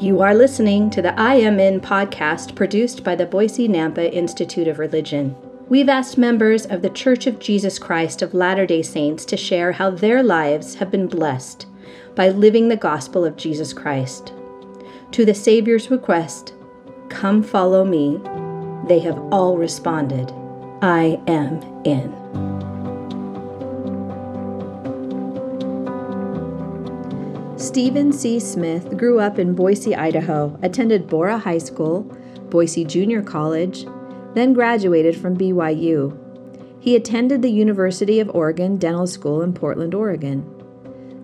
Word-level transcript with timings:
You 0.00 0.20
are 0.20 0.32
listening 0.32 0.90
to 0.90 1.02
the 1.02 1.18
I 1.18 1.34
Am 1.34 1.58
In 1.58 1.80
podcast 1.80 2.54
produced 2.54 3.02
by 3.02 3.16
the 3.16 3.26
Boise 3.26 3.66
Nampa 3.66 4.12
Institute 4.12 4.68
of 4.68 4.78
Religion. 4.78 5.34
We've 5.68 5.88
asked 5.88 6.16
members 6.16 6.66
of 6.66 6.82
the 6.82 6.90
Church 6.90 7.26
of 7.26 7.40
Jesus 7.40 7.80
Christ 7.80 8.22
of 8.22 8.32
Latter 8.32 8.64
day 8.64 8.82
Saints 8.82 9.24
to 9.24 9.36
share 9.36 9.72
how 9.72 9.90
their 9.90 10.22
lives 10.22 10.76
have 10.76 10.92
been 10.92 11.08
blessed 11.08 11.66
by 12.14 12.28
living 12.28 12.68
the 12.68 12.76
gospel 12.76 13.24
of 13.24 13.36
Jesus 13.36 13.72
Christ. 13.72 14.32
To 15.10 15.24
the 15.24 15.34
Savior's 15.34 15.90
request, 15.90 16.54
Come 17.08 17.42
follow 17.42 17.84
me, 17.84 18.20
they 18.86 19.00
have 19.00 19.18
all 19.32 19.56
responded, 19.56 20.32
I 20.80 21.20
am 21.26 21.60
in. 21.84 22.67
Stephen 27.78 28.12
C. 28.12 28.40
Smith 28.40 28.96
grew 28.96 29.20
up 29.20 29.38
in 29.38 29.54
Boise, 29.54 29.94
Idaho, 29.94 30.58
attended 30.62 31.06
Borah 31.06 31.38
High 31.38 31.58
School, 31.58 32.02
Boise 32.50 32.84
Junior 32.84 33.22
College, 33.22 33.86
then 34.34 34.52
graduated 34.52 35.16
from 35.16 35.36
BYU. 35.36 36.18
He 36.80 36.96
attended 36.96 37.40
the 37.40 37.52
University 37.52 38.18
of 38.18 38.34
Oregon 38.34 38.78
Dental 38.78 39.06
School 39.06 39.42
in 39.42 39.52
Portland, 39.52 39.94
Oregon. 39.94 40.44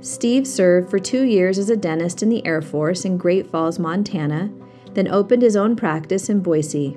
Steve 0.01 0.47
served 0.47 0.91
for 0.91 1.01
two 1.01 1.25
years 1.25 1.59
as 1.59 1.71
a 1.71 1.77
dentist 1.77 2.23
in 2.23 2.29
the 2.29 2.47
Air 2.47 2.63
Force 2.63 3.05
in 3.05 3.19
Great 3.19 3.51
Falls, 3.51 3.81
Montana, 3.81 4.53
then 4.93 5.09
opened 5.09 5.43
his 5.43 5.57
own 5.57 5.75
practice 5.75 6.29
in 6.29 6.39
Boise. 6.39 6.97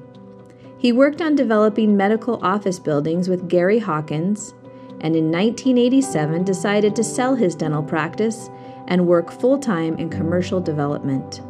He 0.78 0.92
worked 0.92 1.20
on 1.20 1.36
developing 1.36 1.98
medical 1.98 2.40
office 2.46 2.78
buildings 2.78 3.28
with 3.28 3.50
Gary 3.50 3.80
Hawkins, 3.80 4.54
and 5.02 5.16
in 5.16 5.32
1987 5.32 6.44
decided 6.44 6.96
to 6.96 7.04
sell 7.04 7.34
his 7.34 7.56
dental 7.56 7.82
practice 7.82 8.52
and 8.88 9.08
work 9.08 9.32
full 9.32 9.58
time 9.58 9.98
in 9.98 10.10
commercial 10.10 10.60
development. 10.60 11.42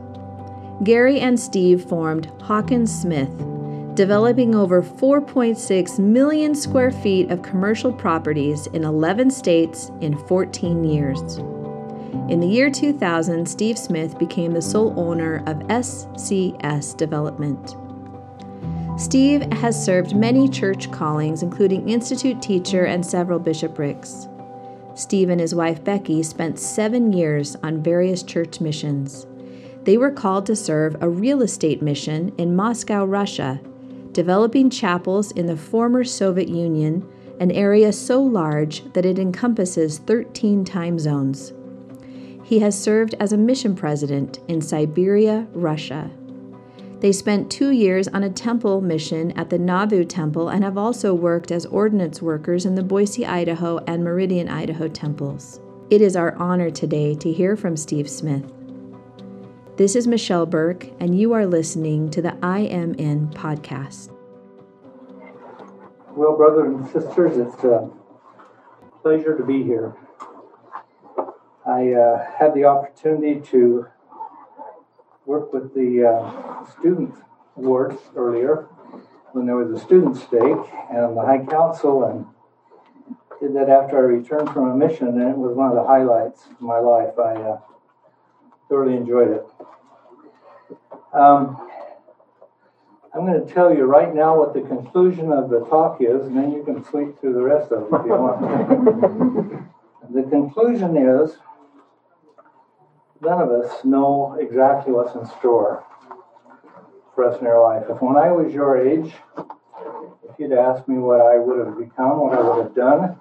Gary 0.83 1.19
and 1.19 1.39
Steve 1.39 1.83
formed 1.83 2.31
Hawkins 2.41 2.94
Smith, 2.94 3.35
developing 3.95 4.53
over 4.53 4.83
4.6 4.83 5.99
million 5.99 6.53
square 6.53 6.91
feet 6.91 7.31
of 7.31 7.41
commercial 7.41 7.91
properties 7.91 8.67
in 8.67 8.83
11 8.83 9.31
states 9.31 9.91
in 10.02 10.17
14 10.27 10.83
years. 10.83 11.38
In 12.29 12.39
the 12.39 12.47
year 12.47 12.69
2000, 12.69 13.47
Steve 13.47 13.77
Smith 13.77 14.19
became 14.19 14.51
the 14.51 14.61
sole 14.61 14.94
owner 14.99 15.38
of 15.47 15.57
SCS 15.67 16.95
Development. 16.95 17.75
Steve 18.99 19.41
has 19.53 19.83
served 19.83 20.16
many 20.16 20.49
church 20.49 20.91
callings, 20.91 21.44
including 21.44 21.88
institute 21.88 22.41
teacher 22.41 22.85
and 22.85 23.05
several 23.05 23.39
bishoprics. 23.39 24.27
Steve 24.98 25.30
and 25.30 25.40
his 25.40 25.53
wife 25.53 25.84
Becky 25.84 26.23
spent 26.23 26.58
seven 26.58 27.14
years 27.14 27.56
on 27.62 27.84
various 27.84 28.23
church 28.23 28.59
missions. 28.59 29.28
They 29.84 29.95
were 29.95 30.12
called 30.12 30.48
to 30.48 30.56
serve 30.56 30.98
a 31.00 31.08
real 31.08 31.44
estate 31.44 31.84
mission 31.84 32.34
in 32.38 32.56
Moscow, 32.56 33.06
Russia, 33.06 33.62
developing 34.12 34.72
chapels 34.72 35.31
in 35.31 35.45
the 35.45 35.56
former 35.56 36.03
Soviet 36.03 36.50
Union, 36.50 37.08
an 37.40 37.52
area 37.52 37.94
so 37.94 38.22
large 38.22 38.92
that 38.94 39.06
it 39.06 39.20
encompasses 39.20 40.00
13 40.00 40.66
time 40.66 40.98
zones. 40.98 41.53
He 42.44 42.59
has 42.59 42.81
served 42.81 43.14
as 43.20 43.31
a 43.31 43.38
mission 43.38 43.75
president 43.75 44.40
in 44.48 44.62
Siberia, 44.62 45.48
Russia. 45.53 46.09
They 47.00 47.12
spent 47.12 47.52
two 47.52 47.70
years 47.70 48.08
on 48.08 48.23
a 48.23 48.30
temple 48.30 48.81
mission 48.81 49.31
at 49.34 49.52
the 49.52 49.59
Nauvoo 49.59 50.03
Temple 50.03 50.50
and 50.50 50.64
have 50.64 50.80
also 50.80 51.14
worked 51.14 51.52
as 51.52 51.67
ordinance 51.67 52.23
workers 52.23 52.66
in 52.66 52.73
the 52.73 52.81
Boise, 52.81 53.23
Idaho 53.23 53.78
and 53.86 54.03
Meridian, 54.03 54.50
Idaho 54.50 54.88
temples. 54.88 55.59
It 55.92 56.02
is 56.02 56.16
our 56.16 56.36
honor 56.38 56.72
today 56.72 57.14
to 57.16 57.31
hear 57.31 57.56
from 57.56 57.78
Steve 57.78 58.09
Smith. 58.09 58.52
This 59.75 59.96
is 59.96 60.07
Michelle 60.07 60.47
Burke, 60.47 60.88
and 61.00 61.18
you 61.18 61.34
are 61.34 61.46
listening 61.46 62.09
to 62.09 62.22
the 62.22 62.36
I 62.41 62.62
Am 62.62 62.96
In 62.96 63.28
podcast. 63.28 64.12
Well, 66.16 66.36
brothers 66.36 66.74
and 66.74 66.86
sisters, 66.88 67.38
it's 67.38 67.63
a 67.63 67.88
pleasure 69.03 69.38
to 69.38 69.46
be 69.46 69.62
here. 69.62 69.94
I 71.63 71.94
uh, 71.94 72.25
had 72.40 72.56
the 72.56 72.66
opportunity 72.66 73.40
to 73.52 73.86
work 75.27 75.51
with 75.51 75.73
the 75.75 76.07
uh, 76.07 76.65
student 76.71 77.13
ward 77.57 77.97
earlier 78.15 78.65
when 79.33 79.45
there 79.45 79.57
was 79.57 79.69
a 79.69 79.85
student 79.85 80.15
stake 80.15 80.65
and 80.89 81.17
the 81.17 81.21
High 81.21 81.45
Council 81.45 82.05
and 82.05 82.25
did 83.41 83.53
that 83.53 83.69
after 83.69 83.97
I 83.97 84.01
returned 84.01 84.49
from 84.51 84.71
a 84.71 84.75
mission 84.75 85.09
and 85.09 85.29
it 85.29 85.38
was 85.38 85.55
one 85.55 85.69
of 85.69 85.75
the 85.75 85.83
highlights 85.83 86.45
of 86.45 86.61
my 86.61 86.79
life. 86.79 87.19
I 87.19 87.33
uh, 87.35 87.59
thoroughly 88.69 88.95
enjoyed 88.95 89.31
it. 89.31 89.45
Um, 91.13 91.69
I'm 93.13 93.25
going 93.25 93.45
to 93.45 93.53
tell 93.53 93.73
you 93.73 93.83
right 93.83 94.15
now 94.15 94.38
what 94.38 94.53
the 94.53 94.61
conclusion 94.61 95.33
of 95.33 95.49
the 95.49 95.59
talk 95.65 95.97
is, 95.99 96.25
and 96.27 96.38
then 96.38 96.51
you 96.51 96.63
can 96.63 96.85
sleep 96.85 97.19
through 97.19 97.33
the 97.33 97.41
rest 97.41 97.71
of 97.71 97.83
it 97.83 97.95
if 97.99 98.05
you 98.05 98.11
want. 98.11 99.63
the 100.13 100.23
conclusion 100.23 100.95
is 100.95 101.38
none 103.22 103.41
of 103.41 103.50
us 103.50 103.83
know 103.83 104.38
exactly 104.39 104.94
what's 104.94 105.16
in 105.16 105.25
store 105.39 105.83
for 107.16 107.29
us 107.29 107.39
in 107.41 107.47
our 107.47 107.61
life. 107.61 107.85
If 107.89 108.01
when 108.01 108.17
I 108.17 108.31
was 108.31 108.53
your 108.53 108.78
age, 108.78 109.13
if 109.38 110.39
you'd 110.39 110.53
asked 110.53 110.88
me 110.88 110.97
what 110.97 111.22
I 111.22 111.38
would 111.38 111.66
have 111.66 111.77
become, 111.77 112.19
what 112.19 112.38
I 112.38 112.41
would 112.41 112.63
have 112.63 112.75
done, 112.75 113.19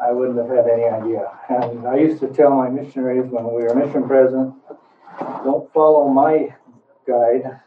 I 0.00 0.12
wouldn't 0.12 0.38
have 0.38 0.48
had 0.48 0.68
any 0.68 0.84
idea. 0.84 1.30
And 1.48 1.86
I 1.86 1.96
used 1.96 2.20
to 2.20 2.28
tell 2.28 2.50
my 2.50 2.68
missionaries 2.68 3.30
when 3.30 3.44
we 3.44 3.62
were 3.62 3.74
mission 3.74 4.06
president, 4.06 4.54
don't 5.44 5.72
follow 5.72 6.08
my 6.08 6.54
guide 7.06 7.60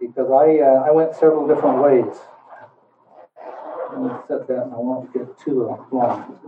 because 0.00 0.30
I, 0.30 0.60
uh, 0.60 0.84
I 0.86 0.90
went 0.90 1.14
several 1.14 1.46
different 1.46 1.82
ways. 1.82 2.16
Let 3.92 4.02
me 4.02 4.10
set 4.26 4.48
that 4.48 4.62
and 4.64 4.74
I 4.74 4.78
won't 4.78 5.12
get 5.12 5.38
too 5.38 5.86
long. 5.92 6.40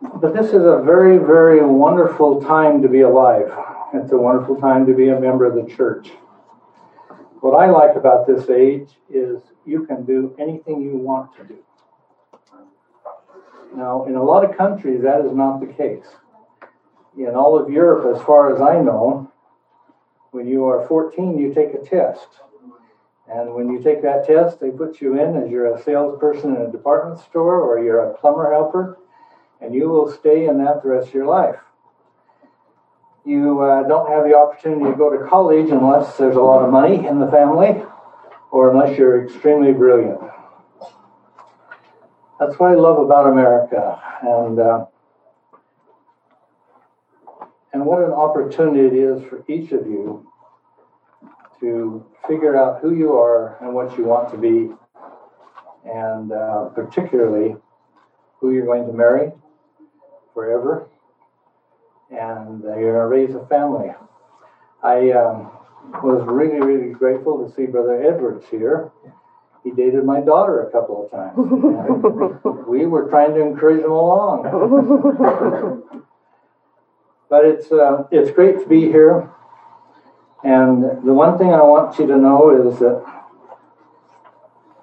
But 0.00 0.34
this 0.34 0.48
is 0.48 0.64
a 0.64 0.82
very, 0.84 1.16
very 1.16 1.64
wonderful 1.64 2.42
time 2.42 2.82
to 2.82 2.88
be 2.88 3.00
alive. 3.00 3.50
It's 3.94 4.12
a 4.12 4.16
wonderful 4.16 4.56
time 4.60 4.86
to 4.86 4.94
be 4.94 5.08
a 5.08 5.18
member 5.18 5.46
of 5.46 5.54
the 5.54 5.74
church. 5.74 6.10
What 7.40 7.54
I 7.54 7.70
like 7.70 7.96
about 7.96 8.26
this 8.26 8.50
age 8.50 8.90
is 9.08 9.40
you 9.64 9.86
can 9.86 10.04
do 10.04 10.34
anything 10.38 10.82
you 10.82 10.96
want 10.96 11.34
to 11.36 11.44
do. 11.44 11.58
Now, 13.74 14.04
in 14.06 14.16
a 14.16 14.22
lot 14.22 14.44
of 14.44 14.56
countries, 14.56 15.02
that 15.02 15.24
is 15.24 15.32
not 15.32 15.60
the 15.60 15.66
case. 15.66 16.06
In 17.16 17.34
all 17.34 17.58
of 17.58 17.70
Europe, 17.70 18.14
as 18.14 18.22
far 18.24 18.54
as 18.54 18.60
I 18.60 18.80
know, 18.80 19.32
when 20.32 20.46
you 20.46 20.66
are 20.66 20.86
14, 20.86 21.38
you 21.38 21.54
take 21.54 21.72
a 21.72 21.78
test. 21.78 22.28
And 23.28 23.54
when 23.54 23.70
you 23.70 23.82
take 23.82 24.02
that 24.02 24.26
test, 24.26 24.60
they 24.60 24.70
put 24.70 25.00
you 25.00 25.18
in 25.18 25.42
as 25.42 25.50
you're 25.50 25.74
a 25.74 25.82
salesperson 25.82 26.54
in 26.54 26.62
a 26.62 26.70
department 26.70 27.20
store 27.20 27.60
or 27.60 27.82
you're 27.82 28.10
a 28.10 28.14
plumber 28.14 28.52
helper 28.52 28.98
and 29.60 29.74
you 29.74 29.88
will 29.88 30.10
stay 30.10 30.46
in 30.46 30.58
that 30.64 30.82
the 30.82 30.88
rest 30.88 31.08
of 31.08 31.14
your 31.14 31.26
life. 31.26 31.56
You 33.24 33.60
uh, 33.60 33.82
don't 33.88 34.08
have 34.08 34.24
the 34.24 34.36
opportunity 34.36 34.84
to 34.84 34.96
go 34.96 35.10
to 35.10 35.28
college 35.28 35.70
unless 35.70 36.16
there's 36.16 36.36
a 36.36 36.40
lot 36.40 36.64
of 36.64 36.70
money 36.70 37.06
in 37.06 37.18
the 37.18 37.28
family 37.28 37.82
or 38.52 38.70
unless 38.70 38.96
you're 38.96 39.24
extremely 39.24 39.72
brilliant. 39.72 40.20
That's 42.38 42.58
what 42.58 42.70
I 42.70 42.74
love 42.74 42.98
about 42.98 43.32
America. 43.32 44.00
And, 44.22 44.60
uh, 44.60 44.84
and 47.72 47.84
what 47.84 48.04
an 48.04 48.12
opportunity 48.12 48.86
it 48.86 48.92
is 48.92 49.22
for 49.28 49.44
each 49.48 49.72
of 49.72 49.86
you 49.86 50.30
to 51.60 52.06
figure 52.28 52.56
out 52.56 52.80
who 52.80 52.94
you 52.94 53.14
are 53.14 53.56
and 53.60 53.74
what 53.74 53.96
you 53.98 54.04
want 54.04 54.30
to 54.30 54.38
be, 54.38 54.72
and 55.84 56.30
uh, 56.30 56.66
particularly 56.74 57.56
who 58.38 58.52
you're 58.52 58.66
going 58.66 58.86
to 58.86 58.92
marry 58.92 59.32
forever, 60.36 60.86
and 62.10 62.62
you're 62.62 62.92
going 62.92 62.94
to 62.94 63.06
raise 63.06 63.34
a 63.34 63.46
family. 63.46 63.88
I 64.82 65.12
um, 65.12 65.50
was 66.04 66.22
really, 66.28 66.60
really 66.60 66.92
grateful 66.92 67.42
to 67.42 67.52
see 67.54 67.64
Brother 67.64 68.02
Edwards 68.02 68.44
here. 68.50 68.92
He 69.64 69.70
dated 69.70 70.04
my 70.04 70.20
daughter 70.20 70.68
a 70.68 70.70
couple 70.70 71.06
of 71.06 71.10
times. 71.10 72.66
we 72.68 72.84
were 72.84 73.08
trying 73.08 73.32
to 73.34 73.40
encourage 73.40 73.82
him 73.82 73.90
along. 73.90 74.42
but 77.30 77.44
it's 77.46 77.72
uh, 77.72 78.04
it's 78.12 78.30
great 78.30 78.60
to 78.60 78.68
be 78.68 78.82
here. 78.82 79.30
And 80.44 80.84
the 81.02 81.14
one 81.14 81.38
thing 81.38 81.48
I 81.48 81.62
want 81.62 81.98
you 81.98 82.06
to 82.06 82.16
know 82.18 82.68
is 82.68 82.78
that 82.78 83.02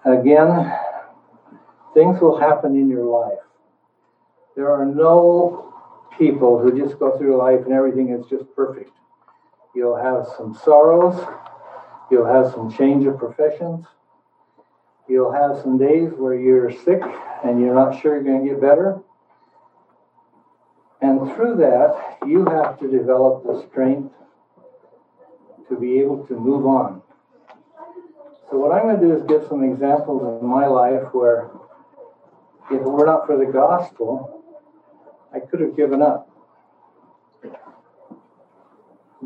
again, 0.03 0.75
things 1.94 2.19
will 2.19 2.39
happen 2.39 2.75
in 2.75 2.89
your 2.89 3.05
life. 3.05 3.39
There 4.55 4.71
are 4.71 4.85
no 4.85 5.73
people 6.17 6.59
who 6.59 6.77
just 6.77 7.00
go 7.00 7.17
through 7.17 7.38
life 7.38 7.61
and 7.65 7.73
everything 7.73 8.09
is 8.09 8.25
just 8.27 8.45
perfect. 8.55 8.91
You'll 9.75 9.97
have 9.97 10.27
some 10.38 10.53
sorrows, 10.53 11.19
you'll 12.11 12.31
have 12.31 12.53
some 12.53 12.71
change 12.71 13.05
of 13.07 13.17
professions, 13.17 13.85
you'll 15.07 15.31
have 15.31 15.59
some 15.61 15.77
days 15.79 16.11
where 16.15 16.35
you're 16.35 16.71
sick 16.71 17.01
and 17.44 17.59
you're 17.59 17.73
not 17.73 18.00
sure 18.00 18.13
you're 18.13 18.23
going 18.23 18.45
to 18.45 18.53
get 18.53 18.61
better. 18.61 19.01
And 21.01 21.33
through 21.35 21.57
that, 21.57 22.17
you 22.27 22.45
have 22.45 22.79
to 22.79 22.88
develop 22.88 23.44
the 23.44 23.65
strength 23.67 24.13
to 25.69 25.75
be 25.75 26.00
able 26.00 26.25
to 26.27 26.33
move 26.33 26.65
on. 26.65 27.01
So, 28.50 28.57
what 28.57 28.71
I'm 28.71 28.83
going 28.83 29.00
to 29.00 29.07
do 29.07 29.15
is 29.15 29.23
give 29.23 29.47
some 29.50 29.63
examples 29.63 30.41
in 30.41 30.47
my 30.47 30.67
life 30.67 31.11
where, 31.11 31.50
if 32.69 32.79
it 32.79 32.83
were 32.83 33.05
not 33.05 33.25
for 33.25 33.35
the 33.35 33.51
gospel, 33.51 34.43
I 35.33 35.39
could 35.39 35.62
have 35.62 35.75
given 35.75 36.01
up. 36.01 36.30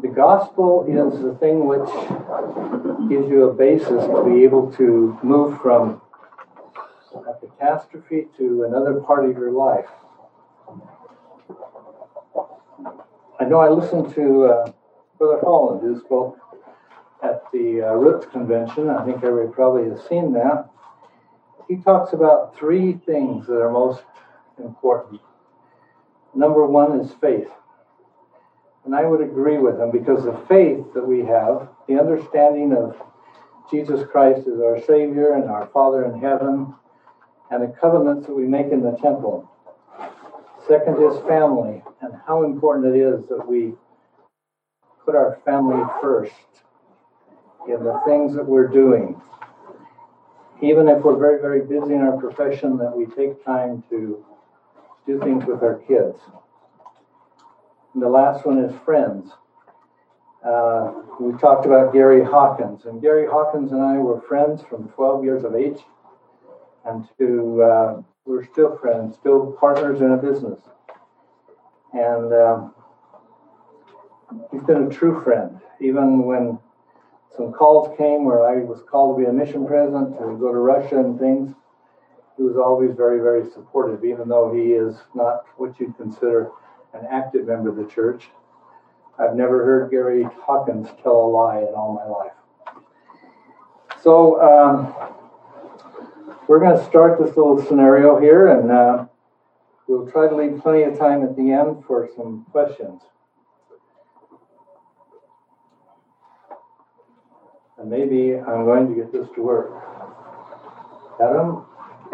The 0.02 0.08
gospel 0.08 0.86
is 0.88 1.22
the 1.22 1.34
thing 1.36 1.66
which 1.66 1.90
gives 3.10 3.30
you 3.30 3.50
a 3.50 3.54
basis 3.54 4.06
to 4.06 4.24
be 4.24 4.44
able 4.44 4.72
to 4.74 5.18
move 5.24 5.60
from 5.62 6.02
a 7.16 7.34
catastrophe 7.46 8.28
to 8.38 8.64
another 8.64 9.02
part 9.02 9.28
of 9.28 9.36
your 9.38 9.52
life. 9.52 9.88
I 13.40 13.46
know 13.46 13.60
I 13.60 13.70
listened 13.70 14.14
to 14.16 14.46
uh, 14.46 14.72
Brother 15.18 15.42
Holland, 15.44 15.82
who 15.82 16.00
spoke 16.00 16.38
at 17.24 17.44
the 17.52 17.82
uh, 17.82 17.94
Roots 17.94 18.28
Convention. 18.32 18.90
I 18.90 19.04
think 19.04 19.24
everybody 19.24 19.52
probably 19.54 19.90
has 19.90 20.02
seen 20.08 20.34
that. 20.34 20.70
He 21.68 21.78
talks 21.78 22.14
about 22.14 22.56
three 22.56 22.94
things 22.94 23.48
that 23.48 23.60
are 23.60 23.72
most 23.72 24.04
important. 24.60 25.22
Number 26.38 26.68
one 26.68 27.00
is 27.00 27.12
faith. 27.20 27.50
And 28.86 28.94
I 28.94 29.04
would 29.06 29.22
agree 29.22 29.58
with 29.58 29.80
him 29.80 29.90
because 29.90 30.24
the 30.24 30.40
faith 30.48 30.86
that 30.94 31.06
we 31.06 31.26
have, 31.26 31.68
the 31.88 32.00
understanding 32.00 32.74
of 32.74 32.96
Jesus 33.72 34.08
Christ 34.12 34.48
as 34.48 34.62
our 34.62 34.80
Savior 34.86 35.34
and 35.34 35.50
our 35.50 35.68
Father 35.74 36.06
in 36.06 36.22
heaven, 36.22 36.76
and 37.50 37.64
the 37.64 37.76
covenants 37.82 38.28
that 38.28 38.36
we 38.36 38.44
make 38.44 38.72
in 38.72 38.84
the 38.84 38.92
temple. 39.02 39.50
Second 40.68 41.02
is 41.02 41.18
family, 41.28 41.82
and 42.02 42.14
how 42.28 42.44
important 42.44 42.96
it 42.96 43.00
is 43.00 43.28
that 43.30 43.48
we 43.48 43.74
put 45.06 45.16
our 45.16 45.40
family 45.44 45.84
first 46.02 46.34
in 47.68 47.84
the 47.84 48.00
things 48.06 48.36
that 48.36 48.46
we're 48.46 48.68
doing. 48.68 49.20
Even 50.62 50.88
if 50.88 51.04
we're 51.04 51.18
very, 51.18 51.42
very 51.42 51.62
busy 51.62 51.96
in 51.96 52.02
our 52.02 52.18
profession, 52.18 52.78
that 52.78 52.96
we 52.96 53.08
take 53.08 53.44
time 53.44 53.84
to 53.90 54.24
do 55.08 55.20
things 55.22 55.46
with 55.46 55.64
our 55.64 55.82
kids. 55.88 56.20
And 57.94 58.04
the 58.04 58.10
last 58.10 58.46
one 58.46 58.60
is 58.60 58.72
friends. 58.86 59.32
Uh, 60.46 60.94
we 61.20 61.36
talked 61.40 61.66
about 61.66 61.94
Gary 61.94 62.24
Hawkins, 62.24 62.86
and 62.86 63.02
Gary 63.02 63.26
Hawkins 63.26 63.72
and 63.72 63.82
I 63.82 63.98
were 63.98 64.22
friends 64.22 64.62
from 64.62 64.90
12 64.90 65.24
years 65.24 65.44
of 65.44 65.56
age, 65.56 65.80
and 66.86 67.08
to 67.18 67.64
uh, 67.64 68.02
we're 68.26 68.46
still 68.46 68.78
friends, 68.78 69.16
still 69.18 69.58
partners 69.60 70.02
in 70.02 70.12
a 70.12 70.18
business. 70.18 70.60
And 71.94 72.34
um, 72.34 72.76
he's 74.52 74.64
been 74.64 74.84
a 74.84 74.90
true 74.90 75.24
friend, 75.24 75.60
even 75.82 76.24
when 76.26 76.60
some 77.36 77.52
calls 77.52 77.98
came 77.98 78.26
where 78.26 78.48
I 78.48 78.64
was 78.64 78.84
called 78.90 79.18
to 79.18 79.24
be 79.24 79.30
a 79.30 79.34
mission 79.34 79.66
president 79.66 80.18
to 80.18 80.38
go 80.40 80.52
to 80.52 80.60
Russia 80.60 81.00
and 81.00 81.20
things. 81.20 81.54
He 82.38 82.44
was 82.44 82.56
always 82.56 82.96
very, 82.96 83.20
very 83.20 83.50
supportive, 83.52 84.06
even 84.06 84.30
though 84.30 84.54
he 84.54 84.74
is 84.74 84.96
not 85.16 85.46
what 85.58 85.80
you'd 85.80 85.98
consider 85.98 86.52
an 86.94 87.06
active 87.10 87.48
member 87.48 87.70
of 87.70 87.76
the 87.76 87.86
church. 87.86 88.30
I've 89.20 89.36
never 89.36 89.66
heard 89.66 89.90
Gary 89.90 90.24
Hawkins 90.42 90.88
tell 91.02 91.16
a 91.16 91.28
lie 91.28 91.60
in 91.60 91.74
all 91.74 91.94
my 91.94 92.06
life. 92.06 92.34
So 94.04 94.40
um, 94.40 94.94
we're 96.48 96.60
going 96.60 96.78
to 96.78 96.86
start 96.86 97.20
this 97.20 97.36
little 97.36 97.62
scenario 97.66 98.20
here, 98.20 98.48
and 98.48 98.72
uh, 98.72 99.06
we'll 99.88 100.10
try 100.10 100.30
to 100.30 100.36
leave 100.36 100.62
plenty 100.62 100.84
of 100.84 100.98
time 100.98 101.24
at 101.24 101.36
the 101.36 101.52
end 101.52 101.84
for 101.86 102.08
some 102.16 102.46
questions. 102.52 103.02
And 107.80 107.90
maybe 107.90 108.36
I'm 108.36 108.66
going 108.66 108.88
to 108.90 108.96
get 108.96 109.12
this 109.12 109.28
to 109.36 109.42
work. 109.42 109.72
Adam? 111.22 111.67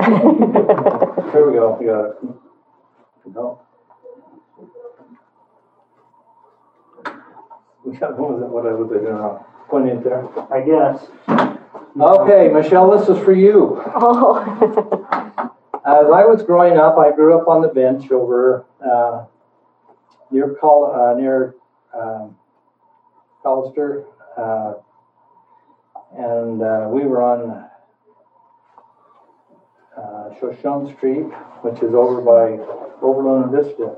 Here 0.04 1.48
we 1.50 1.54
go. 1.54 1.78
We 1.80 1.86
got 1.86 2.06
it. 2.06 2.16
No. 3.34 3.60
What 8.00 8.18
was 8.18 8.42
it? 8.42 8.48
What 8.50 8.64
was 8.64 8.92
I 8.92 9.00
doing 9.00 9.14
wrong? 9.14 9.44
Point 9.70 9.90
it 9.90 10.04
there. 10.04 10.26
I 10.52 10.62
guess. 10.62 11.06
Okay, 12.00 12.48
Michelle, 12.52 12.90
this 12.98 13.08
is 13.10 13.24
for 13.24 13.34
you. 13.34 13.82
Oh. 13.96 14.40
As 15.86 16.06
I 16.06 16.24
was 16.26 16.44
growing 16.44 16.78
up, 16.78 16.98
I 16.98 17.12
grew 17.12 17.38
up 17.38 17.48
on 17.50 17.62
the 17.62 17.68
bench 17.68 18.10
over 18.10 18.66
uh, 18.84 19.26
near 20.32 20.56
Col- 20.62 20.94
uh, 20.96 21.14
near 21.20 21.56
um, 21.94 22.38
Collister, 23.44 24.06
uh, 24.38 24.76
and 26.18 26.62
uh, 26.62 26.88
we 26.90 27.04
were 27.06 27.22
on 27.22 27.50
uh, 27.50 27.68
Shoshone 30.40 30.96
Street, 30.96 31.26
which 31.62 31.82
is 31.82 31.94
over 31.94 32.22
by 32.22 32.64
Overland 33.02 33.52
Vista. 33.52 33.98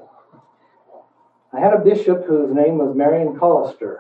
I 1.54 1.60
had 1.60 1.74
a 1.74 1.80
bishop 1.80 2.26
whose 2.26 2.54
name 2.54 2.78
was 2.78 2.96
Marion 2.96 3.38
Collister. 3.40 4.00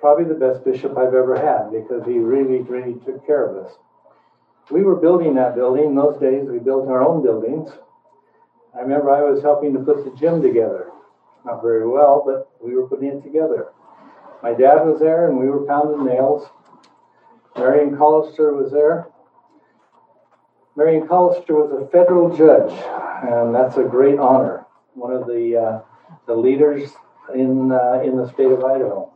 Probably 0.00 0.24
the 0.24 0.34
best 0.34 0.64
bishop 0.64 0.96
I've 0.96 1.14
ever 1.14 1.36
had 1.36 1.70
because 1.70 2.04
he 2.06 2.18
really, 2.18 2.62
really 2.62 2.94
took 3.04 3.26
care 3.26 3.46
of 3.46 3.64
us. 3.64 3.72
We 4.70 4.82
were 4.82 4.96
building 4.96 5.34
that 5.34 5.54
building. 5.54 5.86
In 5.86 5.94
those 5.94 6.20
days, 6.20 6.46
we 6.48 6.58
built 6.58 6.88
our 6.88 7.02
own 7.02 7.22
buildings. 7.22 7.70
I 8.76 8.80
remember 8.80 9.10
I 9.10 9.22
was 9.22 9.42
helping 9.42 9.72
to 9.72 9.80
put 9.80 10.04
the 10.04 10.18
gym 10.18 10.42
together. 10.42 10.90
Not 11.44 11.62
very 11.62 11.88
well, 11.88 12.22
but 12.24 12.50
we 12.62 12.74
were 12.74 12.86
putting 12.86 13.08
it 13.08 13.22
together. 13.22 13.68
My 14.42 14.52
dad 14.52 14.84
was 14.84 15.00
there 15.00 15.28
and 15.28 15.38
we 15.38 15.48
were 15.48 15.64
pounding 15.66 16.04
nails. 16.04 16.48
Marion 17.56 17.96
Collister 17.96 18.54
was 18.54 18.70
there. 18.70 19.08
Marion 20.78 21.08
Collister 21.08 21.50
was 21.50 21.72
a 21.72 21.90
federal 21.90 22.36
judge, 22.36 22.70
and 23.24 23.52
that's 23.52 23.76
a 23.78 23.82
great 23.82 24.20
honor 24.20 24.64
one 24.94 25.12
of 25.12 25.26
the 25.26 25.56
uh, 25.56 25.80
the 26.28 26.34
leaders 26.34 26.92
in 27.34 27.72
uh, 27.72 28.00
in 28.04 28.16
the 28.16 28.32
state 28.32 28.52
of 28.52 28.62
Idaho. 28.62 29.10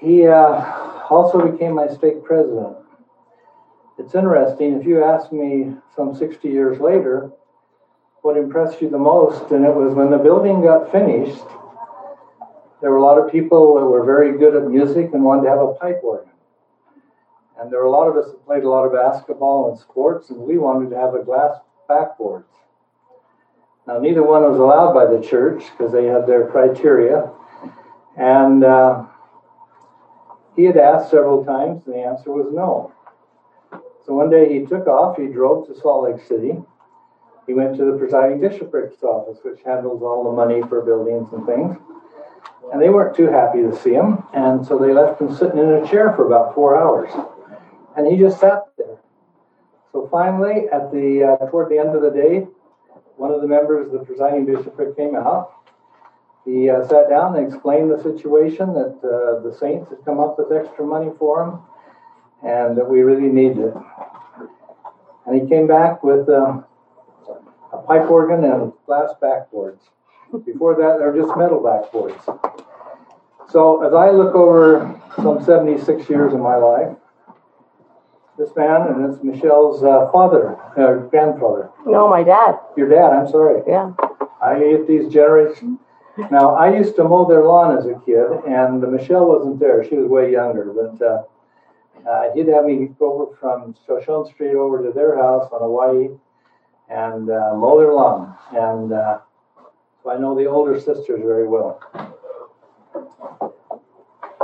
He 0.00 0.26
uh, 0.26 1.04
also 1.10 1.50
became 1.50 1.74
my 1.74 1.86
stake 1.88 2.24
president. 2.24 2.78
It's 3.98 4.14
interesting. 4.14 4.80
If 4.80 4.86
you 4.86 5.04
ask 5.04 5.30
me 5.30 5.74
some 5.94 6.16
60 6.16 6.48
years 6.48 6.80
later, 6.80 7.30
what 8.22 8.38
impressed 8.38 8.80
you 8.80 8.88
the 8.88 8.98
most, 8.98 9.50
and 9.50 9.66
it 9.66 9.74
was 9.74 9.92
when 9.92 10.10
the 10.10 10.18
building 10.18 10.62
got 10.62 10.90
finished. 10.90 11.44
There 12.80 12.90
were 12.90 12.96
a 12.96 13.02
lot 13.02 13.18
of 13.18 13.30
people 13.30 13.74
that 13.74 13.84
were 13.84 14.02
very 14.02 14.38
good 14.38 14.56
at 14.56 14.66
music 14.70 15.10
and 15.12 15.22
wanted 15.22 15.42
to 15.42 15.50
have 15.50 15.60
a 15.60 15.74
pipe 15.74 16.00
organ. 16.02 16.30
And 17.58 17.72
there 17.72 17.80
were 17.80 17.86
a 17.86 17.90
lot 17.90 18.08
of 18.08 18.16
us 18.16 18.30
that 18.30 18.44
played 18.44 18.64
a 18.64 18.68
lot 18.68 18.84
of 18.84 18.92
basketball 18.92 19.70
and 19.70 19.78
sports, 19.78 20.30
and 20.30 20.38
we 20.38 20.58
wanted 20.58 20.90
to 20.90 20.96
have 20.96 21.14
a 21.14 21.24
glass 21.24 21.56
backboard. 21.88 22.44
Now, 23.86 23.98
neither 23.98 24.22
one 24.22 24.42
was 24.42 24.58
allowed 24.58 24.92
by 24.92 25.06
the 25.06 25.24
church 25.24 25.62
because 25.70 25.92
they 25.92 26.06
had 26.06 26.26
their 26.26 26.48
criteria. 26.48 27.30
And 28.16 28.64
uh, 28.64 29.04
he 30.56 30.64
had 30.64 30.76
asked 30.76 31.10
several 31.10 31.44
times, 31.44 31.86
and 31.86 31.94
the 31.94 32.00
answer 32.00 32.30
was 32.30 32.52
no. 32.52 32.92
So 34.04 34.14
one 34.14 34.30
day 34.30 34.52
he 34.52 34.66
took 34.66 34.86
off, 34.86 35.16
he 35.16 35.26
drove 35.26 35.66
to 35.68 35.80
Salt 35.80 36.04
Lake 36.04 36.26
City. 36.26 36.54
He 37.46 37.54
went 37.54 37.76
to 37.76 37.84
the 37.84 37.96
presiding 37.96 38.40
bishoprics 38.40 39.02
office, 39.02 39.38
which 39.44 39.60
handles 39.64 40.02
all 40.02 40.24
the 40.24 40.32
money 40.32 40.62
for 40.68 40.82
buildings 40.82 41.32
and 41.32 41.46
things. 41.46 41.76
And 42.72 42.82
they 42.82 42.88
weren't 42.88 43.16
too 43.16 43.28
happy 43.28 43.62
to 43.62 43.76
see 43.76 43.92
him, 43.92 44.24
and 44.34 44.66
so 44.66 44.78
they 44.78 44.92
left 44.92 45.20
him 45.20 45.34
sitting 45.34 45.58
in 45.58 45.68
a 45.68 45.86
chair 45.88 46.12
for 46.14 46.26
about 46.26 46.54
four 46.54 46.76
hours. 46.76 47.10
And 47.96 48.06
he 48.06 48.18
just 48.18 48.38
sat 48.38 48.64
there. 48.76 48.98
So 49.92 50.08
finally, 50.10 50.68
at 50.72 50.92
the 50.92 51.38
uh, 51.40 51.46
toward 51.50 51.70
the 51.70 51.78
end 51.78 51.96
of 51.96 52.02
the 52.02 52.10
day, 52.10 52.46
one 53.16 53.32
of 53.32 53.40
the 53.40 53.48
members 53.48 53.86
of 53.86 53.92
the 53.92 54.04
presiding 54.04 54.44
bishopric 54.44 54.96
came 54.96 55.16
out. 55.16 55.52
He 56.44 56.70
uh, 56.70 56.86
sat 56.86 57.08
down 57.08 57.34
and 57.36 57.46
explained 57.46 57.90
the 57.90 58.00
situation 58.02 58.74
that 58.74 58.94
uh, 59.02 59.40
the 59.40 59.56
saints 59.58 59.90
had 59.90 60.04
come 60.04 60.20
up 60.20 60.38
with 60.38 60.52
extra 60.52 60.84
money 60.84 61.10
for 61.18 61.42
him 61.44 61.58
and 62.46 62.76
that 62.76 62.88
we 62.88 63.00
really 63.00 63.28
needed 63.28 63.58
it. 63.58 63.74
And 65.26 65.40
he 65.40 65.48
came 65.48 65.66
back 65.66 66.04
with 66.04 66.28
uh, 66.28 66.60
a 67.72 67.78
pipe 67.78 68.08
organ 68.08 68.44
and 68.44 68.72
glass 68.86 69.10
backboards. 69.20 69.80
Before 70.44 70.76
that, 70.76 70.98
they're 70.98 71.16
just 71.16 71.36
metal 71.36 71.60
backboards. 71.60 72.22
So 73.50 73.82
as 73.82 73.94
I 73.94 74.10
look 74.10 74.34
over 74.34 75.00
some 75.16 75.42
76 75.42 76.08
years 76.08 76.32
of 76.32 76.40
my 76.40 76.56
life, 76.56 76.96
this 78.38 78.50
man, 78.56 78.82
and 78.82 79.12
it's 79.12 79.22
Michelle's 79.22 79.82
uh, 79.82 80.10
father, 80.12 80.56
uh, 80.76 81.08
grandfather. 81.08 81.70
No, 81.86 82.08
my 82.08 82.22
dad. 82.22 82.58
Your 82.76 82.88
dad, 82.88 83.12
I'm 83.12 83.28
sorry. 83.28 83.62
Yeah. 83.66 83.92
I 84.42 84.56
ate 84.56 84.86
these 84.86 85.12
generations. 85.12 85.78
Now, 86.30 86.54
I 86.54 86.74
used 86.74 86.96
to 86.96 87.04
mow 87.04 87.26
their 87.26 87.44
lawn 87.44 87.76
as 87.76 87.86
a 87.86 88.00
kid, 88.06 88.26
and 88.48 88.80
Michelle 88.80 89.26
wasn't 89.26 89.58
there. 89.58 89.84
She 89.84 89.96
was 89.96 90.08
way 90.08 90.32
younger, 90.32 90.72
but 90.72 91.04
uh, 91.04 91.22
uh, 92.08 92.32
he'd 92.34 92.48
have 92.48 92.64
me 92.64 92.88
go 92.98 93.22
over 93.22 93.36
from 93.36 93.74
Shoshone 93.86 94.30
Street 94.30 94.54
over 94.54 94.82
to 94.82 94.92
their 94.92 95.16
house 95.16 95.48
on 95.52 95.60
Hawaii, 95.60 96.08
and 96.88 97.30
uh, 97.30 97.54
mow 97.54 97.78
their 97.78 97.92
lawn. 97.92 98.34
And 98.52 98.92
uh, 98.92 99.18
so 100.02 100.10
I 100.10 100.18
know 100.18 100.34
the 100.34 100.46
older 100.46 100.78
sisters 100.78 101.20
very 101.22 101.46
well. 101.48 101.80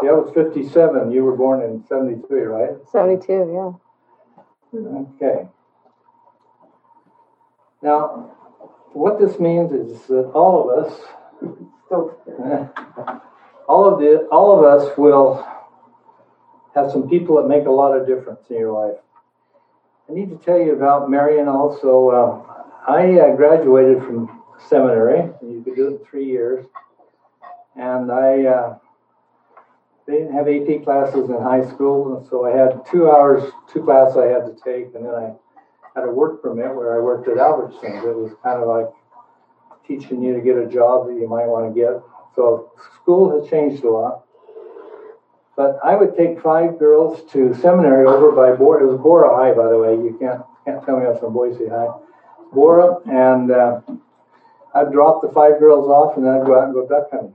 Yeah, 0.02 0.11
I 0.11 0.14
was 0.14 0.32
57. 0.35 1.11
You 1.12 1.25
were 1.25 1.37
born 1.37 1.62
in 1.62 1.85
73, 1.87 2.40
right? 2.42 2.71
72, 2.90 3.32
yeah. 3.52 3.73
Okay. 4.75 5.49
Now, 7.82 8.30
what 8.92 9.18
this 9.18 9.38
means 9.38 9.73
is 9.73 10.02
that 10.06 10.30
all 10.35 10.71
of 10.71 10.85
us, 10.85 11.00
all 13.68 13.92
of 13.92 14.00
the, 14.00 14.28
all 14.30 14.59
of 14.59 14.64
us 14.64 14.97
will 14.97 15.47
have 16.75 16.90
some 16.90 17.09
people 17.09 17.37
that 17.37 17.49
make 17.49 17.66
a 17.66 17.71
lot 17.71 17.97
of 17.97 18.06
difference 18.06 18.40
in 18.50 18.56
your 18.56 18.73
life. 18.73 18.99
I 20.09 20.14
need 20.14 20.30
to 20.30 20.37
tell 20.37 20.59
you 20.59 20.73
about 20.73 21.11
Marion 21.11 21.49
also. 21.49 22.09
Uh, 22.11 22.52
I 22.87 23.18
uh, 23.21 23.37
graduated 23.37 24.02
from 24.02 24.42
seminary. 24.68 25.30
You 25.42 25.62
could 25.64 25.76
do 25.76 25.88
it 25.88 25.90
in 25.92 25.99
three 26.04 26.26
years. 26.26 26.66
And 27.76 28.11
I, 28.11 28.44
uh, 28.44 28.78
they 30.06 30.14
didn't 30.14 30.32
have 30.32 30.49
AP 30.49 30.85
classes 30.85 31.30
in 31.30 31.40
high 31.40 31.64
school, 31.64 32.16
and 32.16 32.26
so 32.28 32.44
I 32.44 32.56
had 32.56 32.85
two 32.90 33.11
hours, 33.11 33.52
two 33.73 33.82
classes 33.82 34.16
I 34.16 34.26
had 34.26 34.47
to 34.47 34.56
take, 34.64 34.94
and 34.94 35.06
then 35.06 35.14
I 35.14 35.32
had 35.94 36.09
a 36.09 36.11
work 36.11 36.42
permit 36.42 36.75
where 36.75 36.97
I 36.97 37.00
worked 37.00 37.28
at 37.28 37.37
Albertsons. 37.37 38.04
It 38.04 38.16
was 38.16 38.32
kind 38.42 38.61
of 38.61 38.68
like 38.68 38.88
teaching 39.87 40.23
you 40.23 40.35
to 40.35 40.40
get 40.40 40.56
a 40.56 40.66
job 40.66 41.06
that 41.06 41.14
you 41.14 41.28
might 41.28 41.47
want 41.47 41.73
to 41.73 41.80
get. 41.80 42.02
So 42.35 42.73
school 43.02 43.40
has 43.40 43.49
changed 43.50 43.85
a 43.85 43.90
lot. 43.90 44.25
But 45.56 45.78
I 45.85 45.94
would 45.94 46.16
take 46.16 46.40
five 46.40 46.78
girls 46.78 47.30
to 47.32 47.54
seminary 47.54 48.06
over 48.06 48.32
by 48.32 48.56
Borah. 48.56 48.85
It 48.85 48.92
was 48.92 49.00
Borah 49.00 49.37
High, 49.37 49.52
by 49.52 49.68
the 49.68 49.78
way. 49.78 49.92
You 49.92 50.16
can't 50.18 50.42
can't 50.64 50.85
tell 50.85 50.99
me 50.99 51.06
I 51.06 51.11
was 51.11 51.21
from 51.21 51.35
Boise 51.35 51.68
High. 51.68 51.88
Borah, 52.52 53.00
and 53.06 53.50
uh, 53.50 53.80
I'd 54.75 54.92
drop 54.92 55.21
the 55.21 55.28
five 55.32 55.59
girls 55.59 55.88
off, 55.88 56.16
and 56.16 56.25
then 56.25 56.40
I'd 56.40 56.47
go 56.47 56.59
out 56.59 56.64
and 56.64 56.75
go 56.75 56.87
duck 56.88 57.11
hunting. 57.11 57.35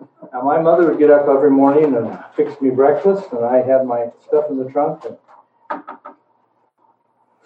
Now 0.32 0.42
my 0.42 0.60
mother 0.60 0.86
would 0.88 0.98
get 0.98 1.10
up 1.10 1.26
every 1.28 1.50
morning 1.50 1.96
and 1.96 2.16
fix 2.36 2.60
me 2.60 2.70
breakfast, 2.70 3.32
and 3.32 3.44
I 3.44 3.62
had 3.62 3.84
my 3.84 4.06
stuff 4.24 4.44
in 4.48 4.58
the 4.58 4.70
trunk. 4.70 5.02
And 5.04 5.16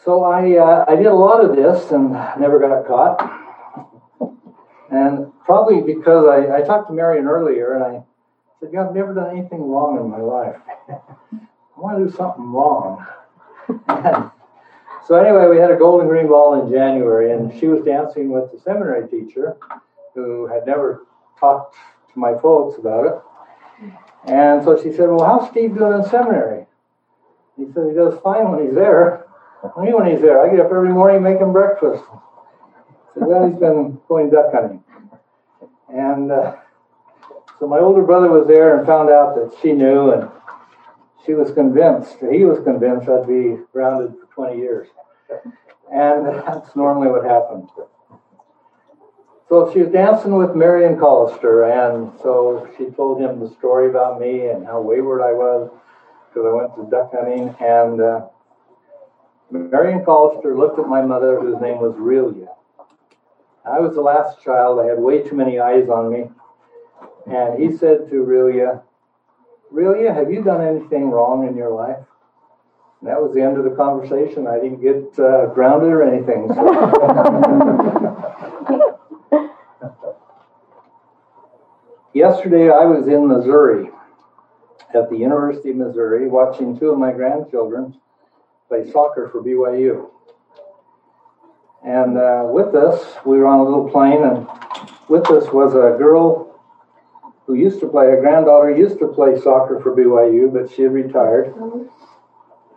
so 0.04 0.24
I 0.24 0.56
uh, 0.58 0.84
I 0.86 0.96
did 0.96 1.06
a 1.06 1.14
lot 1.14 1.42
of 1.42 1.56
this 1.56 1.90
and 1.92 2.12
never 2.38 2.58
got 2.58 2.86
caught. 2.86 3.40
And 4.90 5.32
probably 5.44 5.80
because 5.80 6.26
I, 6.26 6.58
I 6.58 6.60
talked 6.60 6.88
to 6.88 6.94
Marion 6.94 7.26
earlier, 7.26 7.74
and 7.74 7.84
I 7.84 8.02
said, 8.60 8.70
"Yeah, 8.72 8.86
I've 8.86 8.94
never 8.94 9.14
done 9.14 9.30
anything 9.30 9.62
wrong 9.62 9.98
in 9.98 10.10
my 10.10 10.20
life. 10.20 10.56
I 10.92 11.80
want 11.80 11.98
to 11.98 12.04
do 12.04 12.14
something 12.14 12.52
wrong." 12.52 13.04
so 15.06 15.14
anyway, 15.14 15.48
we 15.48 15.56
had 15.56 15.70
a 15.70 15.76
Gold 15.76 16.02
and 16.02 16.10
Green 16.10 16.28
Ball 16.28 16.62
in 16.62 16.70
January, 16.70 17.32
and 17.32 17.58
she 17.58 17.66
was 17.66 17.82
dancing 17.82 18.30
with 18.30 18.52
the 18.52 18.60
seminary 18.60 19.08
teacher, 19.08 19.56
who 20.14 20.46
had 20.46 20.66
never 20.66 21.06
talked 21.40 21.76
to 22.14 22.18
my 22.18 22.38
folks 22.38 22.78
about 22.78 23.06
it. 23.06 23.14
And 24.26 24.64
so 24.64 24.80
she 24.82 24.92
said, 24.92 25.10
Well, 25.10 25.24
how's 25.24 25.50
Steve 25.50 25.74
doing 25.74 26.00
in 26.00 26.08
seminary? 26.08 26.66
He 27.56 27.66
said, 27.72 27.88
He 27.88 27.94
does 27.94 28.18
fine 28.22 28.50
when 28.50 28.64
he's 28.64 28.74
there. 28.74 29.26
I 29.76 29.80
when 29.94 30.10
he's 30.10 30.20
there, 30.20 30.40
I 30.40 30.50
get 30.50 30.60
up 30.60 30.70
every 30.70 30.90
morning 30.90 31.16
and 31.16 31.24
make 31.24 31.38
him 31.38 31.52
breakfast. 31.52 32.04
I 32.10 33.24
Well, 33.24 33.48
he's 33.48 33.58
been 33.58 33.98
going 34.08 34.30
duck 34.30 34.52
hunting. 34.52 34.84
And 35.88 36.30
uh, 36.30 36.56
so 37.58 37.66
my 37.66 37.78
older 37.78 38.02
brother 38.02 38.28
was 38.28 38.46
there 38.46 38.76
and 38.76 38.86
found 38.86 39.10
out 39.10 39.36
that 39.36 39.56
she 39.62 39.72
knew, 39.72 40.10
and 40.10 40.28
she 41.24 41.32
was 41.34 41.52
convinced, 41.52 42.16
he 42.30 42.44
was 42.44 42.62
convinced 42.64 43.08
I'd 43.08 43.26
be 43.26 43.56
grounded 43.72 44.14
for 44.18 44.48
20 44.48 44.58
years. 44.58 44.88
And 45.92 46.26
that's 46.26 46.74
normally 46.76 47.08
what 47.08 47.24
happens. 47.24 47.70
So 49.54 49.72
she 49.72 49.82
was 49.82 49.92
dancing 49.92 50.34
with 50.34 50.56
Marion 50.56 50.96
Collister, 50.96 51.62
and 51.62 52.10
so 52.20 52.68
she 52.76 52.86
told 52.86 53.20
him 53.20 53.38
the 53.38 53.48
story 53.50 53.88
about 53.88 54.18
me 54.20 54.48
and 54.48 54.66
how 54.66 54.80
wayward 54.80 55.22
I 55.22 55.30
was 55.30 55.70
because 56.28 56.44
I 56.44 56.52
went 56.52 56.74
to 56.74 56.90
duck 56.90 57.12
hunting. 57.14 57.54
And 57.60 58.00
uh, 58.00 58.26
Marion 59.52 60.04
Collister 60.04 60.58
looked 60.58 60.80
at 60.80 60.88
my 60.88 61.02
mother, 61.02 61.38
whose 61.38 61.60
name 61.60 61.78
was 61.78 61.94
Relia. 61.94 62.48
I 63.64 63.78
was 63.78 63.94
the 63.94 64.00
last 64.00 64.42
child. 64.42 64.80
I 64.80 64.86
had 64.86 64.98
way 64.98 65.22
too 65.22 65.36
many 65.36 65.60
eyes 65.60 65.88
on 65.88 66.10
me. 66.10 66.24
And 67.26 67.62
he 67.62 67.76
said 67.76 68.10
to 68.10 68.24
Relia, 68.24 68.82
Relia, 69.72 70.12
have 70.12 70.32
you 70.32 70.42
done 70.42 70.62
anything 70.66 71.12
wrong 71.12 71.46
in 71.46 71.56
your 71.56 71.70
life? 71.70 72.04
And 73.00 73.08
that 73.08 73.22
was 73.22 73.32
the 73.32 73.42
end 73.42 73.56
of 73.56 73.62
the 73.62 73.76
conversation. 73.76 74.48
I 74.48 74.58
didn't 74.58 74.82
get 74.82 75.16
uh, 75.24 75.46
grounded 75.54 75.92
or 75.92 76.02
anything. 76.02 76.50
Yesterday, 82.14 82.70
I 82.70 82.84
was 82.84 83.08
in 83.08 83.26
Missouri 83.26 83.90
at 84.94 85.10
the 85.10 85.16
University 85.16 85.70
of 85.70 85.76
Missouri 85.76 86.28
watching 86.28 86.78
two 86.78 86.90
of 86.90 86.98
my 86.98 87.10
grandchildren 87.10 87.98
play 88.68 88.88
soccer 88.92 89.28
for 89.32 89.42
BYU. 89.42 90.10
And 91.84 92.16
uh, 92.16 92.44
with 92.46 92.72
us, 92.76 93.16
we 93.26 93.38
were 93.38 93.46
on 93.46 93.58
a 93.58 93.64
little 93.64 93.90
plane, 93.90 94.22
and 94.22 94.46
with 95.08 95.28
us 95.28 95.52
was 95.52 95.74
a 95.74 95.98
girl 95.98 96.54
who 97.48 97.54
used 97.54 97.80
to 97.80 97.88
play, 97.88 98.12
a 98.12 98.20
granddaughter 98.20 98.70
used 98.70 99.00
to 99.00 99.08
play 99.08 99.36
soccer 99.40 99.80
for 99.80 99.94
BYU, 99.96 100.52
but 100.52 100.72
she 100.72 100.82
had 100.82 100.92
retired. 100.92 101.52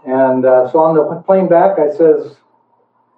And 0.03 0.45
uh, 0.45 0.71
so 0.71 0.79
on 0.79 0.95
the 0.95 1.21
plane 1.27 1.47
back, 1.47 1.77
I 1.77 1.95
says, 1.95 2.37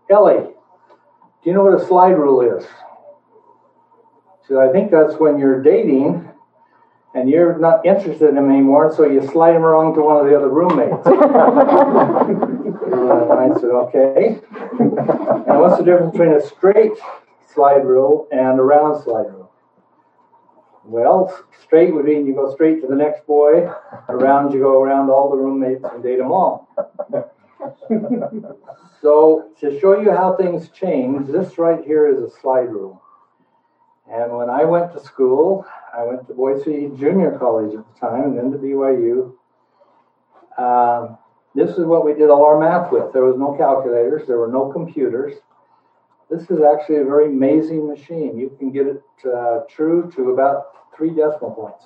Ellie, 0.09 0.43
do 0.43 1.49
you 1.49 1.53
know 1.53 1.63
what 1.63 1.81
a 1.81 1.85
slide 1.87 2.17
rule 2.17 2.41
is? 2.41 2.65
So 4.49 4.59
I 4.59 4.67
think 4.73 4.89
that's 4.89 5.13
when 5.19 5.37
you're 5.37 5.61
dating 5.61 6.27
and 7.13 7.29
you're 7.29 7.59
not 7.59 7.85
interested 7.85 8.29
in 8.29 8.37
him 8.37 8.49
anymore, 8.49 8.91
so 8.93 9.05
you 9.05 9.21
slide 9.27 9.55
him 9.55 9.63
along 9.63 9.93
to 9.93 10.01
one 10.01 10.17
of 10.17 10.25
the 10.25 10.35
other 10.35 10.49
roommates. 10.49 11.05
and 11.05 11.21
I 13.39 13.53
said, 13.59 13.69
okay. 13.69 14.39
And 14.79 15.59
what's 15.59 15.77
the 15.77 15.83
difference 15.83 16.13
between 16.13 16.33
a 16.33 16.41
straight 16.41 16.93
slide 17.53 17.85
rule 17.85 18.27
and 18.31 18.59
a 18.59 18.63
round 18.63 19.03
slide 19.03 19.27
rule? 19.27 19.51
Well, 20.83 21.31
straight 21.63 21.93
would 21.93 22.05
mean 22.05 22.25
you 22.25 22.33
go 22.33 22.51
straight 22.51 22.81
to 22.81 22.87
the 22.87 22.95
next 22.95 23.27
boy. 23.27 23.71
Around 24.07 24.53
you 24.53 24.61
go 24.61 24.81
around 24.81 25.11
all 25.11 25.29
the 25.29 25.37
roommates 25.37 25.83
and 25.83 26.01
date 26.01 26.17
them 26.17 26.31
all. 26.31 26.67
so 29.01 29.51
to 29.59 29.79
show 29.79 30.01
you 30.01 30.09
how 30.11 30.35
things 30.35 30.69
change, 30.69 31.27
this 31.27 31.59
right 31.59 31.85
here 31.85 32.07
is 32.07 32.19
a 32.19 32.31
slide 32.41 32.71
rule. 32.71 33.03
And 34.11 34.35
when 34.35 34.49
I 34.49 34.63
went 34.63 34.91
to 34.93 34.99
school, 34.99 35.65
I 35.95 36.03
went 36.03 36.27
to 36.27 36.33
Boise 36.33 36.91
Junior 36.97 37.37
College 37.37 37.75
at 37.75 37.85
the 37.93 37.99
time 37.99 38.23
and 38.23 38.37
then 38.37 38.51
to 38.51 38.57
BYU. 38.57 39.33
Um, 40.57 41.17
this 41.55 41.71
is 41.77 41.85
what 41.85 42.05
we 42.05 42.13
did 42.13 42.29
all 42.29 42.45
our 42.45 42.59
math 42.59 42.91
with. 42.91 43.13
There 43.13 43.23
was 43.23 43.37
no 43.37 43.55
calculators, 43.55 44.27
there 44.27 44.37
were 44.37 44.51
no 44.51 44.71
computers. 44.71 45.35
This 46.29 46.43
is 46.51 46.59
actually 46.61 46.97
a 46.97 47.05
very 47.05 47.27
amazing 47.27 47.87
machine. 47.87 48.37
You 48.37 48.55
can 48.59 48.71
get 48.71 48.87
it 48.87 49.03
uh, 49.25 49.61
true 49.69 50.11
to 50.15 50.31
about 50.31 50.95
three 50.95 51.09
decimal 51.09 51.51
points. 51.51 51.85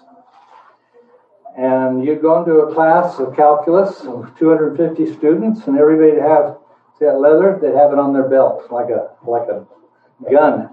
And 1.58 2.04
you'd 2.04 2.22
go 2.22 2.40
into 2.40 2.54
a 2.62 2.74
class 2.74 3.20
of 3.20 3.36
calculus 3.36 4.02
of 4.02 4.38
250 4.38 5.14
students, 5.14 5.68
and 5.68 5.78
everybody 5.78 6.14
would 6.14 6.22
have 6.22 6.58
see 6.98 7.06
that 7.06 7.20
leather, 7.20 7.58
they'd 7.62 7.76
have 7.76 7.92
it 7.92 8.00
on 8.00 8.14
their 8.14 8.28
belt 8.28 8.64
like 8.72 8.90
a 8.90 9.12
like 9.26 9.48
a 9.50 9.66
gun. 10.32 10.70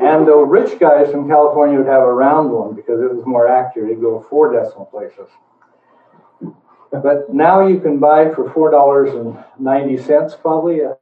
And 0.00 0.26
the 0.26 0.36
rich 0.36 0.78
guys 0.78 1.10
from 1.10 1.28
California 1.28 1.78
would 1.78 1.86
have 1.86 2.02
a 2.02 2.12
round 2.12 2.50
one 2.50 2.74
because 2.74 3.00
it 3.00 3.14
was 3.14 3.24
more 3.26 3.48
accurate. 3.48 3.90
It'd 3.90 4.02
go 4.02 4.24
four 4.28 4.52
decimal 4.52 4.86
places. 4.86 5.28
But 6.90 7.32
now 7.32 7.66
you 7.66 7.80
can 7.80 7.98
buy 7.98 8.32
for 8.34 8.50
four 8.52 8.70
dollars 8.70 9.14
and 9.14 9.36
ninety 9.58 9.96
cents 9.96 10.34
probably 10.34 10.80
a 10.80 10.96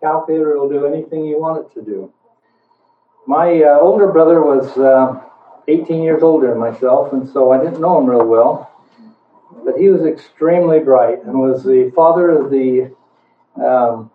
calculator. 0.00 0.52
It'll 0.52 0.68
do 0.68 0.86
anything 0.86 1.24
you 1.24 1.40
want 1.40 1.64
it 1.64 1.74
to 1.74 1.84
do. 1.84 2.12
My 3.26 3.62
uh, 3.62 3.78
older 3.78 4.10
brother 4.10 4.42
was 4.42 4.76
uh, 4.76 5.20
18 5.68 6.02
years 6.02 6.22
older 6.22 6.48
than 6.48 6.58
myself, 6.58 7.12
and 7.12 7.28
so 7.28 7.52
I 7.52 7.62
didn't 7.62 7.80
know 7.80 7.98
him 7.98 8.06
real 8.06 8.26
well. 8.26 8.70
But 9.64 9.76
he 9.76 9.88
was 9.88 10.04
extremely 10.04 10.80
bright 10.80 11.22
and 11.24 11.38
was 11.38 11.62
the 11.62 11.92
father 11.94 12.30
of 12.30 12.50
the 12.50 12.94
um, 13.62 14.10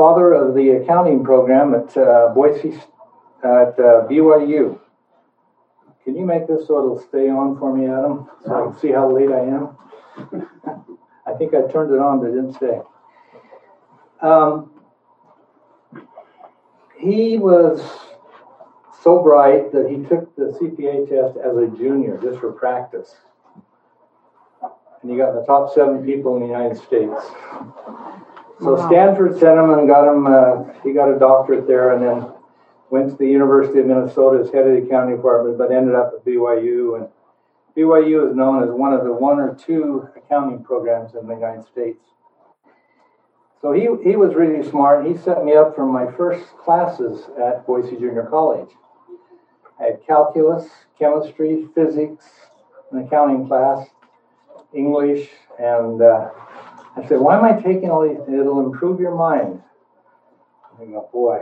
father 0.00 0.32
of 0.32 0.54
the 0.54 0.70
accounting 0.70 1.22
program 1.22 1.74
at 1.74 1.94
uh, 1.94 2.32
Boise 2.34 2.72
at 3.44 3.78
uh, 3.78 4.08
BYU. 4.08 4.80
Can 6.04 6.16
you 6.16 6.24
make 6.24 6.46
this 6.46 6.66
so 6.68 6.78
it'll 6.78 7.06
stay 7.06 7.28
on 7.28 7.58
for 7.58 7.76
me, 7.76 7.84
Adam, 7.84 8.26
so 8.42 8.54
I 8.54 8.64
can 8.64 8.80
see 8.80 8.92
how 8.92 9.14
late 9.14 9.28
I 9.30 9.40
am? 9.40 9.76
I 11.26 11.34
think 11.34 11.52
I 11.52 11.70
turned 11.70 11.92
it 11.92 11.98
on, 11.98 12.20
but 12.20 12.28
it 12.28 12.34
didn't 12.34 12.54
stay. 12.54 12.80
Um, 14.22 14.70
he 16.98 17.36
was 17.36 17.82
so 19.02 19.22
bright 19.22 19.70
that 19.72 19.86
he 19.90 19.96
took 20.04 20.34
the 20.34 20.58
CPA 20.58 21.10
test 21.10 21.36
as 21.36 21.58
a 21.58 21.66
junior 21.76 22.18
just 22.22 22.40
for 22.40 22.52
practice. 22.52 23.16
And 25.02 25.10
he 25.10 25.18
got 25.18 25.30
in 25.30 25.36
the 25.36 25.44
top 25.44 25.74
seven 25.74 26.06
people 26.06 26.36
in 26.36 26.40
the 26.40 26.48
United 26.48 26.78
States. 26.78 27.20
So 28.60 28.74
Wow. 28.74 28.88
Stanford 28.88 29.38
sent 29.38 29.58
him 29.58 29.70
and 29.70 29.88
got 29.88 30.06
him, 30.06 30.26
uh, 30.26 30.64
he 30.82 30.92
got 30.92 31.10
a 31.10 31.18
doctorate 31.18 31.66
there 31.66 31.92
and 31.92 32.02
then 32.04 32.32
went 32.90 33.10
to 33.10 33.16
the 33.16 33.26
University 33.26 33.80
of 33.80 33.86
Minnesota 33.86 34.42
as 34.44 34.50
head 34.50 34.66
of 34.66 34.72
the 34.76 34.86
accounting 34.86 35.16
department, 35.16 35.56
but 35.56 35.72
ended 35.72 35.94
up 35.94 36.12
at 36.14 36.24
BYU. 36.24 36.96
And 36.96 37.08
BYU 37.76 38.28
is 38.28 38.36
known 38.36 38.62
as 38.62 38.70
one 38.70 38.92
of 38.92 39.04
the 39.04 39.12
one 39.12 39.38
or 39.38 39.54
two 39.54 40.08
accounting 40.16 40.62
programs 40.62 41.14
in 41.14 41.26
the 41.26 41.34
United 41.34 41.64
States. 41.66 42.04
So 43.62 43.72
he, 43.72 43.82
he 44.02 44.16
was 44.16 44.34
really 44.34 44.68
smart. 44.68 45.06
He 45.06 45.16
set 45.16 45.44
me 45.44 45.54
up 45.54 45.74
for 45.74 45.86
my 45.86 46.10
first 46.12 46.44
classes 46.58 47.28
at 47.38 47.66
Boise 47.66 47.96
Junior 47.96 48.26
College. 48.28 48.70
I 49.78 49.84
had 49.84 50.06
calculus, 50.06 50.68
chemistry, 50.98 51.66
physics, 51.74 52.26
an 52.90 53.06
accounting 53.06 53.46
class, 53.46 53.86
English, 54.74 55.28
and 55.58 56.02
uh, 56.02 56.30
I 57.00 57.08
said, 57.08 57.20
why 57.20 57.38
am 57.38 57.44
I 57.44 57.60
taking 57.60 57.90
all 57.90 58.06
these? 58.06 58.18
It'll 58.28 58.60
improve 58.60 59.00
your 59.00 59.14
mind. 59.14 59.62
I 60.80 60.84
go, 60.84 61.08
boy. 61.12 61.40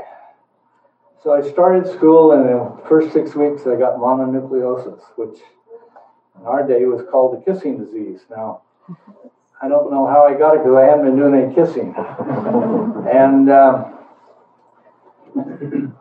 So 1.23 1.33
I 1.33 1.51
started 1.51 1.87
school, 1.93 2.33
and 2.33 2.49
in 2.49 2.57
the 2.57 2.83
first 2.89 3.13
six 3.13 3.35
weeks, 3.35 3.63
I 3.63 3.75
got 3.75 3.97
mononucleosis, 3.97 5.01
which 5.17 5.41
in 6.39 6.47
our 6.47 6.67
day 6.67 6.85
was 6.85 7.05
called 7.11 7.37
the 7.37 7.53
kissing 7.53 7.85
disease. 7.85 8.21
Now, 8.31 8.63
I 9.61 9.69
don't 9.69 9.91
know 9.91 10.07
how 10.07 10.27
I 10.27 10.35
got 10.39 10.55
it 10.55 10.59
because 10.59 10.77
I 10.77 10.85
hadn't 10.85 11.05
been 11.05 11.17
doing 11.17 11.35
any 11.35 11.55
kissing. 11.55 11.93
and 13.13 13.51
um, 13.51 13.99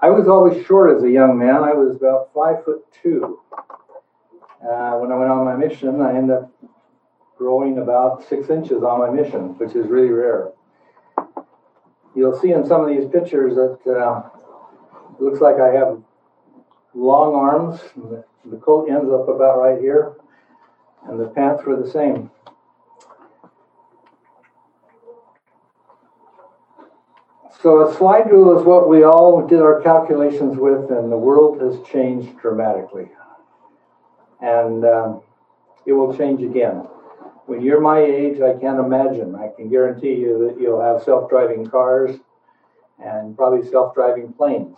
I 0.02 0.10
was 0.10 0.28
always 0.28 0.64
short 0.68 0.96
as 0.96 1.04
a 1.04 1.10
young 1.10 1.38
man. 1.40 1.64
I 1.64 1.74
was 1.74 1.96
about 1.96 2.30
five 2.34 2.64
foot 2.64 2.86
two. 3.02 3.40
Uh, 4.62 4.98
when 4.98 5.12
I 5.12 5.16
went 5.16 5.32
on 5.32 5.46
my 5.46 5.56
mission, 5.56 6.00
I 6.02 6.16
ended 6.16 6.38
up 6.38 6.52
growing 7.38 7.78
about 7.78 8.28
six 8.28 8.50
inches 8.50 8.84
on 8.84 9.00
my 9.00 9.10
mission, 9.10 9.58
which 9.58 9.76
is 9.76 9.88
really 9.88 10.10
rare. 10.10 10.52
You'll 12.16 12.40
see 12.40 12.52
in 12.52 12.66
some 12.66 12.82
of 12.82 12.88
these 12.88 13.08
pictures 13.10 13.56
that 13.56 13.80
uh, 13.92 14.24
it 15.14 15.22
looks 15.22 15.40
like 15.40 15.60
I 15.60 15.74
have 15.74 16.02
long 16.96 17.36
arms. 17.36 17.80
The, 17.96 18.24
the 18.46 18.58
coat 18.58 18.90
ends 18.90 19.12
up 19.12 19.28
about 19.28 19.60
right 19.60 19.80
here, 19.80 20.16
and 21.08 21.20
the 21.20 21.28
pants 21.28 21.64
were 21.64 21.76
the 21.76 21.90
same. 21.90 22.32
So 27.62 27.88
a 27.88 27.96
slide 27.96 28.32
rule 28.32 28.58
is 28.60 28.66
what 28.66 28.88
we 28.88 29.04
all 29.04 29.46
did 29.46 29.60
our 29.60 29.82
calculations 29.82 30.58
with, 30.58 30.92
and 30.92 31.12
the 31.12 31.18
world 31.18 31.62
has 31.62 31.86
changed 31.88 32.38
dramatically. 32.40 33.10
And 34.40 34.86
um, 34.86 35.22
it 35.86 35.94
will 35.94 36.16
change 36.16 36.44
again. 36.44 36.88
When 37.48 37.62
you're 37.62 37.80
my 37.80 38.02
age, 38.02 38.42
I 38.42 38.54
can't 38.60 38.78
imagine. 38.78 39.34
I 39.34 39.48
can 39.56 39.70
guarantee 39.70 40.16
you 40.16 40.46
that 40.46 40.62
you'll 40.62 40.82
have 40.82 41.02
self 41.02 41.30
driving 41.30 41.66
cars 41.66 42.20
and 43.00 43.38
probably 43.38 43.70
self 43.70 43.96
driving 43.96 44.34
planes. 44.34 44.76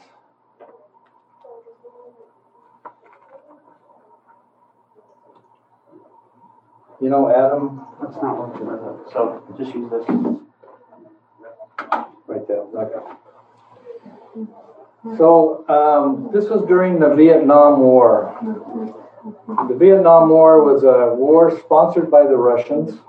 You 7.01 7.09
know, 7.09 7.29
Adam, 7.31 7.81
That's 8.01 8.15
not 8.21 8.37
working 8.37 8.67
with 8.67 9.11
so 9.11 9.41
just 9.57 9.73
use 9.73 9.89
this. 9.89 10.05
Right 12.27 12.47
there, 12.47 12.59
okay. 12.75 12.99
So, 15.17 15.65
um, 15.69 16.29
this 16.31 16.49
was 16.49 16.67
during 16.67 16.99
the 16.99 17.15
Vietnam 17.15 17.79
War. 17.79 18.37
The 19.23 19.75
Vietnam 19.77 20.29
War 20.29 20.63
was 20.63 20.83
a 20.83 21.13
war 21.13 21.57
sponsored 21.59 22.09
by 22.09 22.23
the 22.23 22.37
Russians. 22.37 22.99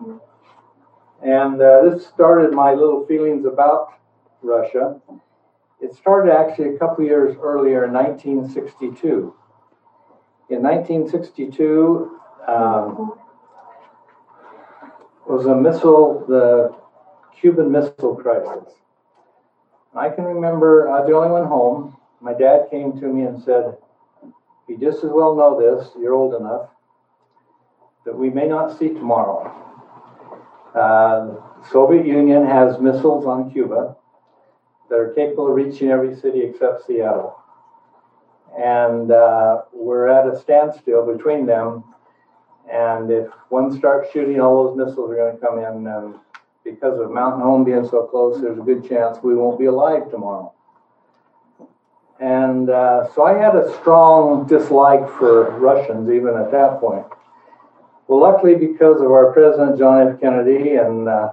And 1.23 1.61
uh, 1.61 1.83
this 1.91 2.07
started 2.07 2.53
my 2.53 2.73
little 2.73 3.07
feelings 3.07 3.45
about 3.45 3.93
Russia. 4.43 5.01
It 5.81 5.95
started 5.95 6.33
actually 6.33 6.75
a 6.75 6.79
couple 6.79 7.05
years 7.05 7.37
earlier 7.41 7.85
in 7.85 7.93
1962. 7.93 9.35
In 10.51 10.63
1962, 10.63 12.21
um, 12.49 13.13
was 15.27 15.47
a 15.47 15.55
missile, 15.55 16.25
the 16.27 16.75
Cuban 17.39 17.71
Missile 17.71 18.17
Crisis. 18.17 18.75
I 19.95 20.09
can 20.09 20.25
remember, 20.25 20.89
I 20.89 21.01
was 21.01 21.09
the 21.09 21.15
only 21.15 21.31
one 21.31 21.47
home. 21.47 21.97
My 22.21 22.33
dad 22.33 22.69
came 22.71 22.99
to 23.01 23.07
me 23.07 23.23
and 23.23 23.41
said, 23.43 23.77
You 24.71 24.77
just 24.77 25.03
as 25.03 25.11
well 25.11 25.35
know 25.35 25.59
this, 25.61 25.91
you're 25.99 26.15
old 26.15 26.33
enough, 26.41 26.69
that 28.05 28.17
we 28.17 28.31
may 28.31 28.47
not 28.47 28.79
see 28.79 28.91
tomorrow. 28.91 29.51
Uh, 30.73 31.35
Soviet 31.73 32.07
Union 32.07 32.47
has 32.47 32.79
missiles 32.79 33.27
on 33.27 33.51
Cuba 33.51 33.97
that 34.89 34.95
are 34.95 35.13
capable 35.13 35.49
of 35.49 35.57
reaching 35.57 35.91
every 35.91 36.15
city 36.15 36.43
except 36.43 36.87
Seattle. 36.87 37.37
And 38.57 39.11
uh, 39.11 39.63
we're 39.73 40.07
at 40.07 40.33
a 40.33 40.39
standstill 40.39 41.05
between 41.05 41.47
them. 41.47 41.83
And 42.73 43.11
if 43.11 43.27
one 43.49 43.77
starts 43.77 44.13
shooting, 44.13 44.41
all 44.41 44.69
those 44.69 44.77
missiles 44.77 45.11
are 45.11 45.17
going 45.17 45.35
to 45.35 45.45
come 45.45 45.59
in. 45.59 45.89
And 45.89 46.15
because 46.63 47.01
of 47.01 47.11
Mountain 47.11 47.41
Home 47.41 47.65
being 47.65 47.89
so 47.89 48.05
close, 48.07 48.41
there's 48.41 48.59
a 48.59 48.63
good 48.63 48.89
chance 48.89 49.19
we 49.21 49.35
won't 49.35 49.59
be 49.59 49.65
alive 49.65 50.09
tomorrow. 50.13 50.55
And 52.21 52.69
uh, 52.69 53.11
so 53.15 53.25
I 53.25 53.33
had 53.33 53.57
a 53.57 53.73
strong 53.81 54.47
dislike 54.47 55.09
for 55.19 55.51
Russians 55.59 56.11
even 56.11 56.37
at 56.37 56.53
that 56.53 56.79
point. 56.79 57.07
Well, 58.07 58.21
luckily, 58.21 58.57
because 58.57 59.01
of 59.01 59.11
our 59.11 59.33
president, 59.33 59.79
John 59.79 60.09
F. 60.09 60.21
Kennedy, 60.21 60.75
and 60.75 61.09
uh, 61.09 61.33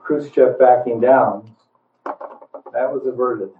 Khrushchev 0.00 0.58
backing 0.58 1.00
down, 1.00 1.54
that 2.04 2.92
was 2.92 3.06
averted. 3.06 3.50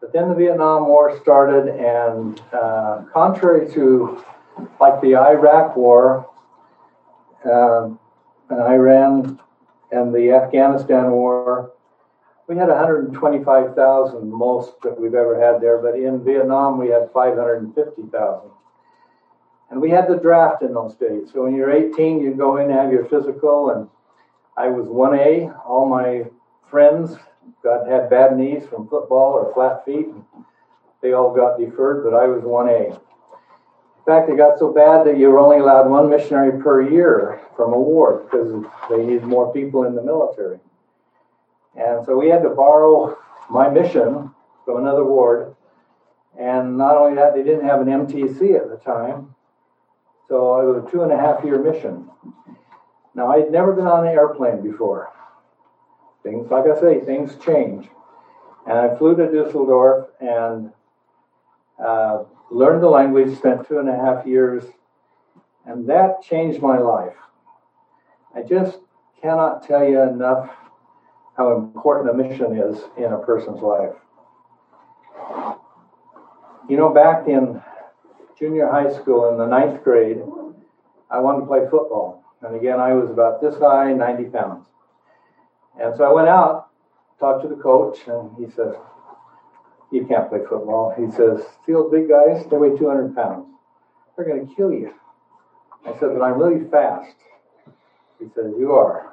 But 0.00 0.12
then 0.12 0.28
the 0.28 0.34
Vietnam 0.34 0.88
War 0.88 1.18
started, 1.22 1.68
and 1.68 2.42
uh, 2.52 3.04
contrary 3.12 3.72
to 3.72 4.22
like 4.80 5.00
the 5.00 5.14
Iraq 5.14 5.76
War 5.76 6.28
uh, 7.44 7.88
and 8.50 8.60
Iran 8.60 9.40
and 9.92 10.12
the 10.12 10.32
Afghanistan 10.32 11.12
War, 11.12 11.72
we 12.48 12.56
had 12.56 12.68
125,000 12.68 14.30
most 14.30 14.80
that 14.82 15.00
we've 15.00 15.14
ever 15.14 15.40
had 15.40 15.60
there, 15.60 15.78
but 15.78 15.94
in 15.94 16.24
Vietnam 16.24 16.78
we 16.78 16.88
had 16.88 17.10
550,000. 17.12 18.50
And 19.70 19.80
we 19.80 19.90
had 19.90 20.08
the 20.08 20.16
draft 20.16 20.62
in 20.62 20.74
those 20.74 20.94
days. 20.96 21.30
So 21.32 21.44
when 21.44 21.54
you're 21.54 21.72
18, 21.72 22.20
you 22.20 22.34
go 22.34 22.58
in 22.58 22.70
and 22.70 22.78
have 22.78 22.92
your 22.92 23.06
physical, 23.06 23.70
and 23.70 23.88
I 24.56 24.68
was 24.68 24.86
1A. 24.86 25.66
All 25.66 25.88
my 25.88 26.24
friends 26.70 27.16
got 27.62 27.88
had 27.88 28.10
bad 28.10 28.36
knees 28.36 28.66
from 28.66 28.88
football 28.88 29.32
or 29.32 29.52
flat 29.54 29.84
feet. 29.84 30.08
They 31.00 31.12
all 31.12 31.34
got 31.34 31.58
deferred, 31.58 32.04
but 32.04 32.14
I 32.14 32.26
was 32.26 32.42
1A. 32.42 32.92
In 32.92 34.04
fact, 34.04 34.28
it 34.28 34.36
got 34.36 34.58
so 34.58 34.72
bad 34.72 35.06
that 35.06 35.16
you 35.16 35.30
were 35.30 35.38
only 35.38 35.58
allowed 35.58 35.88
one 35.88 36.10
missionary 36.10 36.60
per 36.60 36.82
year 36.82 37.40
from 37.56 37.72
a 37.72 37.78
ward 37.78 38.24
because 38.24 38.64
they 38.90 38.98
needed 38.98 39.22
more 39.22 39.52
people 39.52 39.84
in 39.84 39.94
the 39.94 40.02
military. 40.02 40.58
And 41.76 42.04
so 42.04 42.16
we 42.16 42.28
had 42.28 42.42
to 42.42 42.50
borrow 42.50 43.16
my 43.50 43.68
mission 43.68 44.30
from 44.64 44.78
another 44.78 45.04
ward. 45.04 45.54
And 46.38 46.76
not 46.78 46.96
only 46.96 47.16
that, 47.16 47.34
they 47.34 47.42
didn't 47.42 47.66
have 47.66 47.80
an 47.80 47.88
MTC 47.88 48.56
at 48.56 48.68
the 48.68 48.80
time. 48.82 49.34
So 50.28 50.60
it 50.60 50.64
was 50.64 50.84
a 50.86 50.90
two 50.90 51.02
and 51.02 51.12
a 51.12 51.16
half 51.16 51.44
year 51.44 51.62
mission. 51.62 52.08
Now, 53.14 53.30
I 53.30 53.40
had 53.40 53.52
never 53.52 53.72
been 53.72 53.86
on 53.86 54.06
an 54.06 54.12
airplane 54.12 54.62
before. 54.62 55.10
Things, 56.22 56.50
like 56.50 56.64
I 56.66 56.80
say, 56.80 57.00
things 57.00 57.36
change. 57.44 57.88
And 58.66 58.78
I 58.78 58.96
flew 58.96 59.16
to 59.16 59.30
Dusseldorf 59.30 60.06
and 60.20 60.72
uh, 61.84 62.24
learned 62.50 62.82
the 62.82 62.88
language, 62.88 63.36
spent 63.36 63.66
two 63.66 63.78
and 63.78 63.88
a 63.88 63.96
half 63.96 64.26
years, 64.26 64.64
and 65.66 65.88
that 65.88 66.22
changed 66.22 66.62
my 66.62 66.78
life. 66.78 67.16
I 68.34 68.42
just 68.42 68.78
cannot 69.20 69.66
tell 69.66 69.86
you 69.86 70.00
enough 70.00 70.50
how 71.36 71.56
important 71.56 72.10
a 72.10 72.14
mission 72.14 72.56
is 72.56 72.82
in 72.96 73.12
a 73.12 73.18
person's 73.18 73.60
life. 73.60 73.94
You 76.68 76.76
know, 76.76 76.92
back 76.92 77.26
in 77.26 77.60
junior 78.38 78.70
high 78.70 78.92
school 78.92 79.30
in 79.30 79.38
the 79.38 79.46
ninth 79.46 79.82
grade, 79.82 80.18
I 81.10 81.20
wanted 81.20 81.40
to 81.40 81.46
play 81.46 81.60
football. 81.70 82.24
And 82.42 82.56
again, 82.56 82.80
I 82.80 82.92
was 82.92 83.10
about 83.10 83.40
this 83.40 83.56
high, 83.58 83.92
90 83.92 84.24
pounds. 84.30 84.66
And 85.80 85.94
so 85.96 86.04
I 86.04 86.12
went 86.12 86.28
out, 86.28 86.68
talked 87.18 87.42
to 87.42 87.48
the 87.48 87.60
coach, 87.60 87.98
and 88.06 88.30
he 88.36 88.52
says, 88.52 88.74
You 89.90 90.06
can't 90.06 90.28
play 90.28 90.40
football. 90.40 90.94
He 90.98 91.10
says, 91.10 91.44
those 91.66 91.90
big 91.90 92.08
guys? 92.08 92.44
They 92.50 92.56
weigh 92.56 92.76
200 92.76 93.14
pounds. 93.14 93.46
They're 94.16 94.26
going 94.26 94.48
to 94.48 94.54
kill 94.54 94.72
you. 94.72 94.92
I 95.86 95.92
said, 95.92 96.10
But 96.12 96.22
I'm 96.22 96.38
really 96.38 96.68
fast. 96.68 97.16
He 98.18 98.26
says, 98.34 98.52
You 98.58 98.72
are. 98.72 99.11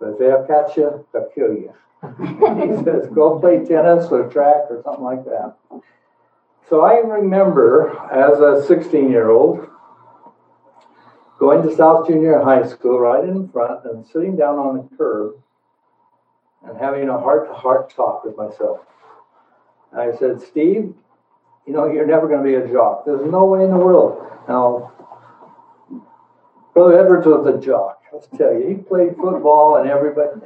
But 0.00 0.10
if 0.10 0.18
they'll 0.18 0.46
catch 0.46 0.76
you, 0.76 1.06
they'll 1.12 1.28
kill 1.34 1.52
you. 1.52 1.74
he 2.02 2.84
says, 2.84 3.08
Go 3.14 3.38
play 3.38 3.64
tennis 3.64 4.10
or 4.10 4.28
track 4.30 4.70
or 4.70 4.80
something 4.82 5.04
like 5.04 5.24
that. 5.26 5.54
So 6.68 6.82
I 6.82 6.98
remember 6.98 7.90
as 8.10 8.40
a 8.40 8.66
16 8.66 9.10
year 9.10 9.28
old 9.28 9.68
going 11.38 11.62
to 11.62 11.74
South 11.74 12.06
Junior 12.06 12.40
High 12.40 12.66
School 12.66 12.98
right 13.00 13.24
in 13.24 13.48
front 13.48 13.84
and 13.84 14.06
sitting 14.06 14.36
down 14.36 14.58
on 14.58 14.76
the 14.76 14.96
curb 14.96 15.34
and 16.66 16.78
having 16.78 17.08
a 17.08 17.18
heart 17.18 17.48
to 17.48 17.54
heart 17.54 17.94
talk 17.94 18.24
with 18.24 18.36
myself. 18.36 18.80
And 19.92 20.00
I 20.00 20.16
said, 20.16 20.40
Steve, 20.40 20.94
you 21.66 21.72
know, 21.72 21.90
you're 21.90 22.06
never 22.06 22.28
going 22.28 22.42
to 22.42 22.48
be 22.48 22.54
a 22.54 22.72
jock. 22.72 23.04
There's 23.04 23.30
no 23.30 23.44
way 23.46 23.64
in 23.64 23.70
the 23.70 23.76
world. 23.76 24.26
Now, 24.48 24.92
Brother 26.74 26.98
Edwards 26.98 27.26
was 27.26 27.46
a 27.46 27.58
jock. 27.58 27.99
Let's 28.12 28.26
tell 28.36 28.52
you, 28.52 28.68
he 28.68 28.74
played 28.74 29.16
football 29.16 29.76
and 29.76 29.88
everybody, 29.88 30.40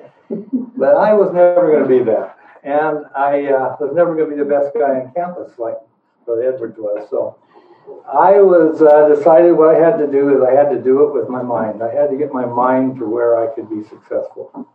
but 0.76 0.96
I 0.96 1.14
was 1.14 1.32
never 1.32 1.70
going 1.70 1.82
to 1.82 1.88
be 1.88 2.04
that. 2.10 2.38
And 2.62 3.04
I 3.16 3.46
uh, 3.46 3.76
was 3.80 3.92
never 3.94 4.14
going 4.14 4.30
to 4.30 4.36
be 4.36 4.42
the 4.42 4.48
best 4.48 4.74
guy 4.74 5.00
on 5.00 5.12
campus 5.14 5.58
like 5.58 5.76
Brother 6.24 6.54
Edwards 6.54 6.78
was. 6.78 7.08
So 7.10 7.36
I 8.10 8.40
was 8.40 8.80
uh, 8.80 9.08
decided 9.08 9.52
what 9.52 9.74
I 9.74 9.78
had 9.78 9.98
to 9.98 10.06
do 10.06 10.36
is 10.36 10.42
I 10.42 10.52
had 10.52 10.70
to 10.70 10.80
do 10.80 11.06
it 11.06 11.14
with 11.14 11.28
my 11.28 11.42
mind. 11.42 11.82
I 11.82 11.92
had 11.94 12.10
to 12.10 12.16
get 12.16 12.32
my 12.32 12.46
mind 12.46 12.98
to 12.98 13.06
where 13.06 13.36
I 13.36 13.54
could 13.54 13.68
be 13.68 13.82
successful. 13.88 14.66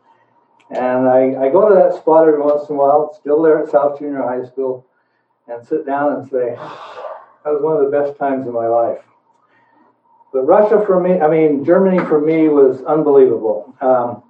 And 0.70 1.10
I, 1.10 1.46
I 1.46 1.50
go 1.50 1.68
to 1.68 1.76
that 1.76 1.96
spot 2.00 2.28
every 2.28 2.42
once 2.42 2.70
in 2.70 2.76
a 2.76 2.78
while, 2.78 3.18
still 3.20 3.42
there 3.42 3.64
at 3.64 3.72
South 3.72 3.98
Junior 3.98 4.22
High 4.22 4.46
School, 4.46 4.86
and 5.48 5.66
sit 5.66 5.86
down 5.86 6.14
and 6.14 6.30
say, 6.30 6.56
that 7.44 7.54
was 7.54 7.62
one 7.64 7.78
of 7.78 7.90
the 7.90 7.98
best 7.98 8.20
times 8.20 8.48
of 8.48 8.54
my 8.54 8.68
life. 8.68 9.02
But 10.32 10.44
Russia 10.44 10.84
for 10.86 11.00
me, 11.00 11.20
I 11.20 11.28
mean, 11.28 11.66
Germany 11.66 12.00
for 12.06 12.22
me 12.22 12.50
was 12.50 12.84
unbelievable. 12.84 13.74
Um, 13.82 14.24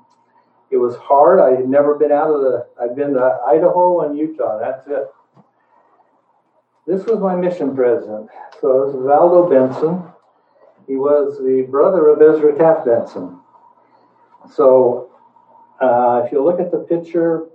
it 0.71 0.77
was 0.77 0.95
hard. 0.97 1.39
I 1.39 1.55
had 1.55 1.67
never 1.67 1.95
been 1.95 2.11
out 2.11 2.29
of 2.29 2.41
the, 2.41 2.67
I'd 2.81 2.95
been 2.95 3.13
to 3.13 3.39
Idaho 3.45 4.01
and 4.01 4.17
Utah. 4.17 4.59
That's 4.59 4.87
it. 4.87 5.07
This 6.87 7.05
was 7.05 7.19
my 7.19 7.35
mission 7.35 7.75
president. 7.75 8.29
So 8.61 8.83
it 8.83 8.85
was 8.87 8.95
Valdo 8.95 9.49
Benson. 9.49 10.03
He 10.87 10.95
was 10.95 11.37
the 11.37 11.67
brother 11.69 12.09
of 12.09 12.21
Ezra 12.21 12.57
Taft 12.57 12.85
Benson. 12.85 13.39
So 14.55 15.11
uh, 15.81 16.23
if 16.25 16.31
you 16.31 16.43
look 16.43 16.59
at 16.59 16.71
the 16.71 16.79
picture 16.79 17.47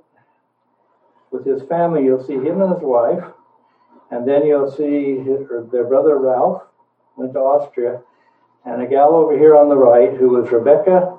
with 1.31 1.45
his 1.45 1.63
family, 1.63 2.05
you'll 2.05 2.25
see 2.25 2.35
him 2.35 2.63
and 2.63 2.75
his 2.75 2.83
wife. 2.83 3.25
And 4.11 4.29
then 4.29 4.47
you'll 4.47 4.71
see 4.71 5.19
his, 5.19 5.49
their 5.73 5.85
brother 5.85 6.19
Ralph 6.19 6.63
went 7.17 7.33
to 7.33 7.41
Austria. 7.41 8.03
And 8.64 8.83
a 8.83 8.87
gal 8.87 9.14
over 9.14 9.37
here 9.37 9.57
on 9.57 9.68
the 9.68 9.77
right 9.77 10.14
who 10.16 10.31
was 10.31 10.50
Rebecca 10.50 11.18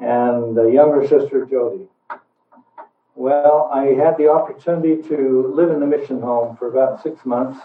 and 0.00 0.56
the 0.56 0.70
younger 0.70 1.06
sister 1.06 1.46
Jody. 1.46 1.88
Well, 3.14 3.70
I 3.72 3.86
had 3.94 4.18
the 4.18 4.28
opportunity 4.28 5.00
to 5.08 5.52
live 5.54 5.70
in 5.70 5.80
the 5.80 5.86
mission 5.86 6.20
home 6.20 6.56
for 6.56 6.68
about 6.68 7.02
six 7.02 7.24
months, 7.24 7.60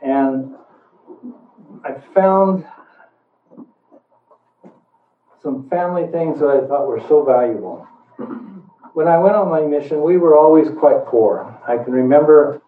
and 0.00 0.54
I 1.84 1.94
found 2.14 2.64
some 5.42 5.68
family 5.68 6.06
things 6.06 6.38
that 6.38 6.48
I 6.48 6.66
thought 6.66 6.86
were 6.86 7.02
so 7.08 7.24
valuable. 7.24 7.86
When 8.94 9.08
I 9.08 9.18
went 9.18 9.36
on 9.36 9.50
my 9.50 9.60
mission, 9.60 10.02
we 10.02 10.16
were 10.16 10.36
always 10.36 10.68
quite 10.78 11.04
poor. 11.06 11.56
I 11.68 11.76
can 11.76 11.92
remember 11.92 12.62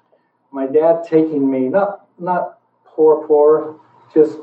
my 0.50 0.66
dad 0.66 1.04
taking 1.08 1.50
me, 1.50 1.68
not, 1.68 2.06
not 2.18 2.58
poor, 2.84 3.26
poor, 3.26 3.80
just 4.12 4.38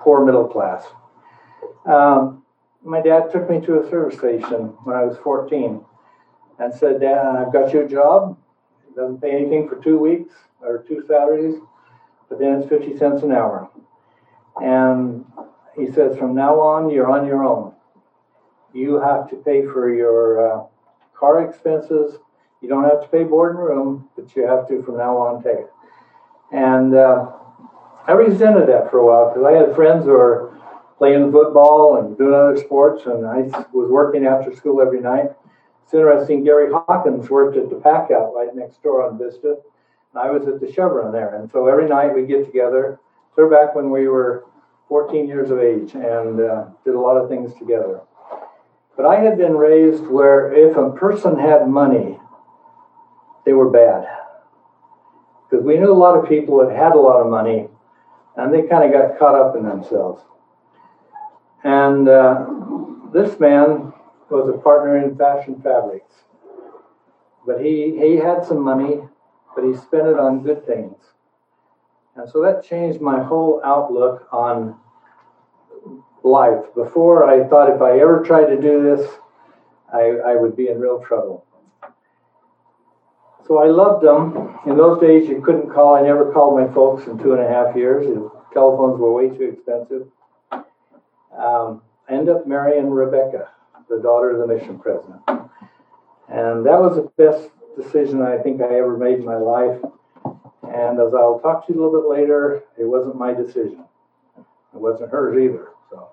poor 0.00 0.24
middle 0.24 0.46
class. 0.46 0.84
Um, 1.84 2.44
my 2.82 3.00
dad 3.00 3.30
took 3.32 3.48
me 3.50 3.60
to 3.66 3.80
a 3.80 3.90
service 3.90 4.18
station 4.18 4.74
when 4.84 4.96
I 4.96 5.04
was 5.04 5.16
14 5.18 5.84
and 6.58 6.74
said, 6.74 7.00
Dad, 7.00 7.36
I've 7.36 7.52
got 7.52 7.72
you 7.72 7.84
a 7.84 7.88
job. 7.88 8.38
It 8.88 8.96
doesn't 8.96 9.20
pay 9.20 9.32
anything 9.32 9.68
for 9.68 9.76
two 9.76 9.98
weeks 9.98 10.34
or 10.60 10.84
two 10.86 11.02
Saturdays, 11.06 11.60
but 12.28 12.38
then 12.38 12.60
it's 12.60 12.68
50 12.68 12.96
cents 12.96 13.22
an 13.22 13.32
hour. 13.32 13.70
And 14.56 15.24
he 15.76 15.90
says, 15.90 16.16
from 16.18 16.34
now 16.34 16.60
on, 16.60 16.90
you're 16.90 17.10
on 17.10 17.26
your 17.26 17.44
own. 17.44 17.74
You 18.72 19.00
have 19.00 19.30
to 19.30 19.36
pay 19.36 19.62
for 19.62 19.92
your 19.92 20.52
uh, 20.52 20.64
car 21.18 21.48
expenses. 21.48 22.18
You 22.60 22.68
don't 22.68 22.84
have 22.84 23.02
to 23.02 23.08
pay 23.08 23.24
board 23.24 23.56
and 23.56 23.64
room, 23.64 24.08
but 24.16 24.34
you 24.34 24.46
have 24.46 24.68
to 24.68 24.82
from 24.82 24.98
now 24.98 25.16
on 25.16 25.42
take. 25.42 25.58
It. 25.58 25.70
And 26.52 26.94
uh, 26.94 27.30
I 28.08 28.12
resented 28.12 28.70
that 28.70 28.90
for 28.90 29.00
a 29.00 29.06
while 29.06 29.28
because 29.28 29.44
I 29.46 29.52
had 29.52 29.76
friends 29.76 30.06
who 30.06 30.12
were 30.12 30.58
playing 30.96 31.30
football 31.30 31.98
and 31.98 32.16
doing 32.16 32.32
other 32.32 32.56
sports, 32.56 33.04
and 33.04 33.26
I 33.26 33.42
was 33.72 33.90
working 33.90 34.24
after 34.24 34.56
school 34.56 34.80
every 34.80 35.00
night. 35.00 35.26
It's 35.84 35.92
interesting, 35.92 36.42
Gary 36.42 36.72
Hawkins 36.72 37.28
worked 37.28 37.58
at 37.58 37.68
the 37.68 37.76
Packout 37.76 38.32
right 38.32 38.48
next 38.54 38.82
door 38.82 39.06
on 39.06 39.18
Vista. 39.18 39.56
And 40.14 40.22
I 40.22 40.30
was 40.30 40.48
at 40.48 40.58
the 40.58 40.72
Chevron 40.72 41.12
there. 41.12 41.34
And 41.34 41.50
so 41.52 41.66
every 41.66 41.86
night 41.86 42.14
we'd 42.14 42.28
get 42.28 42.46
together, 42.46 42.98
clear 43.34 43.50
back 43.50 43.74
when 43.74 43.90
we 43.90 44.08
were 44.08 44.46
14 44.88 45.28
years 45.28 45.50
of 45.50 45.58
age, 45.58 45.94
and 45.94 46.40
uh, 46.40 46.64
did 46.86 46.94
a 46.94 47.00
lot 47.00 47.18
of 47.18 47.28
things 47.28 47.52
together. 47.58 48.00
But 48.96 49.04
I 49.04 49.20
had 49.20 49.36
been 49.36 49.52
raised 49.52 50.06
where 50.06 50.50
if 50.52 50.76
a 50.78 50.90
person 50.90 51.38
had 51.38 51.68
money, 51.68 52.18
they 53.44 53.52
were 53.52 53.68
bad. 53.70 54.08
Because 55.48 55.64
we 55.64 55.76
knew 55.76 55.92
a 55.92 55.94
lot 55.94 56.18
of 56.18 56.26
people 56.26 56.66
that 56.66 56.74
had 56.74 56.92
a 56.92 56.98
lot 56.98 57.20
of 57.20 57.30
money, 57.30 57.68
and 58.38 58.54
they 58.54 58.62
kind 58.62 58.84
of 58.84 58.92
got 58.92 59.18
caught 59.18 59.34
up 59.34 59.56
in 59.56 59.64
themselves. 59.64 60.22
And 61.64 62.08
uh, 62.08 62.46
this 63.12 63.38
man 63.40 63.92
was 64.30 64.48
a 64.48 64.58
partner 64.58 64.96
in 64.96 65.16
Fashion 65.16 65.60
Fabrics. 65.60 66.14
But 67.44 67.60
he, 67.60 67.98
he 67.98 68.16
had 68.16 68.44
some 68.44 68.60
money, 68.60 69.00
but 69.56 69.64
he 69.64 69.74
spent 69.74 70.06
it 70.06 70.18
on 70.18 70.44
good 70.44 70.64
things. 70.64 70.96
And 72.14 72.30
so 72.30 72.40
that 72.42 72.64
changed 72.64 73.00
my 73.00 73.22
whole 73.22 73.60
outlook 73.64 74.28
on 74.30 74.76
life. 76.22 76.62
Before, 76.76 77.28
I 77.28 77.48
thought 77.48 77.74
if 77.74 77.82
I 77.82 77.98
ever 77.98 78.22
tried 78.24 78.46
to 78.46 78.60
do 78.60 78.82
this, 78.82 79.10
I, 79.92 80.32
I 80.32 80.34
would 80.36 80.56
be 80.56 80.68
in 80.68 80.78
real 80.78 81.00
trouble. 81.00 81.44
So 83.48 83.58
I 83.58 83.66
loved 83.66 84.04
them. 84.04 84.58
In 84.66 84.76
those 84.76 85.00
days, 85.00 85.28
you 85.28 85.40
couldn't 85.40 85.72
call. 85.72 85.96
I 85.96 86.02
never 86.02 86.32
called 86.32 86.60
my 86.60 86.72
folks 86.72 87.06
in 87.06 87.18
two 87.18 87.32
and 87.32 87.42
a 87.42 87.48
half 87.48 87.74
years. 87.74 88.06
The 88.06 88.30
telephones 88.52 89.00
were 89.00 89.12
way 89.12 89.30
too 89.30 89.56
expensive. 89.56 90.06
Um, 90.52 91.82
I 92.08 92.12
ended 92.12 92.36
up 92.36 92.46
marrying 92.46 92.90
Rebecca 92.90 93.48
the 93.88 93.98
daughter 94.00 94.30
of 94.30 94.46
the 94.46 94.54
mission 94.54 94.78
president. 94.78 95.22
And 96.28 96.66
that 96.66 96.78
was 96.78 96.96
the 96.96 97.10
best 97.16 97.48
decision 97.76 98.22
I 98.22 98.38
think 98.38 98.60
I 98.60 98.78
ever 98.78 98.96
made 98.96 99.20
in 99.20 99.24
my 99.24 99.36
life. 99.36 99.80
And 100.62 101.00
as 101.00 101.14
I'll 101.14 101.40
talk 101.40 101.66
to 101.66 101.72
you 101.72 101.80
a 101.80 101.82
little 101.82 102.02
bit 102.02 102.10
later, 102.10 102.62
it 102.78 102.84
wasn't 102.84 103.16
my 103.16 103.32
decision. 103.32 103.84
It 104.36 104.80
wasn't 104.80 105.10
hers 105.10 105.38
either. 105.38 105.68
So 105.90 106.10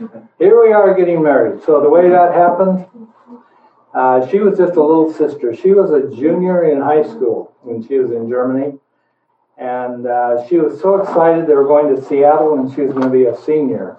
here 0.38 0.60
we 0.60 0.72
are 0.72 0.92
getting 0.94 1.22
married. 1.22 1.62
So 1.62 1.80
the 1.80 1.88
way 1.88 2.08
that 2.08 2.34
happened, 2.34 2.86
uh, 3.94 4.26
she 4.28 4.40
was 4.40 4.58
just 4.58 4.74
a 4.74 4.82
little 4.82 5.12
sister. 5.12 5.54
She 5.54 5.70
was 5.72 5.90
a 5.92 6.14
junior 6.14 6.64
in 6.64 6.80
high 6.80 7.04
school 7.04 7.54
when 7.62 7.86
she 7.86 7.98
was 7.98 8.10
in 8.10 8.28
Germany. 8.28 8.78
And 9.56 10.06
uh, 10.06 10.46
she 10.48 10.56
was 10.56 10.80
so 10.80 11.00
excited 11.00 11.46
they 11.46 11.54
were 11.54 11.66
going 11.66 11.94
to 11.94 12.02
Seattle 12.02 12.58
and 12.58 12.74
she 12.74 12.80
was 12.80 12.92
going 12.92 13.04
to 13.04 13.10
be 13.10 13.26
a 13.26 13.36
senior. 13.36 13.96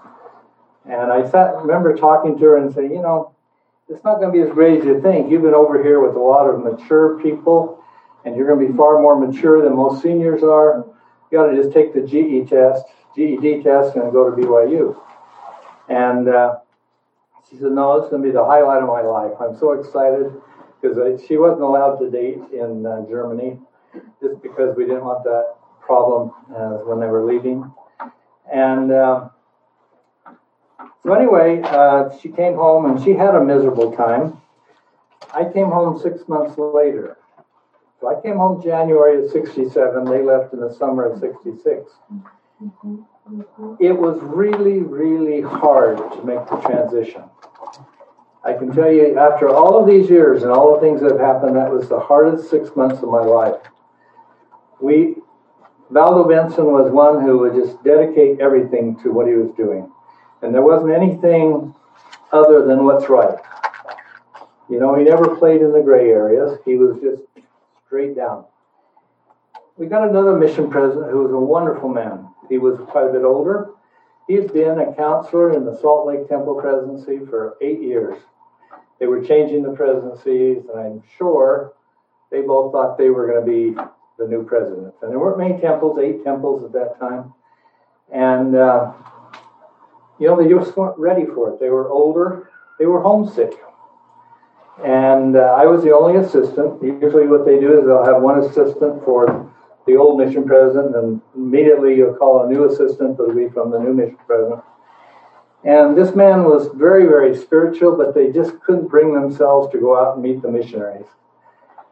And 0.84 1.12
I 1.12 1.28
sat, 1.30 1.56
remember 1.56 1.96
talking 1.96 2.38
to 2.38 2.44
her 2.44 2.58
and 2.58 2.74
saying, 2.74 2.92
you 2.92 3.02
know, 3.02 3.34
it's 3.90 4.04
not 4.04 4.20
going 4.20 4.34
to 4.34 4.34
be 4.34 4.42
as 4.46 4.54
great 4.54 4.80
as 4.80 4.86
you 4.86 5.02
think. 5.02 5.32
You've 5.32 5.44
been 5.44 5.54
over 5.54 5.82
here 5.82 6.06
with 6.06 6.16
a 6.16 6.20
lot 6.20 6.50
of 6.50 6.64
mature 6.64 7.22
people, 7.22 7.84
and 8.26 8.36
you're 8.36 8.48
going 8.48 8.60
to 8.60 8.72
be 8.72 8.78
far 8.78 9.00
more 9.00 9.18
mature 9.18 9.64
than 9.64 9.76
most 9.76 10.02
seniors 10.02 10.44
are. 10.44 10.86
You 11.32 11.38
got 11.38 11.48
to 11.48 11.56
just 11.56 11.72
take 11.72 11.94
the 11.94 12.02
GE 12.02 12.50
test, 12.50 12.84
GED 13.16 13.64
test, 13.64 13.96
and 13.96 14.12
go 14.12 14.30
to 14.30 14.36
BYU. 14.36 15.00
And 15.88 16.28
uh, 16.28 16.58
she 17.50 17.58
said, 17.58 17.72
no, 17.72 17.98
it's 17.98 18.10
going 18.10 18.22
to 18.22 18.28
be 18.28 18.34
the 18.34 18.44
highlight 18.44 18.82
of 18.82 18.88
my 18.88 19.02
life. 19.02 19.34
I'm 19.40 19.58
so 19.58 19.74
excited 19.74 20.32
because 20.82 21.22
she 21.28 21.38
wasn't 21.38 21.62
allowed 21.62 21.98
to 21.98 22.10
date 22.10 22.42
in 22.52 22.86
uh, 22.86 23.06
Germany 23.08 23.60
just 24.22 24.42
because 24.42 24.76
we 24.76 24.86
didn't 24.86 25.06
want 25.06 25.24
that 25.24 25.56
problem 25.82 26.32
uh, 26.50 26.84
when 26.86 27.00
they 27.00 27.08
were 27.08 27.26
leaving. 27.26 27.72
And 28.52 28.92
uh, 28.92 29.30
so 31.04 31.14
anyway, 31.14 31.62
uh, 31.64 32.10
she 32.20 32.30
came 32.30 32.56
home 32.56 32.86
and 32.86 33.04
she 33.04 33.14
had 33.14 33.36
a 33.36 33.44
miserable 33.44 33.96
time. 33.96 34.42
I 35.34 35.46
came 35.46 35.68
home 35.68 36.00
six 36.00 36.28
months 36.28 36.58
later. 36.58 37.18
So 38.02 38.16
I 38.16 38.22
came 38.22 38.38
home 38.38 38.62
January 38.62 39.24
of 39.24 39.32
67. 39.32 40.06
They 40.06 40.22
left 40.22 40.54
in 40.54 40.60
the 40.60 40.74
summer 40.74 41.06
of 41.06 41.20
66. 41.20 41.92
It 43.80 43.98
was 43.98 44.20
really, 44.22 44.80
really 44.80 45.42
hard 45.42 45.98
to 45.98 46.24
make 46.24 46.48
the 46.48 46.58
transition. 46.58 47.24
I 48.44 48.54
can 48.54 48.72
tell 48.72 48.92
you, 48.92 49.18
after 49.18 49.50
all 49.50 49.80
of 49.80 49.88
these 49.88 50.10
years 50.10 50.44
and 50.44 50.52
all 50.52 50.76
the 50.76 50.82
things 50.82 51.02
that 51.02 51.12
have 51.12 51.20
happened, 51.20 51.56
that 51.56 51.72
was 51.72 51.90
the 51.90 52.00
hardest 52.00 52.52
six 52.52 52.70
months 52.76 53.02
of 53.02 53.10
my 53.10 53.22
life. 53.22 53.60
We, 54.80 55.16
Valdo 55.92 56.30
Benson 56.30 56.66
was 56.66 56.92
one 56.92 57.22
who 57.22 57.40
would 57.40 57.56
just 57.56 57.84
dedicate 57.84 58.40
everything 58.40 59.00
to 59.02 59.12
what 59.12 59.28
he 59.28 59.34
was 59.34 59.50
doing. 59.58 59.92
And 60.44 60.54
there 60.54 60.62
wasn't 60.62 60.92
anything 60.92 61.74
other 62.32 62.68
than 62.68 62.86
what's 62.86 63.10
right. 63.10 63.40
You 64.70 64.80
know, 64.80 64.96
he 64.96 65.04
never 65.04 65.36
played 65.36 65.62
in 65.62 65.72
the 65.72 65.82
gray 65.82 66.10
areas, 66.10 66.60
he 66.64 66.76
was 66.76 67.02
just 67.02 67.24
straight 67.88 68.16
down. 68.16 68.46
We 69.78 69.88
got 69.88 70.08
another 70.08 70.38
mission 70.38 70.70
president 70.70 71.12
who 71.12 71.24
was 71.24 71.34
a 71.34 71.38
wonderful 71.38 71.90
man. 71.90 72.30
He 72.48 72.58
was 72.58 72.80
quite 72.88 73.10
a 73.10 73.12
bit 73.12 73.24
older. 73.24 73.72
He 74.26 74.36
had 74.36 74.54
been 74.54 74.80
a 74.80 74.94
counselor 74.94 75.54
in 75.54 75.66
the 75.66 75.78
Salt 75.82 76.08
Lake 76.08 76.30
Temple 76.30 76.56
presidency 76.56 77.26
for 77.26 77.58
eight 77.62 77.82
years. 77.82 78.18
they 79.00 79.08
were 79.08 79.22
changing 79.22 79.64
the 79.64 79.74
presidencies, 79.74 80.64
and 80.70 80.80
I'm 80.80 81.04
sure 81.18 81.74
they 82.32 82.42
both 82.42 82.72
thought 82.72 82.98
they 82.98 83.10
were 83.10 83.28
going 83.28 83.46
to 83.46 83.52
be 83.52 83.82
the 84.18 84.28
new 84.28 84.46
president. 84.46 84.94
And 85.02 85.12
there 85.12 85.20
weren't 85.20 85.38
many 85.38 85.60
temples, 85.60 86.00
eight 86.00 86.24
temples 86.24 86.64
at 86.64 86.72
that 86.72 86.98
time. 86.98 87.34
And, 88.14 88.56
uh, 88.56 88.94
you 90.20 90.28
know, 90.28 90.42
they 90.42 90.48
just 90.48 90.78
weren't 90.78 90.98
ready 90.98 91.26
for 91.26 91.50
it. 91.50 91.60
They 91.60 91.70
were 91.70 91.90
older, 91.90 92.50
they 92.80 92.86
were 92.86 93.02
homesick. 93.02 93.52
And 94.86 95.36
uh, 95.36 95.56
I 95.58 95.66
was 95.66 95.84
the 95.84 95.94
only 95.94 96.18
assistant. 96.18 96.82
Usually, 96.82 97.28
what 97.28 97.46
they 97.46 97.60
do 97.60 97.78
is 97.78 97.86
they'll 97.86 98.06
have 98.06 98.22
one 98.22 98.40
assistant 98.40 99.04
for 99.04 99.52
the 99.86 99.96
old 99.96 100.20
mission 100.20 100.46
president, 100.46 100.96
and 100.96 101.22
immediately 101.36 101.96
you'll 101.96 102.16
call 102.16 102.44
a 102.44 102.50
new 102.50 102.66
assistant 102.66 103.18
that'll 103.18 103.36
be 103.36 103.50
from 103.50 103.72
the 103.72 103.80
new 103.80 103.94
mission 103.94 104.18
president. 104.26 104.62
And 105.64 105.98
this 105.98 106.16
man 106.16 106.44
was 106.44 106.70
very, 106.76 107.06
very 107.06 107.36
spiritual, 107.36 107.98
but 107.98 108.14
they 108.14 108.32
just 108.32 108.60
couldn't 108.62 108.88
bring 108.88 109.14
themselves 109.14 109.72
to 109.72 109.80
go 109.80 110.00
out 110.00 110.16
and 110.16 110.24
meet 110.24 110.42
the 110.42 110.52
missionaries. 110.52 111.08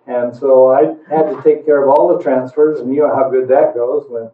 And 0.06 0.36
so 0.36 0.72
I 0.72 0.96
had 1.10 1.30
to 1.30 1.42
take 1.44 1.66
care 1.66 1.82
of 1.82 1.90
all 1.90 2.16
the 2.16 2.24
transfers, 2.24 2.80
and 2.80 2.94
you 2.94 3.02
know 3.02 3.16
how 3.16 3.30
good 3.30 3.48
that 3.48 3.74
goes 3.74 4.06
when 4.10 4.30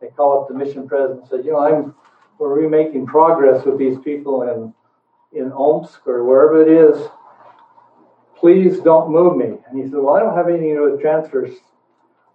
they 0.00 0.08
call 0.08 0.40
up 0.40 0.48
the 0.48 0.54
mission 0.54 0.88
president 0.88 1.20
and 1.20 1.28
say, 1.28 1.46
you 1.46 1.52
know, 1.52 1.60
I'm 1.60 1.94
we're 2.38 2.68
making 2.68 3.06
progress 3.06 3.64
with 3.64 3.78
these 3.78 3.98
people 3.98 4.42
in 4.42 4.72
in 5.38 5.52
Omsk 5.52 6.06
or 6.06 6.24
wherever 6.24 6.62
it 6.62 6.68
is. 6.68 7.08
Please 8.36 8.78
don't 8.80 9.10
move 9.10 9.36
me. 9.36 9.58
And 9.68 9.82
he 9.82 9.90
said, 9.90 9.98
Well, 9.98 10.14
I 10.14 10.20
don't 10.20 10.36
have 10.36 10.48
anything 10.48 10.70
to 10.70 10.74
do 10.76 10.92
with 10.92 11.00
transfers. 11.00 11.50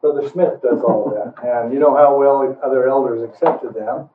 Brother 0.03 0.27
Smith 0.27 0.61
does 0.61 0.81
all 0.81 1.07
of 1.07 1.13
that. 1.13 1.63
And 1.63 1.73
you 1.73 1.79
know 1.79 1.95
how 1.95 2.19
well 2.19 2.59
other 2.61 2.89
elders 2.89 3.23
accepted 3.23 3.73
them. 3.73 4.09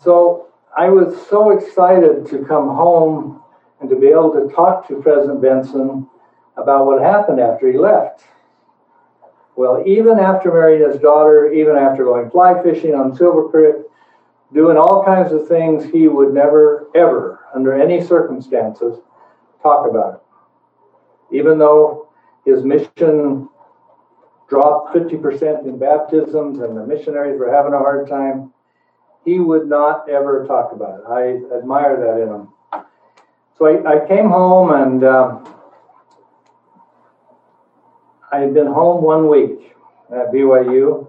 So 0.00 0.48
I 0.76 0.88
was 0.88 1.24
so 1.28 1.56
excited 1.56 2.26
to 2.30 2.44
come 2.44 2.66
home 2.66 3.40
and 3.80 3.88
to 3.88 3.94
be 3.94 4.08
able 4.08 4.32
to 4.32 4.52
talk 4.52 4.88
to 4.88 5.00
President 5.00 5.40
Benson 5.40 6.08
about 6.56 6.86
what 6.86 7.00
happened 7.00 7.38
after 7.38 7.70
he 7.70 7.78
left. 7.78 8.24
Well, 9.54 9.84
even 9.86 10.18
after 10.18 10.52
marrying 10.52 10.90
his 10.90 11.00
daughter, 11.00 11.52
even 11.52 11.76
after 11.76 12.02
going 12.02 12.28
fly 12.30 12.60
fishing 12.60 12.96
on 12.96 13.14
Silver 13.14 13.50
Creek, 13.50 13.86
doing 14.52 14.76
all 14.76 15.04
kinds 15.04 15.30
of 15.30 15.46
things, 15.46 15.84
he 15.92 16.08
would 16.08 16.34
never, 16.34 16.88
ever, 16.96 17.38
under 17.54 17.72
any 17.80 18.02
circumstances, 18.04 18.98
talk 19.62 19.88
about 19.88 20.14
it. 20.14 21.36
Even 21.36 21.60
though 21.60 22.08
his 22.44 22.64
mission 22.64 23.48
dropped 24.52 24.94
50% 24.94 25.64
in 25.64 25.78
baptisms 25.78 26.58
and 26.58 26.76
the 26.76 26.86
missionaries 26.86 27.40
were 27.40 27.50
having 27.50 27.72
a 27.72 27.78
hard 27.78 28.06
time, 28.06 28.52
he 29.24 29.40
would 29.40 29.66
not 29.66 30.06
ever 30.10 30.44
talk 30.46 30.72
about 30.72 31.00
it. 31.00 31.04
I 31.08 31.56
admire 31.56 31.96
that 31.96 32.22
in 32.22 32.28
him. 32.28 32.48
So 33.56 33.64
I, 33.64 33.94
I 33.94 34.06
came 34.06 34.28
home 34.28 34.72
and 34.72 35.04
um, 35.04 35.54
I 38.30 38.40
had 38.40 38.52
been 38.52 38.66
home 38.66 39.02
one 39.02 39.26
week 39.26 39.74
at 40.10 40.30
BYU, 40.30 41.08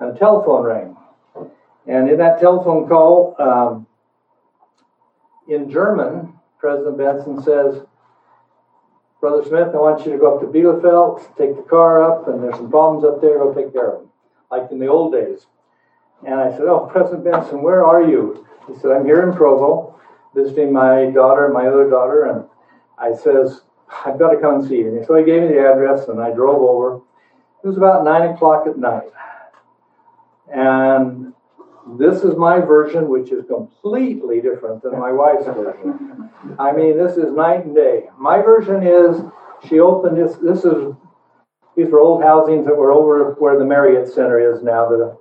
and 0.00 0.16
a 0.16 0.18
telephone 0.18 0.64
rang. 0.64 0.96
And 1.86 2.10
in 2.10 2.18
that 2.18 2.40
telephone 2.40 2.88
call, 2.88 3.36
um, 3.38 3.86
in 5.46 5.70
German, 5.70 6.32
President 6.58 6.98
Benson 6.98 7.40
says, 7.44 7.86
Brother 9.22 9.44
Smith, 9.48 9.68
I 9.72 9.78
want 9.78 10.04
you 10.04 10.10
to 10.10 10.18
go 10.18 10.34
up 10.34 10.40
to 10.40 10.48
Bielefeld, 10.48 11.36
take 11.36 11.54
the 11.54 11.62
car 11.62 12.02
up, 12.02 12.26
and 12.26 12.42
there's 12.42 12.56
some 12.56 12.68
problems 12.68 13.04
up 13.04 13.20
there, 13.20 13.38
go 13.38 13.54
take 13.54 13.72
care 13.72 13.92
of 13.92 14.00
them, 14.00 14.10
like 14.50 14.68
in 14.72 14.80
the 14.80 14.88
old 14.88 15.12
days. 15.12 15.46
And 16.26 16.34
I 16.34 16.50
said, 16.50 16.62
Oh, 16.62 16.88
President 16.90 17.22
Benson, 17.22 17.62
where 17.62 17.86
are 17.86 18.02
you? 18.02 18.44
He 18.66 18.74
said, 18.74 18.90
I'm 18.90 19.04
here 19.04 19.22
in 19.22 19.32
Provo, 19.32 19.96
visiting 20.34 20.72
my 20.72 21.06
daughter 21.12 21.48
my 21.50 21.68
other 21.68 21.88
daughter. 21.88 22.24
And 22.24 22.48
I 22.98 23.14
says, 23.14 23.60
I've 24.04 24.18
got 24.18 24.30
to 24.30 24.40
come 24.40 24.56
and 24.56 24.68
see 24.68 24.78
you. 24.78 24.96
And 24.96 25.06
so 25.06 25.14
he 25.14 25.24
gave 25.24 25.42
me 25.42 25.48
the 25.50 25.70
address, 25.70 26.08
and 26.08 26.20
I 26.20 26.32
drove 26.32 26.60
over. 26.60 26.96
It 27.62 27.68
was 27.68 27.76
about 27.76 28.04
nine 28.04 28.30
o'clock 28.30 28.66
at 28.66 28.76
night. 28.76 29.12
And 30.52 31.32
this 31.98 32.22
is 32.22 32.36
my 32.36 32.60
version, 32.60 33.08
which 33.08 33.30
is 33.30 33.44
completely 33.46 34.40
different 34.40 34.82
than 34.82 34.98
my 34.98 35.12
wife's 35.12 35.46
version. 35.46 36.30
I 36.58 36.72
mean, 36.72 36.96
this 36.96 37.16
is 37.16 37.32
night 37.32 37.64
and 37.64 37.74
day. 37.74 38.04
My 38.18 38.40
version 38.40 38.82
is 38.82 39.20
she 39.68 39.80
opened 39.80 40.16
this. 40.16 40.36
This 40.36 40.64
is 40.64 40.94
these 41.76 41.88
were 41.88 42.00
old 42.00 42.22
housings 42.22 42.66
that 42.66 42.76
were 42.76 42.92
over 42.92 43.32
where 43.38 43.58
the 43.58 43.64
Marriott 43.64 44.08
Center 44.08 44.54
is 44.54 44.62
now. 44.62 44.88
The 44.88 45.16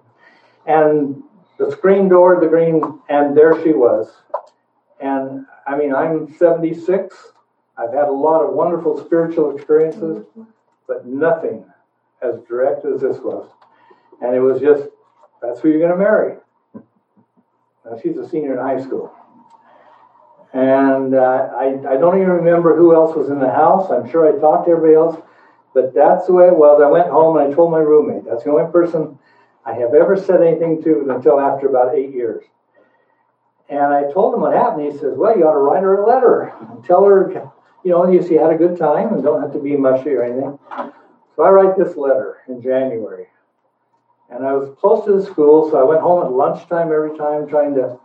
and 0.66 1.24
the 1.58 1.72
screen 1.72 2.10
door, 2.10 2.40
the 2.40 2.48
green, 2.48 2.82
and 3.10 3.36
there 3.36 3.62
she 3.64 3.72
was. 3.72 4.12
And 5.00 5.46
I 5.68 5.76
mean, 5.76 5.94
I'm 5.94 6.34
76. 6.38 7.16
I've 7.78 7.94
had 7.94 8.08
a 8.08 8.12
lot 8.12 8.42
of 8.42 8.54
wonderful 8.54 9.04
spiritual 9.04 9.56
experiences, 9.56 10.24
but 10.88 11.06
nothing 11.06 11.66
as 12.22 12.36
direct 12.48 12.86
as 12.86 13.02
this 13.02 13.18
was. 13.18 13.50
And 14.22 14.36
it 14.36 14.40
was 14.40 14.62
just, 14.62 14.90
that's 15.42 15.60
who 15.60 15.70
you're 15.70 15.80
going 15.80 15.92
to 15.92 15.98
marry. 15.98 16.36
Now, 17.86 17.98
she's 18.02 18.18
a 18.18 18.28
senior 18.28 18.54
in 18.54 18.60
high 18.60 18.84
school. 18.84 19.14
And 20.54 21.16
uh, 21.16 21.50
I, 21.56 21.68
I 21.90 21.98
don't 21.98 22.18
even 22.18 22.30
remember 22.30 22.76
who 22.76 22.94
else 22.94 23.16
was 23.16 23.30
in 23.30 23.40
the 23.40 23.52
house. 23.52 23.90
I'm 23.90 24.10
sure 24.10 24.28
I 24.28 24.40
talked 24.40 24.68
to 24.68 24.72
everybody 24.72 24.96
else, 24.96 25.22
but 25.74 25.94
that's 25.94 26.28
the 26.28 26.34
way 26.34 26.48
it 26.48 26.56
was. 26.56 26.82
I 26.82 26.88
went 26.88 27.10
home 27.10 27.38
and 27.38 27.52
I 27.52 27.56
told 27.56 27.72
my 27.72 27.80
roommate. 27.80 28.26
That's 28.26 28.44
the 28.44 28.52
only 28.52 28.70
person 28.72 29.18
I 29.66 29.74
have 29.74 29.94
ever 29.94 30.18
said 30.18 30.42
anything 30.42 30.84
to 30.84 31.10
until 31.10 31.40
after 31.40 31.68
about 31.68 31.96
eight 31.96 32.12
years. 32.14 32.44
And 33.70 33.94
I 33.94 34.12
told 34.12 34.34
him 34.34 34.42
what 34.42 34.54
happened. 34.54 34.92
He 34.92 34.98
says, 34.98 35.14
Well, 35.16 35.38
you 35.38 35.48
ought 35.48 35.54
to 35.54 35.60
write 35.60 35.84
her 35.84 36.04
a 36.04 36.08
letter 36.08 36.54
and 36.70 36.84
tell 36.84 37.06
her, 37.06 37.50
you 37.86 37.92
know, 37.92 38.12
you 38.12 38.22
see, 38.22 38.34
had 38.34 38.52
a 38.52 38.58
good 38.58 38.78
time 38.78 39.14
and 39.14 39.24
don't 39.24 39.42
have 39.42 39.54
to 39.54 39.60
be 39.60 39.78
mushy 39.78 40.10
or 40.10 40.24
anything. 40.24 40.60
So 41.36 41.44
I 41.44 41.50
write 41.50 41.78
this 41.78 41.96
letter 41.96 42.40
in 42.50 42.62
January. 42.62 43.28
And 44.32 44.46
I 44.46 44.54
was 44.54 44.70
close 44.80 45.06
to 45.06 45.14
the 45.14 45.26
school, 45.26 45.70
so 45.70 45.78
I 45.78 45.84
went 45.84 46.02
home 46.02 46.26
at 46.26 46.32
lunchtime 46.32 46.92
every 46.92 47.18
time 47.18 47.48
trying 47.48 47.76
to 47.76 48.00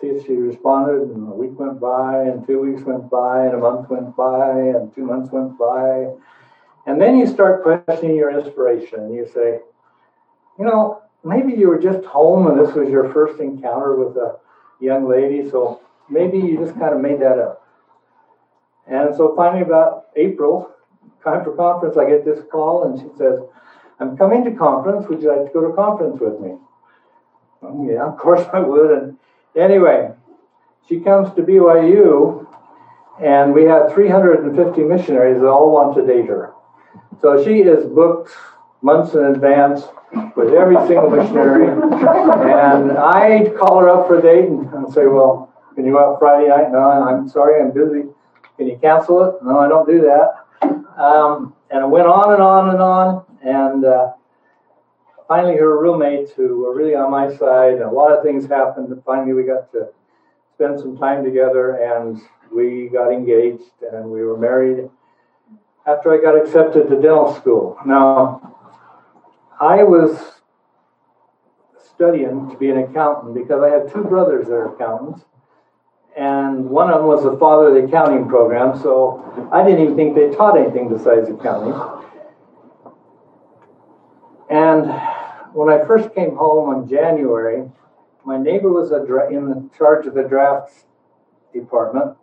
see 0.00 0.06
if 0.06 0.24
she 0.24 0.32
responded. 0.34 1.10
And 1.10 1.28
a 1.28 1.34
week 1.34 1.58
went 1.58 1.80
by, 1.80 2.22
and 2.22 2.46
two 2.46 2.60
weeks 2.60 2.82
went 2.82 3.10
by, 3.10 3.46
and 3.46 3.54
a 3.54 3.58
month 3.58 3.90
went 3.90 4.16
by, 4.16 4.52
and 4.52 4.94
two 4.94 5.04
months 5.04 5.30
went 5.32 5.58
by. 5.58 6.06
And 6.86 7.00
then 7.00 7.18
you 7.18 7.26
start 7.26 7.62
questioning 7.62 8.16
your 8.16 8.30
inspiration, 8.30 9.00
and 9.00 9.14
you 9.14 9.26
say, 9.26 9.60
you 10.58 10.64
know, 10.64 11.02
maybe 11.24 11.52
you 11.52 11.68
were 11.68 11.78
just 11.78 12.04
home 12.06 12.46
and 12.46 12.58
this 12.58 12.74
was 12.74 12.88
your 12.88 13.12
first 13.12 13.40
encounter 13.40 13.94
with 13.96 14.16
a 14.16 14.38
young 14.80 15.08
lady, 15.08 15.48
so 15.50 15.80
maybe 16.08 16.38
you 16.38 16.58
just 16.58 16.78
kind 16.78 16.94
of 16.94 17.00
made 17.00 17.20
that 17.20 17.38
up. 17.38 17.66
And 18.86 19.14
so 19.14 19.34
finally, 19.36 19.62
about 19.62 20.06
April, 20.16 20.70
time 21.22 21.44
for 21.44 21.54
conference, 21.54 21.96
I 21.96 22.08
get 22.08 22.24
this 22.24 22.40
call, 22.50 22.84
and 22.84 22.98
she 22.98 23.06
says, 23.16 23.40
I'm 24.00 24.16
coming 24.16 24.44
to 24.44 24.52
conference. 24.52 25.06
Would 25.08 25.22
you 25.22 25.28
like 25.28 25.46
to 25.46 25.52
go 25.52 25.68
to 25.68 25.74
conference 25.74 26.18
with 26.20 26.40
me? 26.40 26.56
Oh, 27.62 27.86
yeah, 27.88 28.06
of 28.06 28.16
course 28.16 28.46
I 28.52 28.60
would. 28.60 28.90
And 28.90 29.18
anyway, 29.54 30.10
she 30.88 31.00
comes 31.00 31.34
to 31.36 31.42
BYU, 31.42 32.46
and 33.22 33.52
we 33.52 33.64
had 33.64 33.92
350 33.92 34.82
missionaries 34.82 35.40
that 35.40 35.46
all 35.46 35.72
want 35.72 35.94
to 35.96 36.06
date 36.06 36.26
her. 36.26 36.54
So 37.20 37.44
she 37.44 37.60
is 37.60 37.84
booked 37.86 38.32
months 38.80 39.12
in 39.12 39.24
advance 39.24 39.82
with 40.34 40.54
every 40.54 40.76
single 40.86 41.10
missionary. 41.10 41.68
And 41.68 42.92
I 42.92 43.50
call 43.58 43.80
her 43.80 43.90
up 43.90 44.08
for 44.08 44.18
a 44.18 44.22
date 44.22 44.48
and 44.48 44.92
say, 44.92 45.06
Well, 45.06 45.52
can 45.74 45.84
you 45.84 45.92
go 45.92 46.12
out 46.14 46.18
Friday 46.18 46.48
night? 46.48 46.72
No, 46.72 46.80
I'm 46.80 47.28
sorry, 47.28 47.60
I'm 47.60 47.72
busy. 47.72 48.08
Can 48.56 48.66
you 48.66 48.78
cancel 48.80 49.22
it? 49.24 49.34
No, 49.42 49.58
I 49.58 49.68
don't 49.68 49.86
do 49.86 50.00
that. 50.00 51.00
Um, 51.00 51.54
and 51.70 51.84
it 51.84 51.88
went 51.88 52.06
on 52.06 52.32
and 52.32 52.42
on 52.42 52.70
and 52.70 52.80
on. 52.80 53.24
And 53.42 53.84
uh, 53.84 54.12
finally, 55.28 55.56
her 55.56 55.80
roommates, 55.80 56.32
who 56.32 56.60
were 56.60 56.74
really 56.74 56.94
on 56.94 57.10
my 57.10 57.34
side, 57.34 57.80
a 57.80 57.90
lot 57.90 58.12
of 58.12 58.22
things 58.22 58.46
happened. 58.46 58.90
And 58.90 59.02
finally, 59.04 59.32
we 59.32 59.44
got 59.44 59.70
to 59.72 59.88
spend 60.54 60.78
some 60.78 60.96
time 60.98 61.24
together 61.24 61.76
and 61.76 62.20
we 62.52 62.88
got 62.92 63.12
engaged 63.12 63.72
and 63.92 64.10
we 64.10 64.22
were 64.22 64.36
married 64.36 64.90
after 65.86 66.12
I 66.12 66.22
got 66.22 66.36
accepted 66.36 66.88
to 66.88 66.96
dental 66.96 67.34
school. 67.34 67.78
Now, 67.86 68.54
I 69.60 69.82
was 69.82 70.18
studying 71.94 72.50
to 72.50 72.56
be 72.56 72.70
an 72.70 72.78
accountant 72.78 73.34
because 73.34 73.62
I 73.62 73.68
had 73.68 73.92
two 73.92 74.04
brothers 74.04 74.46
that 74.46 74.54
are 74.54 74.74
accountants. 74.74 75.24
And 76.16 76.68
one 76.68 76.90
of 76.90 77.00
them 77.00 77.06
was 77.06 77.22
the 77.22 77.36
father 77.36 77.68
of 77.68 77.74
the 77.74 77.84
accounting 77.84 78.28
program, 78.28 78.78
so 78.80 79.48
I 79.52 79.62
didn't 79.62 79.82
even 79.82 79.96
think 79.96 80.14
they 80.14 80.34
taught 80.34 80.58
anything 80.58 80.88
besides 80.88 81.28
accounting. 81.28 81.72
And 84.50 84.90
when 85.54 85.70
I 85.70 85.84
first 85.86 86.14
came 86.14 86.36
home 86.36 86.74
in 86.74 86.88
January, 86.88 87.70
my 88.24 88.36
neighbor 88.36 88.70
was 88.70 88.90
in 88.90 89.48
the 89.48 89.70
charge 89.78 90.06
of 90.06 90.14
the 90.14 90.24
drafts 90.24 90.84
department, 91.54 92.16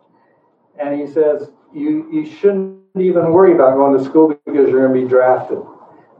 and 0.79 0.99
he 0.99 1.07
says, 1.07 1.49
you, 1.73 2.09
you 2.11 2.25
shouldn't 2.25 2.81
even 2.95 3.31
worry 3.31 3.53
about 3.53 3.75
going 3.75 3.97
to 3.97 4.03
school 4.03 4.29
because 4.45 4.69
you're 4.69 4.87
going 4.87 4.93
to 4.93 5.05
be 5.05 5.09
drafted. 5.09 5.59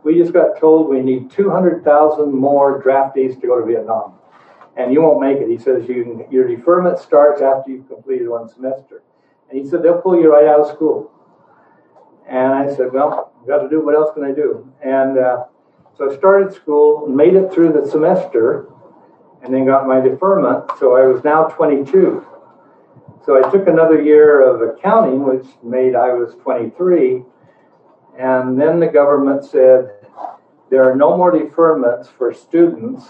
We 0.03 0.17
just 0.17 0.33
got 0.33 0.59
told 0.59 0.89
we 0.89 1.01
need 1.01 1.31
200,000 1.31 2.33
more 2.33 2.81
draftees 2.81 3.39
to 3.41 3.47
go 3.47 3.59
to 3.59 3.65
Vietnam. 3.65 4.13
And 4.77 4.93
you 4.93 5.01
won't 5.01 5.19
make 5.19 5.37
it. 5.37 5.49
He 5.49 5.57
says 5.57 5.87
you 5.89 6.25
your 6.29 6.47
deferment 6.47 6.99
starts 6.99 7.41
after 7.41 7.71
you've 7.71 7.87
completed 7.87 8.29
one 8.29 8.47
semester. 8.47 9.01
And 9.49 9.59
he 9.59 9.67
said, 9.67 9.81
they'll 9.81 10.01
pull 10.01 10.19
you 10.19 10.31
right 10.31 10.45
out 10.45 10.61
of 10.61 10.67
school. 10.67 11.11
And 12.29 12.53
I 12.53 12.73
said, 12.75 12.91
well, 12.93 13.33
I've 13.41 13.47
got 13.47 13.59
to 13.63 13.69
do, 13.69 13.83
what 13.83 13.95
else 13.95 14.13
can 14.13 14.23
I 14.23 14.31
do? 14.31 14.71
And 14.83 15.17
uh, 15.17 15.45
so 15.97 16.11
I 16.11 16.15
started 16.15 16.53
school, 16.53 17.07
made 17.07 17.33
it 17.33 17.51
through 17.51 17.73
the 17.73 17.89
semester, 17.89 18.69
and 19.41 19.53
then 19.53 19.65
got 19.65 19.87
my 19.87 19.99
deferment. 19.99 20.69
So 20.79 20.95
I 20.95 21.07
was 21.07 21.23
now 21.23 21.45
22. 21.45 22.25
So 23.25 23.43
I 23.43 23.49
took 23.51 23.67
another 23.67 24.01
year 24.01 24.41
of 24.41 24.61
accounting, 24.61 25.23
which 25.23 25.45
made 25.63 25.95
I 25.95 26.13
was 26.13 26.35
23. 26.43 27.23
And 28.19 28.59
then 28.59 28.79
the 28.79 28.87
government 28.87 29.43
said, 29.43 29.89
there 30.69 30.83
are 30.83 30.95
no 30.95 31.17
more 31.17 31.31
deferments 31.31 32.07
for 32.07 32.33
students, 32.33 33.05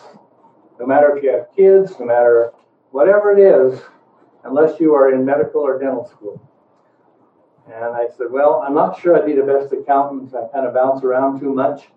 no 0.80 0.86
matter 0.86 1.15
if 1.15 1.23
you 1.23 1.32
have 1.32 1.47
kids, 1.56 1.93
no 2.00 2.06
matter 2.06 2.52
whatever 2.91 3.32
it 3.32 3.39
is, 3.39 3.82
unless 4.43 4.80
you 4.80 4.93
are 4.93 5.13
in 5.13 5.26
medical 5.26 5.62
or 5.62 5.80
dental 5.80 6.08
school. 6.08 6.41
And 7.67 7.95
I 7.95 8.08
said, 8.17 8.28
Well, 8.30 8.63
I'm 8.65 8.73
not 8.73 9.00
sure 9.00 9.17
I'd 9.17 9.26
be 9.26 9.34
the 9.34 9.43
best 9.43 9.73
accountant. 9.73 10.34
I 10.34 10.47
kind 10.54 10.65
of 10.65 10.73
bounce 10.73 11.04
around 11.04 11.39
too 11.39 11.54
much. 11.54 11.89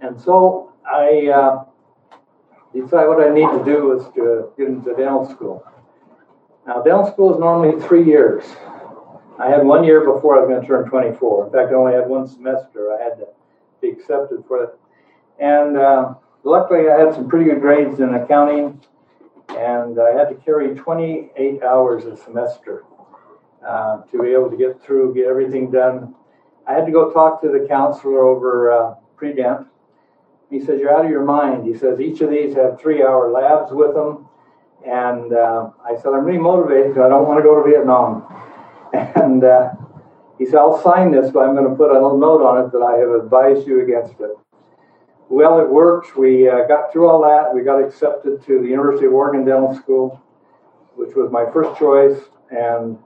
And 0.00 0.20
so 0.20 0.72
I 0.86 1.28
uh, 1.28 1.64
decided 2.72 3.08
what 3.08 3.20
I 3.20 3.30
need 3.30 3.50
to 3.58 3.64
do 3.64 3.98
is 3.98 4.04
to 4.14 4.52
get 4.56 4.68
into 4.68 4.94
dental 4.94 5.28
school. 5.28 5.64
Now, 6.66 6.82
dental 6.82 7.06
school 7.10 7.34
is 7.34 7.40
normally 7.40 7.80
three 7.80 8.04
years. 8.04 8.44
I 9.38 9.48
had 9.48 9.64
one 9.64 9.84
year 9.84 10.00
before 10.00 10.36
I 10.36 10.40
was 10.40 10.48
going 10.48 10.60
to 10.60 10.66
turn 10.66 10.88
24. 10.88 11.46
In 11.46 11.52
fact, 11.52 11.70
I 11.70 11.74
only 11.74 11.94
had 11.94 12.08
one 12.08 12.26
semester. 12.26 12.92
I 12.92 13.02
had 13.02 13.16
to 13.18 13.26
be 13.80 13.88
accepted 13.88 14.44
for 14.46 14.64
it. 14.64 14.70
And 15.38 15.76
uh, 15.76 16.14
luckily, 16.42 16.90
I 16.90 16.98
had 16.98 17.14
some 17.14 17.28
pretty 17.28 17.48
good 17.48 17.60
grades 17.60 18.00
in 18.00 18.14
accounting, 18.14 18.80
and 19.50 19.98
I 20.00 20.10
had 20.10 20.28
to 20.28 20.34
carry 20.44 20.74
28 20.74 21.62
hours 21.62 22.04
a 22.04 22.16
semester 22.16 22.84
uh, 23.66 24.02
to 24.10 24.22
be 24.22 24.30
able 24.30 24.50
to 24.50 24.56
get 24.56 24.82
through, 24.82 25.14
get 25.14 25.26
everything 25.26 25.70
done. 25.70 26.14
I 26.66 26.74
had 26.74 26.84
to 26.86 26.92
go 26.92 27.12
talk 27.12 27.40
to 27.42 27.48
the 27.48 27.66
counselor 27.68 28.24
over 28.24 28.72
uh, 28.72 28.94
pre-dent. 29.16 29.66
He 30.50 30.60
says, 30.60 30.80
You're 30.80 30.94
out 30.94 31.04
of 31.04 31.10
your 31.10 31.24
mind. 31.24 31.66
He 31.66 31.76
says, 31.78 32.00
Each 32.00 32.20
of 32.20 32.30
these 32.30 32.54
have 32.54 32.80
three 32.80 33.02
hour 33.02 33.30
labs 33.30 33.72
with 33.72 33.94
them. 33.94 34.26
And 34.86 35.32
uh, 35.32 35.70
I 35.84 35.96
said, 35.96 36.08
I'm 36.08 36.24
really 36.24 36.38
motivated 36.38 36.88
because 36.88 37.06
I 37.06 37.08
don't 37.08 37.26
want 37.26 37.38
to 37.38 37.42
go 37.42 37.62
to 37.62 37.68
Vietnam. 37.68 38.24
And 38.90 39.44
uh, 39.44 39.72
he 40.38 40.46
said, 40.46 40.56
I'll 40.56 40.80
sign 40.80 41.10
this, 41.10 41.30
but 41.30 41.40
I'm 41.40 41.54
going 41.54 41.68
to 41.68 41.76
put 41.76 41.90
a 41.90 41.92
little 41.92 42.16
note 42.16 42.40
on 42.40 42.64
it 42.64 42.72
that 42.72 42.78
I 42.78 42.96
have 42.96 43.10
advised 43.10 43.66
you 43.66 43.82
against 43.82 44.18
it. 44.20 44.30
Well, 45.28 45.60
it 45.60 45.68
worked. 45.68 46.16
We 46.16 46.48
uh, 46.48 46.66
got 46.66 46.90
through 46.90 47.08
all 47.08 47.20
that. 47.22 47.54
We 47.54 47.62
got 47.62 47.84
accepted 47.84 48.42
to 48.46 48.62
the 48.62 48.68
University 48.68 49.04
of 49.06 49.12
Oregon 49.12 49.44
Dental 49.44 49.74
School, 49.74 50.22
which 50.96 51.14
was 51.14 51.30
my 51.30 51.44
first 51.52 51.78
choice. 51.78 52.18
And 52.50 52.98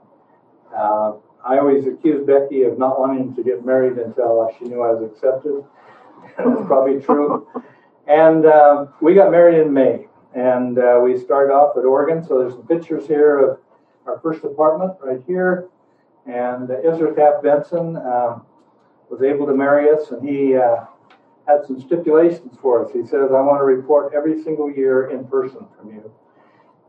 uh, 0.73 1.13
I 1.43 1.57
always 1.57 1.85
accused 1.85 2.25
Becky 2.25 2.63
of 2.63 2.77
not 2.79 2.97
wanting 2.97 3.35
to 3.35 3.43
get 3.43 3.65
married 3.65 3.97
until 3.97 4.49
she 4.57 4.65
knew 4.65 4.81
I 4.81 4.93
was 4.93 5.11
accepted. 5.11 5.65
That's 6.37 6.67
probably 6.67 7.01
true. 7.01 7.47
And 8.07 8.45
uh, 8.45 8.87
we 9.01 9.13
got 9.13 9.31
married 9.31 9.61
in 9.61 9.73
May. 9.73 10.07
And 10.35 10.79
uh, 10.79 10.99
we 11.03 11.17
started 11.17 11.53
off 11.53 11.77
at 11.77 11.85
Oregon. 11.85 12.23
So 12.23 12.39
there's 12.39 12.53
some 12.53 12.67
pictures 12.67 13.07
here 13.07 13.39
of 13.39 13.59
our 14.05 14.19
first 14.19 14.43
apartment 14.43 14.93
right 15.01 15.21
here. 15.27 15.69
And 16.25 16.71
uh, 16.71 16.75
Ezra 16.79 17.13
Taft 17.15 17.43
Benson 17.43 17.97
um, 17.97 18.45
was 19.09 19.21
able 19.21 19.45
to 19.45 19.53
marry 19.53 19.89
us, 19.89 20.11
and 20.11 20.27
he 20.27 20.55
uh, 20.55 20.85
had 21.47 21.65
some 21.65 21.79
stipulations 21.81 22.57
for 22.61 22.85
us. 22.85 22.91
He 22.93 23.03
says, 23.03 23.29
I 23.31 23.41
want 23.41 23.59
to 23.59 23.65
report 23.65 24.13
every 24.15 24.41
single 24.41 24.71
year 24.71 25.09
in 25.09 25.27
person 25.27 25.67
from 25.77 25.91
you 25.91 26.11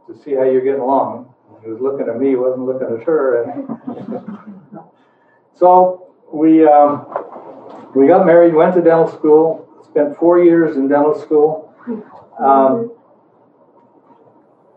to 0.07 0.23
see 0.23 0.35
how 0.35 0.44
you're 0.44 0.64
getting 0.64 0.81
along. 0.81 1.35
He 1.62 1.70
was 1.70 1.81
looking 1.81 2.09
at 2.09 2.18
me, 2.18 2.31
he 2.31 2.37
wasn't 2.37 2.66
looking 2.66 2.94
at 2.94 3.03
her. 3.05 3.42
And 3.42 3.68
so 5.55 6.14
we, 6.33 6.66
um, 6.66 7.07
we 7.94 8.07
got 8.07 8.26
married, 8.26 8.54
went 8.54 8.74
to 8.74 8.83
dental 8.83 9.09
school, 9.09 9.68
spent 9.85 10.16
four 10.16 10.42
years 10.42 10.76
in 10.76 10.88
dental 10.88 11.18
school. 11.18 11.72
Um, 12.38 12.92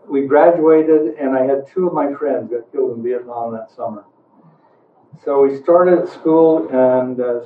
we 0.08 0.26
graduated, 0.26 1.16
and 1.18 1.36
I 1.36 1.44
had 1.44 1.66
two 1.72 1.86
of 1.86 1.92
my 1.92 2.12
friends 2.14 2.50
got 2.50 2.70
killed 2.72 2.96
in 2.96 3.02
Vietnam 3.02 3.52
that 3.52 3.70
summer. 3.74 4.04
So 5.24 5.42
we 5.42 5.56
started 5.56 6.08
school, 6.08 6.68
and 6.68 7.20
uh, 7.20 7.40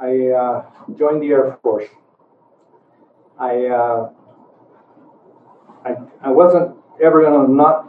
I 0.00 0.28
uh, 0.28 0.64
joined 0.96 1.22
the 1.22 1.28
Air 1.28 1.58
Force. 1.62 1.88
I, 3.38 3.66
uh, 3.66 4.10
I, 5.84 5.96
I 6.22 6.30
wasn't 6.30 6.76
ever 7.02 7.22
going 7.22 7.46
to 7.46 7.52
not, 7.52 7.86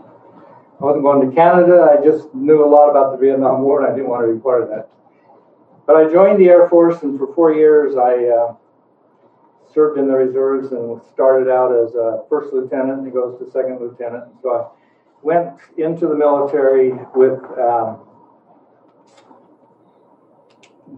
I 0.81 0.83
wasn't 0.83 1.03
going 1.03 1.29
to 1.29 1.35
Canada. 1.35 1.97
I 1.97 2.03
just 2.03 2.33
knew 2.33 2.65
a 2.65 2.67
lot 2.67 2.89
about 2.89 3.13
the 3.13 3.17
Vietnam 3.17 3.61
War 3.61 3.83
and 3.83 3.91
I 3.91 3.95
didn't 3.95 4.09
want 4.09 4.27
to 4.27 4.33
be 4.33 4.39
part 4.39 4.63
of 4.63 4.69
that. 4.69 4.89
But 5.85 5.97
I 5.97 6.11
joined 6.11 6.39
the 6.39 6.49
Air 6.49 6.69
Force 6.69 7.03
and 7.03 7.17
for 7.19 7.33
four 7.33 7.53
years 7.53 7.95
I 7.95 8.25
uh, 8.25 8.55
served 9.73 9.97
in 9.97 10.07
the 10.07 10.13
reserves 10.13 10.71
and 10.71 11.01
started 11.13 11.49
out 11.49 11.73
as 11.75 11.95
a 11.95 12.23
first 12.29 12.53
lieutenant 12.53 13.01
and 13.01 13.13
goes 13.13 13.37
to 13.39 13.51
second 13.51 13.79
lieutenant. 13.79 14.25
So 14.41 14.49
I 14.51 14.67
went 15.21 15.57
into 15.77 16.07
the 16.07 16.15
military 16.15 16.91
with 17.15 17.39
um, 17.59 17.99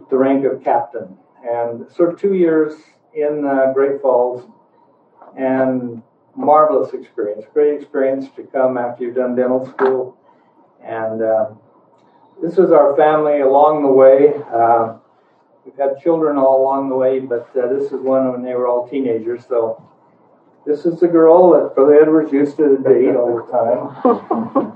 the 0.09 0.17
rank 0.17 0.45
of 0.45 0.63
captain 0.63 1.17
and 1.47 1.85
served 1.91 2.19
two 2.19 2.33
years 2.33 2.73
in 3.13 3.45
uh, 3.45 3.71
Great 3.73 4.01
Falls 4.01 4.47
and 5.37 6.01
marvelous 6.35 6.93
experience, 6.93 7.45
great 7.53 7.81
experience 7.81 8.27
to 8.35 8.43
come 8.43 8.77
after 8.77 9.03
you've 9.03 9.15
done 9.15 9.35
dental 9.35 9.65
school. 9.65 10.17
And 10.83 11.21
uh, 11.21 11.51
this 12.41 12.57
is 12.57 12.71
our 12.71 12.95
family 12.95 13.41
along 13.41 13.83
the 13.83 13.91
way. 13.91 14.33
Uh, 14.53 14.95
we've 15.65 15.77
had 15.77 15.99
children 16.01 16.37
all 16.37 16.61
along 16.61 16.89
the 16.89 16.95
way, 16.95 17.19
but 17.19 17.49
uh, 17.55 17.67
this 17.67 17.91
is 17.91 18.01
one 18.01 18.31
when 18.31 18.43
they 18.43 18.53
were 18.53 18.67
all 18.67 18.87
teenagers. 18.87 19.45
So 19.47 19.81
this 20.65 20.85
is 20.85 20.99
the 20.99 21.07
girl 21.07 21.51
that 21.51 21.75
Brother 21.75 22.01
Edwards 22.01 22.31
used 22.31 22.57
to 22.57 22.77
date 22.77 23.15
all 23.15 23.37
the 23.37 23.43
time. 23.51 24.75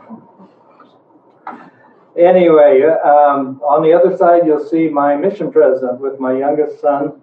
anyway, 2.17 2.83
um, 2.83 3.59
on 3.61 3.83
the 3.83 3.93
other 3.93 4.15
side, 4.15 4.45
you'll 4.45 4.65
see 4.65 4.87
my 4.87 5.15
mission 5.15 5.51
president 5.51 5.99
with 5.99 6.19
my 6.19 6.37
youngest 6.37 6.79
son 6.79 7.21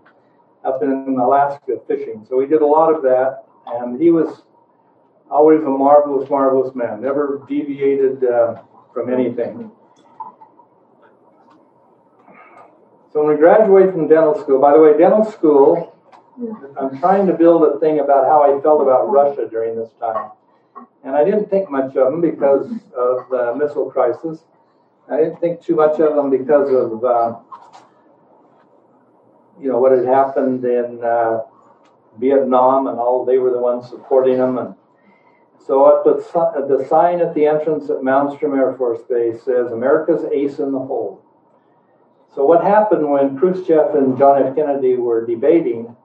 up 0.64 0.83
in 0.83 1.16
Alaska 1.18 1.81
fishing. 1.87 2.27
So 2.29 2.37
we 2.37 2.46
did 2.46 2.61
a 2.61 2.66
lot 2.66 2.92
of 2.92 3.03
that, 3.03 3.44
and 3.66 4.01
he 4.01 4.11
was 4.11 4.42
always 5.31 5.62
a 5.62 5.70
marvelous, 5.70 6.29
marvelous 6.29 6.75
man, 6.75 7.01
never 7.01 7.44
deviated 7.49 8.25
uh, 8.25 8.57
from 8.92 9.12
anything. 9.12 9.70
So 13.16 13.24
when 13.24 13.35
we 13.35 13.40
graduated 13.40 13.94
from 13.94 14.09
dental 14.09 14.38
school, 14.38 14.61
by 14.61 14.74
the 14.74 14.79
way, 14.79 14.94
dental 14.98 15.24
school, 15.24 15.96
I'm 16.79 16.98
trying 16.98 17.26
to 17.29 17.33
build 17.33 17.62
a 17.62 17.81
thing 17.81 18.00
about 18.00 18.26
how 18.26 18.42
I 18.42 18.61
felt 18.61 18.83
about 18.83 19.09
Russia 19.09 19.48
during 19.48 19.74
this 19.74 19.88
time. 19.98 20.33
And 21.02 21.16
I 21.16 21.24
didn't 21.24 21.48
think 21.48 21.70
much 21.70 21.96
of 21.96 22.12
them 22.12 22.20
because 22.20 22.66
of 22.94 23.31
the 23.31 23.55
missile 23.57 23.90
crisis. 23.90 24.44
I 25.11 25.16
didn't 25.16 25.40
think 25.40 25.62
too 25.62 25.74
much 25.74 25.98
of 25.98 26.14
them 26.14 26.29
because 26.29 26.68
of, 26.68 27.02
uh, 27.02 27.38
you 29.59 29.70
know, 29.70 29.79
what 29.79 29.92
had 29.92 30.05
happened 30.05 30.62
in 30.66 31.02
uh, 31.02 31.38
Vietnam 32.20 32.87
and 32.87 32.98
all. 32.98 33.24
They 33.24 33.38
were 33.38 33.50
the 33.50 33.61
ones 33.61 33.88
supporting 33.88 34.37
them. 34.37 34.59
And 34.59 34.74
so 35.66 35.88
at 35.88 36.05
the, 36.05 36.16
the 36.68 36.87
sign 36.87 37.22
at 37.22 37.35
the 37.35 37.46
entrance 37.46 37.88
at 37.88 38.02
Malmstrom 38.02 38.55
Air 38.59 38.74
Force 38.76 39.00
Base 39.09 39.42
says, 39.42 39.72
America's 39.72 40.31
ace 40.31 40.59
in 40.59 40.70
the 40.70 40.79
hole. 40.79 41.22
So 42.37 42.44
what 42.44 42.62
happened 42.62 43.11
when 43.11 43.37
Khrushchev 43.37 43.97
and 43.97 44.16
John 44.16 44.47
F. 44.47 44.55
Kennedy 44.55 44.95
were 44.95 45.26
debating, 45.26 45.97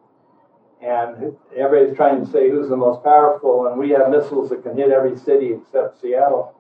and 0.82 1.36
everybody's 1.56 1.96
trying 1.96 2.26
to 2.26 2.32
say 2.32 2.50
who's 2.50 2.70
the 2.70 2.78
most 2.78 3.04
powerful, 3.04 3.68
and 3.68 3.78
we 3.78 3.90
have 3.92 4.10
missiles 4.10 4.50
that 4.50 4.64
can 4.64 4.76
hit 4.76 4.90
every 4.90 5.16
city 5.18 5.54
except 5.54 6.02
Seattle 6.02 6.56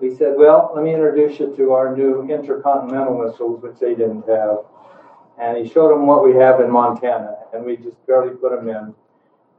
we 0.00 0.14
said, 0.16 0.34
well, 0.36 0.72
let 0.74 0.84
me 0.84 0.92
introduce 0.92 1.38
you 1.38 1.54
to 1.56 1.72
our 1.72 1.96
new 1.96 2.28
intercontinental 2.28 3.18
missiles, 3.24 3.62
which 3.62 3.78
they 3.78 3.94
didn't 3.94 4.26
have. 4.28 4.58
And 5.40 5.56
he 5.56 5.72
showed 5.72 5.90
them 5.90 6.06
what 6.06 6.24
we 6.24 6.34
have 6.34 6.60
in 6.60 6.70
Montana, 6.70 7.36
and 7.52 7.64
we 7.64 7.76
just 7.76 8.04
barely 8.06 8.36
put 8.36 8.50
them 8.50 8.68
in. 8.68 8.94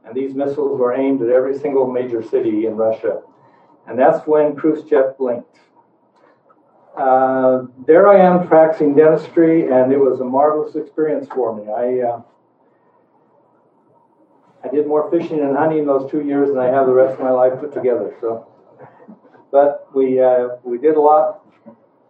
And 0.04 0.14
these 0.14 0.34
missiles 0.34 0.78
were 0.78 0.94
aimed 0.94 1.22
at 1.22 1.30
every 1.30 1.58
single 1.58 1.90
major 1.90 2.22
city 2.22 2.66
in 2.66 2.76
Russia. 2.76 3.22
And 3.86 3.98
that's 3.98 4.26
when 4.26 4.56
Khrushchev 4.56 5.18
blinked. 5.18 5.58
Uh, 6.96 7.66
there 7.86 8.08
I 8.08 8.18
am 8.18 8.48
practicing 8.48 8.94
dentistry, 8.94 9.70
and 9.70 9.92
it 9.92 9.98
was 9.98 10.20
a 10.20 10.24
marvelous 10.24 10.76
experience 10.76 11.28
for 11.28 11.54
me. 11.54 11.70
I 11.70 12.08
uh, 12.08 12.22
I 14.64 14.68
did 14.74 14.86
more 14.86 15.10
fishing 15.10 15.40
and 15.40 15.56
hunting 15.56 15.80
in 15.80 15.86
those 15.86 16.10
two 16.10 16.22
years 16.22 16.48
than 16.48 16.58
I 16.58 16.66
have 16.66 16.86
the 16.86 16.94
rest 16.94 17.14
of 17.14 17.20
my 17.20 17.30
life 17.30 17.60
put 17.60 17.74
together. 17.74 18.16
So 18.20 18.46
but 19.56 19.88
we 19.94 20.20
uh, 20.20 20.48
we 20.64 20.78
did 20.78 20.96
a 20.96 21.00
lot. 21.00 21.42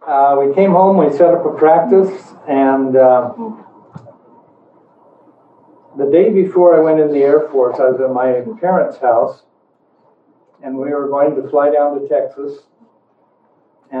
Uh, 0.05 0.37
we 0.39 0.53
came 0.53 0.71
home, 0.71 0.97
we 0.97 1.11
set 1.11 1.33
up 1.33 1.45
a 1.45 1.57
practice, 1.57 2.33
and 2.47 2.95
uh, 2.95 3.33
the 5.97 6.09
day 6.11 6.29
before 6.29 6.75
I 6.75 6.79
went 6.79 6.99
in 6.99 7.11
the 7.11 7.19
Air 7.19 7.49
Force, 7.49 7.77
I 7.79 7.89
was 7.89 7.99
at 7.99 8.11
my 8.13 8.43
parents' 8.59 8.97
house, 8.97 9.43
and 10.63 10.77
we 10.77 10.89
were 10.91 11.09
going 11.09 11.35
to 11.35 11.49
fly 11.49 11.71
down 11.71 11.99
to 11.99 12.07
Texas. 12.07 12.59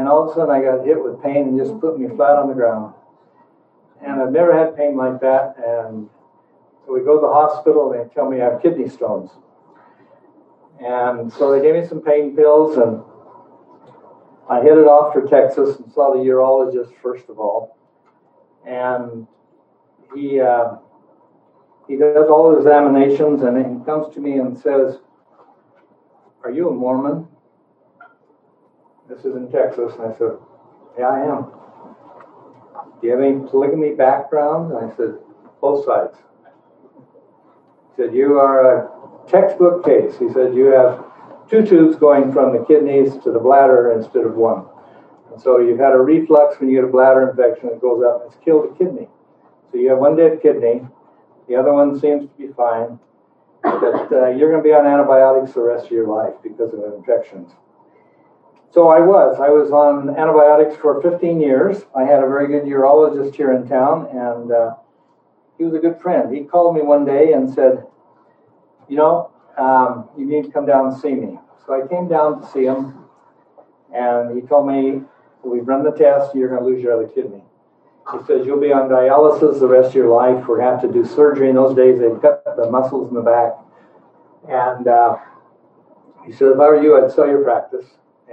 And 0.07 0.13
all 0.13 0.23
of 0.23 0.31
a 0.31 0.33
sudden 0.35 0.55
I 0.55 0.61
got 0.61 0.85
hit 0.85 1.03
with 1.03 1.21
pain 1.21 1.49
and 1.49 1.59
just 1.59 1.77
put 1.81 1.99
me 1.99 2.07
flat 2.15 2.37
on 2.37 2.47
the 2.47 2.53
ground. 2.53 2.93
And 4.01 4.21
I've 4.21 4.31
never 4.31 4.57
had 4.57 4.77
pain 4.77 4.95
like 4.95 5.19
that. 5.19 5.55
And 5.57 6.09
so 6.85 6.93
we 6.93 7.01
go 7.01 7.15
to 7.15 7.27
the 7.27 7.33
hospital 7.33 7.91
and 7.91 8.09
they 8.09 8.13
tell 8.13 8.29
me 8.29 8.39
I 8.39 8.51
have 8.51 8.61
kidney 8.61 8.87
stones. 8.87 9.31
And 10.79 11.33
so 11.33 11.51
they 11.51 11.61
gave 11.61 11.75
me 11.75 11.85
some 11.85 12.01
pain 12.01 12.37
pills 12.37 12.77
and 12.77 13.03
I 14.49 14.59
headed 14.59 14.87
off 14.87 15.11
for 15.11 15.27
Texas 15.27 15.77
and 15.77 15.91
saw 15.91 16.13
the 16.13 16.19
urologist 16.19 16.93
first 17.01 17.27
of 17.27 17.37
all. 17.37 17.77
And 18.65 19.27
he 20.15 20.39
uh, 20.39 20.75
he 21.89 21.97
does 21.97 22.29
all 22.29 22.51
the 22.51 22.57
examinations 22.59 23.41
and 23.41 23.57
he 23.57 23.85
comes 23.85 24.13
to 24.13 24.21
me 24.21 24.37
and 24.37 24.57
says, 24.57 24.99
Are 26.45 26.51
you 26.51 26.69
a 26.69 26.73
Mormon? 26.73 27.27
This 29.09 29.19
is 29.19 29.35
in 29.35 29.49
Texas. 29.51 29.93
And 29.99 30.13
I 30.13 30.17
said, 30.17 30.37
Yeah, 30.97 31.07
I 31.07 31.19
am. 31.19 31.45
Do 32.99 33.07
you 33.07 33.11
have 33.11 33.21
any 33.21 33.39
polygamy 33.49 33.93
background? 33.95 34.73
And 34.73 34.91
I 34.91 34.95
said, 34.95 35.15
Both 35.61 35.85
sides. 35.85 36.17
He 37.95 38.03
said, 38.03 38.13
You 38.13 38.37
are 38.39 38.77
a 38.77 39.29
textbook 39.29 39.85
case. 39.85 40.17
He 40.19 40.31
said, 40.33 40.53
You 40.53 40.65
have 40.65 41.03
two 41.49 41.65
tubes 41.65 41.95
going 41.95 42.33
from 42.33 42.57
the 42.57 42.65
kidneys 42.65 43.13
to 43.23 43.31
the 43.31 43.39
bladder 43.39 43.91
instead 43.91 44.25
of 44.25 44.35
one. 44.35 44.65
And 45.31 45.41
so 45.41 45.59
you've 45.59 45.79
had 45.79 45.93
a 45.93 45.99
reflux 45.99 46.59
when 46.59 46.69
you 46.69 46.75
get 46.75 46.89
a 46.89 46.91
bladder 46.91 47.29
infection, 47.29 47.69
it 47.69 47.81
goes 47.81 48.03
up 48.03 48.23
and 48.23 48.31
it's 48.31 48.43
killed 48.43 48.71
a 48.71 48.77
kidney. 48.77 49.07
So 49.71 49.77
you 49.77 49.89
have 49.89 49.99
one 49.99 50.15
dead 50.15 50.41
kidney, 50.41 50.81
the 51.47 51.55
other 51.55 51.73
one 51.73 51.99
seems 51.99 52.23
to 52.23 52.37
be 52.37 52.53
fine, 52.53 52.99
but 53.63 54.11
uh, 54.11 54.29
you're 54.29 54.49
going 54.49 54.63
to 54.63 54.67
be 54.67 54.73
on 54.73 54.85
antibiotics 54.85 55.53
the 55.53 55.61
rest 55.61 55.85
of 55.85 55.91
your 55.91 56.07
life 56.07 56.33
because 56.43 56.73
of 56.73 56.81
infections. 56.93 57.51
So 58.73 58.89
I 58.89 58.99
was. 58.99 59.39
I 59.39 59.49
was 59.49 59.71
on 59.71 60.09
antibiotics 60.09 60.75
for 60.75 61.01
15 61.01 61.39
years. 61.39 61.85
I 61.95 62.03
had 62.03 62.21
a 62.21 62.27
very 62.27 62.47
good 62.47 62.63
urologist 62.63 63.35
here 63.35 63.53
in 63.53 63.67
town, 63.67 64.07
and 64.11 64.51
uh, 64.51 64.75
he 65.57 65.63
was 65.63 65.73
a 65.73 65.79
good 65.79 65.99
friend. 66.01 66.33
He 66.35 66.43
called 66.43 66.75
me 66.75 66.81
one 66.81 67.05
day 67.05 67.31
and 67.33 67.51
said, 67.53 67.85
You 68.89 68.97
know, 68.97 69.31
um, 69.57 70.09
you 70.17 70.25
need 70.25 70.43
to 70.45 70.51
come 70.51 70.65
down 70.65 70.87
and 70.87 70.97
see 70.97 71.13
me. 71.13 71.39
So 71.65 71.81
I 71.81 71.87
came 71.87 72.07
down 72.07 72.41
to 72.41 72.51
see 72.51 72.65
him, 72.65 73.05
and 73.93 74.35
he 74.39 74.45
told 74.47 74.67
me, 74.67 75.01
We've 75.43 75.67
run 75.67 75.83
the 75.83 75.91
test, 75.91 76.35
you're 76.35 76.49
going 76.49 76.61
to 76.61 76.67
lose 76.67 76.83
your 76.83 76.93
other 76.93 77.07
kidney. 77.07 77.43
He 78.11 78.25
says, 78.25 78.45
You'll 78.45 78.59
be 78.59 78.73
on 78.73 78.89
dialysis 78.89 79.61
the 79.61 79.67
rest 79.67 79.89
of 79.89 79.95
your 79.95 80.09
life. 80.09 80.45
We're 80.45 80.57
going 80.57 80.75
to 80.75 80.81
have 80.81 80.81
to 80.81 80.91
do 80.91 81.05
surgery. 81.05 81.49
In 81.49 81.55
those 81.55 81.75
days, 81.75 81.99
they 81.99 82.09
cut 82.21 82.43
the 82.57 82.69
muscles 82.69 83.09
in 83.09 83.15
the 83.15 83.21
back. 83.21 83.53
And 84.49 84.87
uh, 84.87 85.17
he 86.25 86.33
said, 86.33 86.49
If 86.49 86.59
I 86.59 86.67
were 86.67 86.83
you, 86.83 87.01
I'd 87.01 87.11
sell 87.11 87.27
your 87.27 87.43
practice 87.43 87.85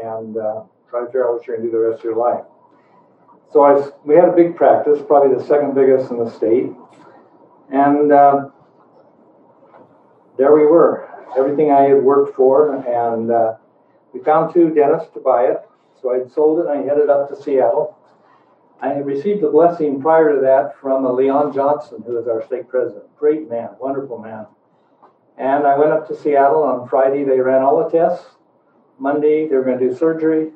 and 0.03 0.37
uh, 0.37 0.63
try 0.89 1.01
to 1.01 1.07
figure 1.07 1.29
out 1.29 1.35
what 1.35 1.47
you're 1.47 1.57
going 1.57 1.69
to 1.69 1.73
do 1.73 1.79
the 1.79 1.89
rest 1.89 1.99
of 1.99 2.05
your 2.05 2.17
life. 2.17 2.45
So 3.53 3.63
I, 3.63 3.89
we 4.05 4.15
had 4.15 4.29
a 4.29 4.33
big 4.33 4.57
practice, 4.57 4.99
probably 5.07 5.37
the 5.37 5.45
second 5.45 5.75
biggest 5.75 6.11
in 6.11 6.19
the 6.19 6.31
state. 6.31 6.71
And 7.71 8.13
uh, 8.13 8.49
there 10.37 10.55
we 10.55 10.67
were, 10.67 11.09
everything 11.39 11.71
I 11.71 11.83
had 11.83 12.03
worked 12.03 12.37
for. 12.37 12.75
And 12.75 13.31
uh, 13.31 13.55
we 14.13 14.21
found 14.23 14.53
two 14.53 14.75
dentists 14.75 15.13
to 15.15 15.21
buy 15.21 15.45
it. 15.45 15.59
So 16.03 16.13
I 16.13 16.29
sold 16.29 16.59
it 16.61 16.67
and 16.67 16.81
I 16.81 16.83
headed 16.83 17.09
up 17.09 17.29
to 17.31 17.41
Seattle. 17.41 17.97
I 18.81 18.95
received 18.99 19.43
a 19.43 19.51
blessing 19.51 20.03
prior 20.03 20.35
to 20.35 20.41
that 20.43 20.79
from 20.81 21.05
a 21.07 21.13
Leon 21.13 21.55
Johnson, 21.55 22.03
who 22.05 22.19
is 22.19 22.29
our 22.29 22.45
stake 22.45 22.69
president. 22.69 23.05
Great 23.17 23.49
man, 23.49 23.71
wonderful 23.81 24.19
man. 24.19 24.47
And 25.39 25.67
I 25.67 25.79
went 25.79 25.93
up 25.93 26.07
to 26.09 26.17
Seattle 26.17 26.63
on 26.63 26.89
Friday. 26.89 27.25
They 27.25 27.41
ran 27.41 27.63
all 27.63 27.83
the 27.83 27.91
tests. 27.91 28.27
Monday, 28.99 29.49
they 29.49 29.57
were 29.57 29.65
going 29.65 29.79
to 29.79 29.89
do 29.89 29.95
surgery 29.95 30.51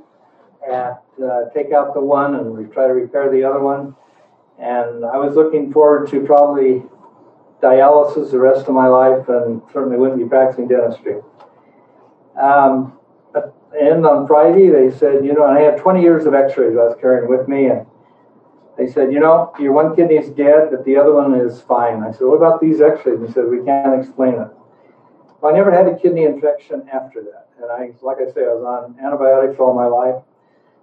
and 0.69 0.97
uh, 1.23 1.51
take 1.55 1.73
out 1.73 1.95
the 1.95 2.01
one 2.01 2.35
and 2.35 2.53
we 2.53 2.65
try 2.65 2.87
to 2.87 2.95
repair 2.95 3.31
the 3.31 3.45
other 3.45 3.61
one. 3.61 3.95
And 4.59 5.05
I 5.05 5.17
was 5.17 5.35
looking 5.37 5.73
forward 5.73 6.09
to 6.11 6.21
probably 6.25 6.83
dialysis 7.63 8.31
the 8.31 8.39
rest 8.39 8.67
of 8.69 8.75
my 8.75 8.87
life 8.87 9.29
and 9.29 9.63
certainly 9.73 9.97
wouldn't 9.97 10.19
be 10.19 10.29
practicing 10.29 10.69
dentistry. 10.69 11.21
Um, 12.41 12.99
and 13.79 14.07
on 14.07 14.27
Friday, 14.27 14.71
they 14.71 14.91
said, 14.97 15.25
you 15.25 15.35
know, 15.35 15.47
and 15.47 15.59
I 15.59 15.61
had 15.61 15.79
20 15.79 16.01
years 16.01 16.25
of 16.25 16.35
x 16.35 16.57
rays 16.57 16.77
I 16.77 16.85
was 16.85 16.97
carrying 17.01 17.29
with 17.29 17.49
me. 17.49 17.67
And 17.67 17.87
they 18.77 18.87
said, 18.87 19.13
you 19.13 19.21
know, 19.21 19.53
your 19.59 19.73
one 19.73 19.95
kidney 19.95 20.17
is 20.17 20.31
dead, 20.31 20.69
but 20.71 20.85
the 20.85 20.97
other 20.97 21.13
one 21.13 21.35
is 21.35 21.61
fine. 21.63 22.03
I 22.03 22.13
said, 22.13 22.23
what 22.23 22.37
about 22.37 22.61
these 22.61 22.81
x 22.81 23.05
rays? 23.05 23.21
He 23.25 23.33
said, 23.33 23.49
we 23.49 23.63
can't 23.65 24.01
explain 24.01 24.35
it. 24.35 24.49
I 25.45 25.53
never 25.53 25.71
had 25.71 25.87
a 25.87 25.97
kidney 25.97 26.25
infection 26.25 26.89
after 26.93 27.23
that. 27.23 27.49
And 27.61 27.71
I, 27.71 27.93
like 28.03 28.19
I 28.19 28.33
say, 28.33 28.43
I 28.43 28.55
was 28.55 28.65
on 28.65 28.97
antibiotics 29.05 29.59
all 29.61 29.73
my 29.73 29.87
life. 29.87 30.23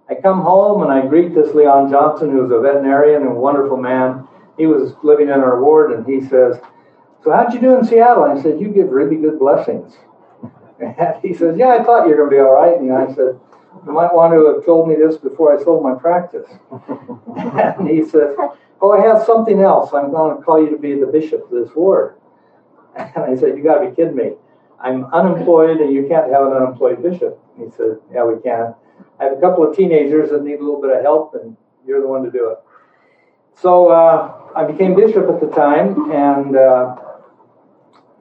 I 0.08 0.14
come 0.14 0.40
home 0.40 0.82
and 0.82 0.92
I 0.92 1.06
greet 1.06 1.34
this 1.34 1.54
Leon 1.54 1.90
Johnson, 1.90 2.30
who's 2.30 2.50
a 2.50 2.60
veterinarian 2.60 3.22
and 3.22 3.32
a 3.32 3.34
wonderful 3.34 3.76
man. 3.76 4.26
He 4.56 4.66
was 4.66 4.94
living 5.02 5.28
in 5.28 5.40
our 5.40 5.62
ward, 5.62 5.92
and 5.92 6.06
he 6.06 6.20
says, 6.20 6.58
"So 7.22 7.32
how'd 7.32 7.52
you 7.52 7.60
do 7.60 7.76
in 7.76 7.84
Seattle?" 7.84 8.24
I 8.24 8.40
said, 8.40 8.60
"You 8.60 8.68
give 8.68 8.90
really 8.90 9.16
good 9.16 9.38
blessings." 9.38 9.98
And 10.80 10.94
he 11.22 11.34
says, 11.34 11.58
"Yeah, 11.58 11.68
I 11.68 11.82
thought 11.82 12.04
you 12.06 12.10
were 12.10 12.16
going 12.16 12.30
to 12.30 12.36
be 12.36 12.40
all 12.40 12.54
right." 12.54 12.78
And 12.78 12.92
I 12.92 13.08
said, 13.08 13.38
"You 13.84 13.92
might 13.92 14.14
want 14.14 14.32
to 14.32 14.54
have 14.54 14.64
told 14.64 14.88
me 14.88 14.94
this 14.94 15.18
before 15.18 15.58
I 15.58 15.62
sold 15.62 15.82
my 15.82 15.94
practice." 15.94 16.48
and 17.36 17.88
he 17.88 18.02
says, 18.04 18.34
"Oh, 18.80 18.92
I 18.92 19.00
have 19.00 19.26
something 19.26 19.60
else. 19.60 19.92
I'm 19.92 20.10
going 20.12 20.36
to 20.36 20.42
call 20.42 20.62
you 20.62 20.70
to 20.70 20.78
be 20.78 20.98
the 20.98 21.06
bishop 21.06 21.44
of 21.44 21.50
this 21.50 21.74
ward." 21.74 22.14
And 22.96 23.24
I 23.24 23.36
said, 23.36 23.58
"You 23.58 23.62
got 23.62 23.80
to 23.80 23.90
be 23.90 23.96
kidding 23.96 24.16
me." 24.16 24.32
I'm 24.80 25.06
unemployed 25.06 25.78
and 25.78 25.92
you 25.92 26.06
can't 26.08 26.30
have 26.32 26.46
an 26.46 26.52
unemployed 26.52 27.02
bishop. 27.02 27.40
And 27.56 27.70
he 27.70 27.76
said, 27.76 27.98
Yeah, 28.12 28.24
we 28.24 28.40
can. 28.42 28.74
I 29.18 29.24
have 29.24 29.38
a 29.38 29.40
couple 29.40 29.68
of 29.68 29.76
teenagers 29.76 30.30
that 30.30 30.42
need 30.42 30.60
a 30.60 30.64
little 30.64 30.80
bit 30.80 30.94
of 30.94 31.02
help, 31.02 31.34
and 31.34 31.56
you're 31.86 32.00
the 32.00 32.06
one 32.06 32.22
to 32.24 32.30
do 32.30 32.50
it. 32.50 32.58
So 33.54 33.88
uh, 33.88 34.50
I 34.54 34.64
became 34.64 34.94
bishop 34.94 35.28
at 35.28 35.40
the 35.40 35.48
time, 35.48 36.10
and 36.12 36.56
uh, 36.56 36.96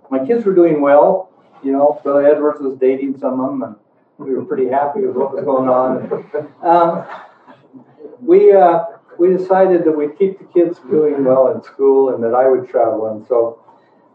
my 0.09 0.25
kids 0.25 0.45
were 0.45 0.55
doing 0.55 0.81
well. 0.81 1.29
You 1.63 1.73
know, 1.73 1.99
Billy 2.03 2.25
Edwards 2.25 2.61
was 2.61 2.77
dating 2.77 3.17
some 3.19 3.39
of 3.41 3.51
them, 3.51 3.63
and 3.63 3.75
we 4.17 4.33
were 4.33 4.45
pretty 4.45 4.69
happy 4.69 5.01
with 5.01 5.15
what 5.15 5.33
was 5.33 5.43
going 5.43 5.67
on. 5.67 6.25
Um, 6.63 7.05
we 8.21 8.53
uh, 8.53 8.85
we 9.19 9.35
decided 9.35 9.83
that 9.83 9.91
we'd 9.91 10.17
keep 10.17 10.39
the 10.39 10.45
kids 10.45 10.79
doing 10.89 11.25
well 11.25 11.51
in 11.51 11.61
school, 11.63 12.13
and 12.13 12.23
that 12.23 12.33
I 12.33 12.47
would 12.47 12.69
travel, 12.69 13.07
and 13.07 13.27
so 13.27 13.63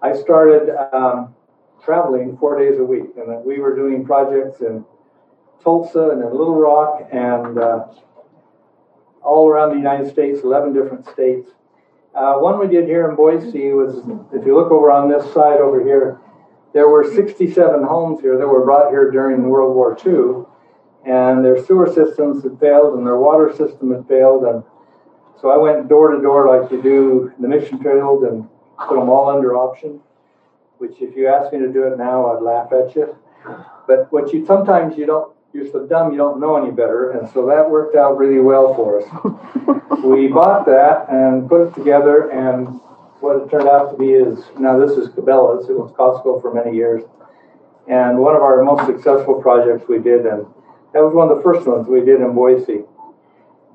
I 0.00 0.14
started. 0.14 0.74
Um, 0.94 1.34
traveling 1.84 2.36
four 2.38 2.58
days 2.58 2.78
a 2.78 2.84
week, 2.84 3.10
and 3.16 3.28
that 3.30 3.44
we 3.44 3.58
were 3.58 3.74
doing 3.74 4.04
projects 4.04 4.60
in 4.60 4.84
Tulsa 5.62 6.10
and 6.10 6.22
in 6.22 6.30
Little 6.30 6.54
Rock 6.54 7.08
and 7.12 7.58
uh, 7.58 7.86
all 9.22 9.48
around 9.48 9.70
the 9.70 9.76
United 9.76 10.10
States, 10.10 10.40
11 10.42 10.72
different 10.72 11.06
states. 11.06 11.48
Uh, 12.14 12.34
one 12.34 12.58
we 12.58 12.66
did 12.66 12.86
here 12.86 13.08
in 13.08 13.16
Boise 13.16 13.72
was, 13.72 13.98
if 14.32 14.44
you 14.44 14.56
look 14.56 14.70
over 14.72 14.90
on 14.90 15.08
this 15.08 15.24
side 15.32 15.60
over 15.60 15.82
here, 15.84 16.18
there 16.72 16.88
were 16.88 17.04
67 17.14 17.82
homes 17.82 18.20
here 18.20 18.38
that 18.38 18.46
were 18.46 18.64
brought 18.64 18.90
here 18.90 19.10
during 19.10 19.48
World 19.48 19.74
War 19.74 19.96
II, 20.04 20.44
and 21.06 21.44
their 21.44 21.64
sewer 21.64 21.86
systems 21.86 22.42
had 22.42 22.58
failed 22.58 22.96
and 22.96 23.06
their 23.06 23.16
water 23.16 23.54
system 23.56 23.92
had 23.92 24.06
failed, 24.08 24.44
and 24.44 24.62
so 25.40 25.50
I 25.50 25.56
went 25.56 25.88
door 25.88 26.10
to 26.10 26.20
door 26.20 26.46
like 26.46 26.70
you 26.70 26.82
do 26.82 27.32
in 27.36 27.42
the 27.42 27.48
mission 27.48 27.82
field 27.82 28.24
and 28.24 28.48
put 28.78 28.98
them 28.98 29.08
all 29.08 29.28
under 29.30 29.56
option 29.56 30.00
which 30.80 30.96
if 31.00 31.14
you 31.14 31.28
asked 31.28 31.52
me 31.52 31.58
to 31.58 31.68
do 31.70 31.84
it 31.84 31.98
now, 31.98 32.32
I'd 32.32 32.42
laugh 32.42 32.72
at 32.72 32.96
you. 32.96 33.14
But 33.86 34.10
what 34.10 34.32
you 34.32 34.46
sometimes 34.46 34.96
you 34.96 35.04
don't, 35.04 35.30
you're 35.52 35.70
so 35.70 35.86
dumb 35.86 36.10
you 36.10 36.16
don't 36.16 36.40
know 36.40 36.56
any 36.56 36.70
better, 36.70 37.10
and 37.10 37.28
so 37.28 37.46
that 37.46 37.68
worked 37.68 37.96
out 37.96 38.16
really 38.16 38.40
well 38.40 38.74
for 38.74 39.02
us. 39.02 40.02
we 40.04 40.28
bought 40.28 40.64
that 40.64 41.06
and 41.10 41.48
put 41.48 41.68
it 41.68 41.74
together, 41.74 42.30
and 42.30 42.80
what 43.20 43.36
it 43.36 43.50
turned 43.50 43.68
out 43.68 43.90
to 43.90 43.98
be 43.98 44.12
is 44.12 44.42
now 44.58 44.78
this 44.78 44.92
is 44.96 45.08
Cabela's. 45.08 45.68
It 45.68 45.76
was 45.76 45.92
Costco 45.92 46.40
for 46.40 46.54
many 46.54 46.74
years, 46.74 47.02
and 47.86 48.18
one 48.18 48.34
of 48.34 48.42
our 48.42 48.62
most 48.62 48.86
successful 48.86 49.34
projects 49.34 49.86
we 49.86 49.98
did, 49.98 50.24
and 50.24 50.46
that 50.94 51.02
was 51.04 51.12
one 51.14 51.30
of 51.30 51.36
the 51.36 51.42
first 51.42 51.66
ones 51.66 51.88
we 51.88 52.00
did 52.00 52.22
in 52.22 52.34
Boise. 52.34 52.84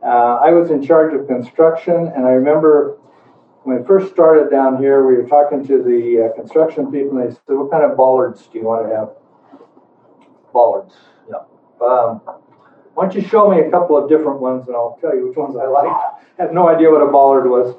Uh, 0.04 0.40
I 0.42 0.52
was 0.52 0.72
in 0.72 0.84
charge 0.84 1.14
of 1.14 1.28
construction, 1.28 2.12
and 2.16 2.26
I 2.26 2.32
remember 2.32 2.98
when 3.66 3.82
we 3.82 3.86
first 3.86 4.14
started 4.14 4.52
down 4.52 4.78
here, 4.78 5.08
we 5.08 5.16
were 5.18 5.28
talking 5.28 5.66
to 5.66 5.82
the 5.82 6.30
uh, 6.30 6.36
construction 6.36 6.92
people, 6.92 7.18
and 7.18 7.32
they 7.32 7.34
said, 7.34 7.58
"What 7.58 7.72
kind 7.72 7.84
of 7.84 7.98
bollards 7.98 8.46
do 8.48 8.60
you 8.60 8.66
want 8.66 8.88
to 8.88 8.96
have?" 8.96 9.10
Bollards. 10.54 10.94
Yeah. 11.28 11.38
Um, 11.82 12.22
why 12.94 13.08
don't 13.08 13.16
you 13.16 13.28
show 13.28 13.50
me 13.50 13.62
a 13.62 13.72
couple 13.72 13.98
of 13.98 14.08
different 14.08 14.40
ones, 14.40 14.68
and 14.68 14.76
I'll 14.76 15.00
tell 15.02 15.16
you 15.16 15.28
which 15.28 15.36
ones 15.36 15.58
I 15.58 15.66
like. 15.66 15.88
I 15.88 16.12
had 16.44 16.54
no 16.54 16.70
idea 16.70 16.92
what 16.92 17.02
a 17.02 17.12
bollard 17.12 17.50
was, 17.50 17.76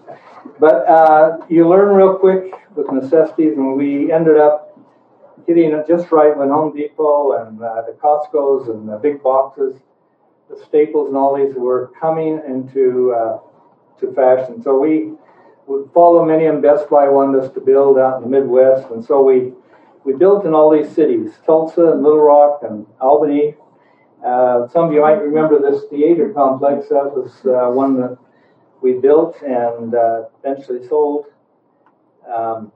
but 0.58 0.88
uh, 0.88 1.38
you 1.48 1.68
learn 1.68 1.94
real 1.94 2.16
quick 2.16 2.52
with 2.74 2.90
necessities, 2.90 3.56
and 3.56 3.76
we 3.76 4.12
ended 4.12 4.38
up 4.38 4.76
getting 5.46 5.70
it 5.70 5.86
just 5.86 6.10
right 6.10 6.36
when 6.36 6.48
Home 6.48 6.76
Depot 6.76 7.46
and 7.46 7.62
uh, 7.62 7.82
the 7.82 7.92
Costco's 7.92 8.68
and 8.68 8.88
the 8.88 8.96
big 8.96 9.22
boxes, 9.22 9.76
the 10.50 10.60
Staples, 10.66 11.08
and 11.08 11.16
all 11.16 11.36
these 11.36 11.54
were 11.54 11.92
coming 12.00 12.40
into 12.44 13.14
uh, 13.14 13.38
to 14.00 14.12
fashion. 14.14 14.60
So 14.60 14.80
we 14.80 15.12
would 15.66 15.90
follow 15.92 16.24
many 16.24 16.46
and 16.46 16.62
Best 16.62 16.88
Buy 16.88 17.08
wanted 17.08 17.42
us 17.42 17.52
to 17.54 17.60
build 17.60 17.98
out 17.98 18.22
in 18.22 18.30
the 18.30 18.40
Midwest, 18.40 18.90
and 18.90 19.04
so 19.04 19.22
we 19.22 19.52
we 20.04 20.12
built 20.14 20.44
in 20.44 20.54
all 20.54 20.70
these 20.70 20.90
cities: 20.94 21.32
Tulsa 21.44 21.92
and 21.92 22.02
Little 22.02 22.20
Rock 22.20 22.60
and 22.62 22.86
Albany. 23.00 23.54
Uh, 24.24 24.68
some 24.68 24.86
of 24.86 24.92
you 24.92 25.02
might 25.02 25.20
remember 25.22 25.58
this 25.60 25.84
theater 25.90 26.32
complex. 26.32 26.88
That 26.88 27.12
was 27.12 27.32
uh, 27.44 27.70
one 27.70 28.00
that 28.00 28.16
we 28.80 28.94
built 28.94 29.36
and 29.42 29.94
uh, 29.94 30.24
eventually 30.42 30.86
sold. 30.86 31.26
Um, 32.32 32.72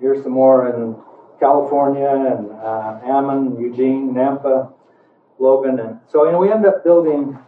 here's 0.00 0.22
some 0.22 0.32
more 0.32 0.68
in 0.68 0.96
California 1.40 2.08
and 2.08 2.50
uh, 2.52 3.00
Ammon, 3.04 3.60
Eugene, 3.60 4.14
Nampa, 4.14 4.72
Logan, 5.38 5.78
and 5.80 6.00
so 6.08 6.24
you 6.24 6.32
know 6.32 6.38
we 6.38 6.50
ended 6.50 6.72
up 6.72 6.84
building, 6.84 7.38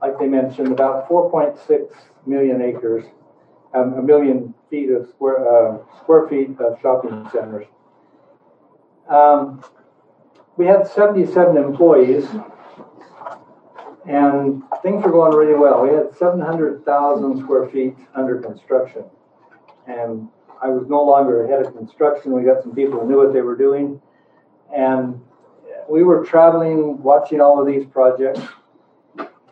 like 0.00 0.18
they 0.18 0.26
mentioned, 0.26 0.72
about 0.72 1.08
4.6 1.08 1.90
million 2.26 2.60
acres, 2.60 3.04
um, 3.74 3.94
a 3.94 4.02
million 4.02 4.54
feet 4.70 4.90
of 4.90 5.08
square 5.08 5.38
uh, 5.46 5.78
square 5.98 6.28
feet 6.28 6.50
of 6.60 6.78
shopping 6.80 7.26
centers. 7.32 7.66
Um, 9.08 9.62
we 10.56 10.66
had 10.66 10.86
77 10.86 11.56
employees, 11.56 12.24
and 14.06 14.62
things 14.82 15.04
were 15.04 15.10
going 15.10 15.34
really 15.34 15.58
well. 15.58 15.82
We 15.82 15.90
had 15.90 16.14
700,000 16.16 17.40
square 17.40 17.68
feet 17.70 17.96
under 18.14 18.40
construction, 18.40 19.04
and 19.86 20.28
I 20.62 20.68
was 20.68 20.86
no 20.88 21.02
longer 21.02 21.46
head 21.46 21.66
of 21.66 21.76
construction. 21.76 22.32
We 22.32 22.44
got 22.44 22.62
some 22.62 22.74
people 22.74 23.00
who 23.00 23.08
knew 23.08 23.18
what 23.18 23.32
they 23.32 23.42
were 23.42 23.56
doing, 23.56 24.00
and 24.74 25.20
we 25.88 26.02
were 26.02 26.24
traveling, 26.24 27.02
watching 27.02 27.40
all 27.40 27.60
of 27.60 27.66
these 27.66 27.84
projects, 27.86 28.40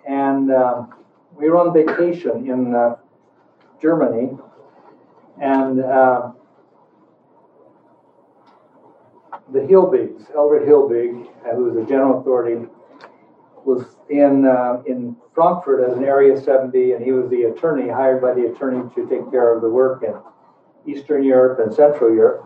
and 0.09 0.53
um, 0.53 0.95
we 1.37 1.49
were 1.49 1.59
on 1.59 1.73
vacation 1.73 2.49
in 2.49 2.75
uh, 2.75 2.97
Germany, 3.81 4.37
and 5.41 5.81
uh, 5.83 6.33
the 9.53 9.61
Hilbigs, 9.61 10.35
Elder 10.35 10.61
Hilbig, 10.61 11.27
uh, 11.45 11.55
who 11.55 11.65
was 11.65 11.75
the 11.75 11.85
general 11.85 12.21
authority, 12.21 12.67
was 13.65 13.85
in 14.09 14.47
uh, 14.47 14.83
in 14.87 15.17
Frankfurt 15.35 15.89
as 15.89 15.97
an 15.97 16.05
Area 16.05 16.41
70, 16.41 16.93
and 16.93 17.05
he 17.05 17.13
was 17.13 17.31
the 17.31 17.45
attorney 17.45 17.89
hired 17.89 18.21
by 18.21 18.35
the 18.35 18.47
attorney 18.47 18.89
to 18.95 19.09
take 19.09 19.31
care 19.31 19.55
of 19.55 19.63
the 19.63 19.69
work 19.69 20.03
in 20.03 20.15
Eastern 20.93 21.23
Europe 21.23 21.61
and 21.61 21.73
Central 21.73 22.15
Europe. 22.15 22.45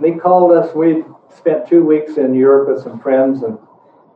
They 0.00 0.12
called 0.12 0.52
us. 0.52 0.74
We 0.74 1.04
spent 1.34 1.68
two 1.68 1.84
weeks 1.84 2.16
in 2.16 2.34
Europe 2.34 2.68
with 2.68 2.82
some 2.82 3.00
friends, 3.00 3.42
and 3.42 3.58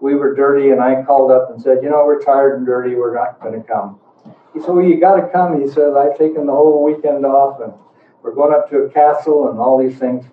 we 0.00 0.14
were 0.14 0.34
dirty. 0.34 0.70
And 0.70 0.80
I 0.80 1.02
called 1.02 1.30
up 1.30 1.50
and 1.50 1.60
said, 1.60 1.82
"You 1.82 1.90
know, 1.90 2.04
we're 2.04 2.22
tired 2.22 2.58
and 2.58 2.66
dirty. 2.66 2.94
We're 2.94 3.14
not 3.14 3.40
going 3.40 3.60
to 3.60 3.66
come." 3.66 4.00
He 4.52 4.60
said, 4.60 4.70
"Well, 4.70 4.84
you 4.84 4.98
got 4.98 5.16
to 5.16 5.28
come." 5.28 5.60
He 5.60 5.68
said, 5.68 5.94
"I've 5.96 6.18
taken 6.18 6.46
the 6.46 6.52
whole 6.52 6.84
weekend 6.84 7.24
off, 7.24 7.60
and 7.60 7.72
we're 8.22 8.34
going 8.34 8.52
up 8.52 8.68
to 8.70 8.78
a 8.78 8.90
castle 8.90 9.48
and 9.50 9.58
all 9.58 9.78
these 9.78 9.98
things." 9.98 10.24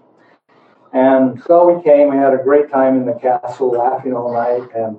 And 0.94 1.42
so 1.44 1.72
we 1.72 1.84
came. 1.84 2.10
We 2.10 2.18
had 2.18 2.34
a 2.34 2.44
great 2.44 2.72
time 2.72 2.96
in 2.98 3.06
the 3.06 3.14
castle, 3.14 3.72
laughing 3.72 4.14
all 4.14 4.34
night. 4.34 4.70
And 4.76 4.98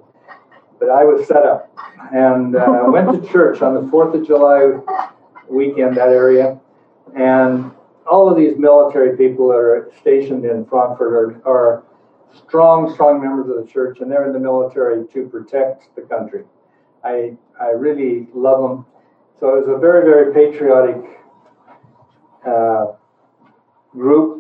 but 0.78 0.90
I 0.90 1.04
was 1.04 1.26
set 1.26 1.44
up 1.44 1.70
and 2.12 2.54
uh, 2.54 2.84
went 2.88 3.22
to 3.22 3.32
church 3.32 3.62
on 3.62 3.74
the 3.74 3.90
Fourth 3.90 4.14
of 4.14 4.26
July 4.26 4.72
weekend 5.48 5.96
that 5.96 6.08
area, 6.08 6.60
and 7.16 7.72
all 8.08 8.28
of 8.28 8.36
these 8.36 8.56
military 8.58 9.16
people 9.16 9.48
that 9.48 9.56
are 9.56 9.90
stationed 10.00 10.44
in 10.44 10.64
Frankfurt 10.66 11.42
are, 11.44 11.50
are 11.50 11.84
strong, 12.34 12.92
strong 12.92 13.20
members 13.20 13.48
of 13.50 13.64
the 13.64 13.70
church, 13.70 14.00
and 14.00 14.10
they're 14.10 14.26
in 14.26 14.32
the 14.32 14.40
military 14.40 15.06
to 15.08 15.28
protect 15.28 15.94
the 15.96 16.02
country. 16.02 16.44
I 17.04 17.36
I 17.60 17.70
really 17.70 18.28
love 18.34 18.62
them. 18.62 18.86
So 19.38 19.56
it 19.56 19.66
was 19.66 19.76
a 19.76 19.78
very, 19.78 20.04
very 20.04 20.34
patriotic 20.34 21.20
uh, 22.44 22.86
group 23.92 24.38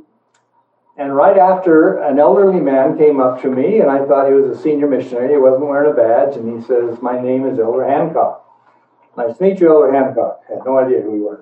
and 0.98 1.14
right 1.14 1.38
after, 1.38 1.98
an 1.98 2.18
elderly 2.18 2.58
man 2.58 2.98
came 2.98 3.20
up 3.20 3.40
to 3.42 3.48
me, 3.48 3.78
and 3.78 3.88
I 3.88 4.04
thought 4.04 4.26
he 4.26 4.34
was 4.34 4.58
a 4.58 4.60
senior 4.60 4.88
missionary. 4.88 5.32
He 5.32 5.38
wasn't 5.38 5.68
wearing 5.68 5.92
a 5.92 5.94
badge, 5.94 6.36
and 6.36 6.58
he 6.58 6.66
says, 6.66 7.00
My 7.00 7.20
name 7.20 7.46
is 7.46 7.60
Elder 7.60 7.88
Hancock. 7.88 8.44
Nice 9.16 9.38
to 9.38 9.44
meet 9.44 9.60
you, 9.60 9.72
Elder 9.72 9.92
Hancock. 9.92 10.40
I 10.50 10.54
had 10.54 10.64
no 10.66 10.76
idea 10.76 11.00
who 11.00 11.14
he 11.14 11.20
was. 11.20 11.38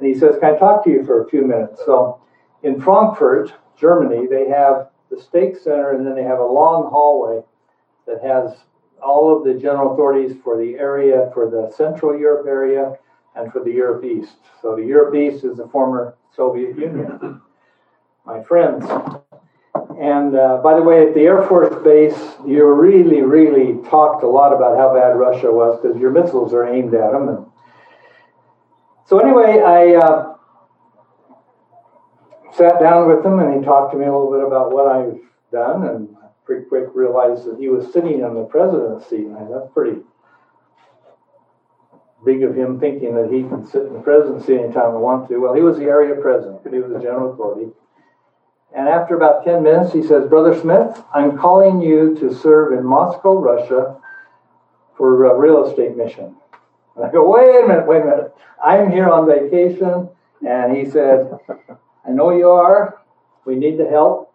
And 0.00 0.08
he 0.08 0.14
says, 0.18 0.34
Can 0.40 0.56
I 0.56 0.58
talk 0.58 0.82
to 0.84 0.90
you 0.90 1.04
for 1.04 1.22
a 1.22 1.28
few 1.30 1.46
minutes? 1.46 1.80
So 1.86 2.20
in 2.64 2.80
Frankfurt, 2.80 3.54
Germany, 3.78 4.26
they 4.26 4.48
have 4.48 4.89
the 5.10 5.20
stake 5.20 5.56
center, 5.56 5.92
and 5.92 6.06
then 6.06 6.14
they 6.14 6.22
have 6.22 6.38
a 6.38 6.46
long 6.46 6.90
hallway 6.90 7.42
that 8.06 8.22
has 8.22 8.56
all 9.02 9.36
of 9.36 9.44
the 9.44 9.54
general 9.54 9.92
authorities 9.92 10.36
for 10.44 10.56
the 10.58 10.74
area, 10.74 11.30
for 11.32 11.50
the 11.50 11.72
Central 11.76 12.18
Europe 12.18 12.46
area, 12.46 12.96
and 13.34 13.52
for 13.52 13.62
the 13.64 13.70
Europe 13.70 14.04
East. 14.04 14.36
So 14.60 14.76
the 14.76 14.84
Europe 14.84 15.14
East 15.14 15.44
is 15.44 15.56
the 15.56 15.68
former 15.68 16.16
Soviet 16.34 16.76
Union 16.78 17.40
my 18.30 18.42
friends. 18.44 18.84
And 20.00 20.36
uh, 20.36 20.60
by 20.62 20.74
the 20.74 20.82
way, 20.82 21.06
at 21.06 21.14
the 21.14 21.20
Air 21.20 21.42
Force 21.46 21.74
Base, 21.82 22.18
you 22.46 22.66
really, 22.66 23.22
really 23.22 23.82
talked 23.88 24.22
a 24.22 24.28
lot 24.28 24.52
about 24.52 24.76
how 24.76 24.94
bad 24.94 25.16
Russia 25.16 25.50
was 25.50 25.80
because 25.80 25.98
your 25.98 26.10
missiles 26.10 26.54
are 26.54 26.66
aimed 26.66 26.94
at 26.94 27.12
them. 27.12 27.28
And 27.28 27.46
so 29.06 29.18
anyway, 29.18 29.60
I 29.60 29.96
uh, 29.96 30.29
sat 32.60 32.78
down 32.78 33.08
with 33.08 33.24
him 33.24 33.38
and 33.38 33.58
he 33.58 33.64
talked 33.64 33.92
to 33.92 33.98
me 33.98 34.04
a 34.04 34.12
little 34.12 34.30
bit 34.30 34.46
about 34.46 34.70
what 34.70 34.86
I've 34.86 35.18
done, 35.50 35.88
and 35.88 36.16
pretty 36.44 36.66
quick 36.66 36.84
realized 36.94 37.46
that 37.46 37.58
he 37.58 37.68
was 37.68 37.90
sitting 37.90 38.20
in 38.20 38.34
the 38.34 38.44
president's 38.44 39.08
seat. 39.08 39.24
And 39.24 39.48
that's 39.50 39.72
pretty 39.72 40.00
big 42.24 42.42
of 42.42 42.54
him 42.54 42.78
thinking 42.78 43.14
that 43.14 43.32
he 43.32 43.42
can 43.44 43.66
sit 43.66 43.86
in 43.86 43.94
the 43.94 44.00
presidency 44.00 44.58
anytime 44.58 44.92
he 44.92 44.98
wants 44.98 45.30
to. 45.30 45.38
Well, 45.38 45.54
he 45.54 45.62
was 45.62 45.78
the 45.78 45.84
area 45.84 46.20
president, 46.20 46.60
he 46.70 46.78
was 46.78 46.92
the 46.92 47.00
general 47.00 47.32
authority. 47.32 47.72
And 48.76 48.88
after 48.88 49.16
about 49.16 49.44
10 49.44 49.62
minutes, 49.62 49.92
he 49.92 50.02
says, 50.02 50.28
Brother 50.28 50.58
Smith, 50.60 51.02
I'm 51.14 51.38
calling 51.38 51.80
you 51.80 52.14
to 52.20 52.32
serve 52.32 52.72
in 52.72 52.84
Moscow, 52.84 53.34
Russia 53.34 53.96
for 54.96 55.24
a 55.24 55.36
real 55.36 55.66
estate 55.66 55.96
mission. 55.96 56.36
And 56.94 57.04
I 57.04 57.10
go, 57.10 57.28
wait 57.28 57.64
a 57.64 57.66
minute, 57.66 57.86
wait 57.86 58.02
a 58.02 58.04
minute. 58.04 58.34
I'm 58.62 58.92
here 58.92 59.08
on 59.08 59.26
vacation. 59.26 60.08
And 60.46 60.76
he 60.76 60.88
said, 60.88 61.32
I 62.06 62.10
know 62.10 62.30
you 62.30 62.48
are. 62.48 63.00
We 63.44 63.56
need 63.56 63.78
the 63.78 63.88
help. 63.88 64.32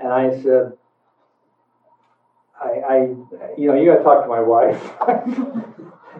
And 0.00 0.12
I 0.12 0.40
said, 0.42 0.72
I, 2.62 2.68
I 2.68 2.96
you 3.56 3.68
know, 3.68 3.74
you 3.74 3.90
got 3.90 3.98
to 3.98 4.04
talk 4.04 4.22
to 4.24 4.28
my 4.28 4.40
wife. 4.40 4.92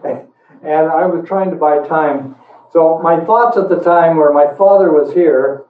and 0.63 0.91
I 0.91 1.05
was 1.05 1.27
trying 1.27 1.51
to 1.51 1.55
buy 1.55 1.87
time. 1.87 2.35
So 2.71 2.99
my 2.99 3.23
thoughts 3.25 3.57
at 3.57 3.69
the 3.69 3.79
time 3.79 4.17
were 4.17 4.31
my 4.31 4.53
father 4.55 4.91
was 4.91 5.13
here 5.13 5.65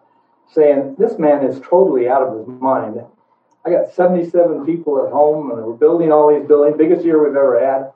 saying, 0.53 0.95
This 0.97 1.17
man 1.17 1.45
is 1.45 1.59
totally 1.61 2.09
out 2.09 2.23
of 2.23 2.37
his 2.37 2.47
mind. 2.47 3.01
I 3.65 3.69
got 3.69 3.93
77 3.93 4.65
people 4.65 5.05
at 5.05 5.11
home, 5.11 5.51
and 5.51 5.63
we're 5.63 5.73
building 5.73 6.11
all 6.11 6.33
these 6.33 6.47
buildings, 6.47 6.77
biggest 6.77 7.05
year 7.05 7.23
we've 7.23 7.35
ever 7.35 7.59
had. 7.59 7.91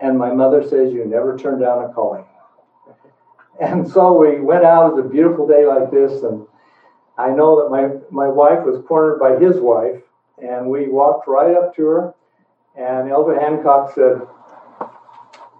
And 0.00 0.18
my 0.18 0.32
mother 0.32 0.62
says, 0.62 0.92
You 0.92 1.04
never 1.04 1.36
turn 1.36 1.60
down 1.60 1.84
a 1.84 1.92
calling. 1.92 2.24
And 3.60 3.88
so 3.90 4.12
we 4.12 4.40
went 4.40 4.64
out. 4.64 4.90
It 4.90 4.94
was 4.94 5.04
a 5.06 5.08
beautiful 5.08 5.46
day 5.46 5.66
like 5.66 5.90
this, 5.90 6.22
and 6.22 6.46
I 7.16 7.30
know 7.30 7.60
that 7.60 7.70
my, 7.70 7.88
my 8.10 8.28
wife 8.28 8.64
was 8.64 8.84
cornered 8.86 9.18
by 9.18 9.36
his 9.38 9.60
wife, 9.60 10.00
and 10.40 10.68
we 10.68 10.88
walked 10.88 11.26
right 11.26 11.56
up 11.56 11.74
to 11.76 11.86
her. 11.86 12.14
And 12.76 13.10
Elder 13.10 13.40
Hancock 13.40 13.92
said, 13.94 14.20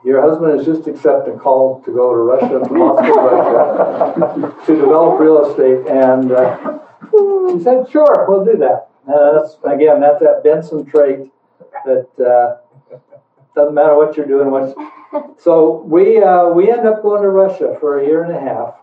your 0.04 0.22
husband 0.22 0.56
has 0.56 0.64
just 0.64 0.86
accepted 0.86 1.34
a 1.34 1.38
call 1.38 1.82
to 1.82 1.90
go 1.90 2.12
to 2.12 2.20
Russia, 2.20 2.60
to 2.64 2.72
Moscow, 2.72 4.14
Russia, 4.14 4.56
to 4.66 4.76
develop 4.76 5.18
real 5.18 5.50
estate. 5.50 5.86
And 5.88 6.30
uh, 6.30 6.78
he 7.52 7.62
said, 7.62 7.90
sure, 7.90 8.26
we'll 8.28 8.44
do 8.44 8.56
that. 8.58 8.88
And 9.06 9.36
that's, 9.36 9.56
again, 9.64 10.00
that's 10.00 10.20
that 10.20 10.42
Benson 10.44 10.86
trait 10.86 11.30
that 11.84 12.08
uh, 12.20 12.96
doesn't 13.56 13.74
matter 13.74 13.96
what 13.96 14.16
you're 14.16 14.26
doing. 14.26 14.50
What's... 14.52 14.72
So 15.38 15.82
we, 15.86 16.22
uh, 16.22 16.48
we 16.48 16.70
end 16.70 16.86
up 16.86 17.02
going 17.02 17.22
to 17.22 17.28
Russia 17.28 17.76
for 17.80 18.00
a 18.00 18.04
year 18.04 18.24
and 18.24 18.34
a 18.34 18.40
half. 18.40 18.74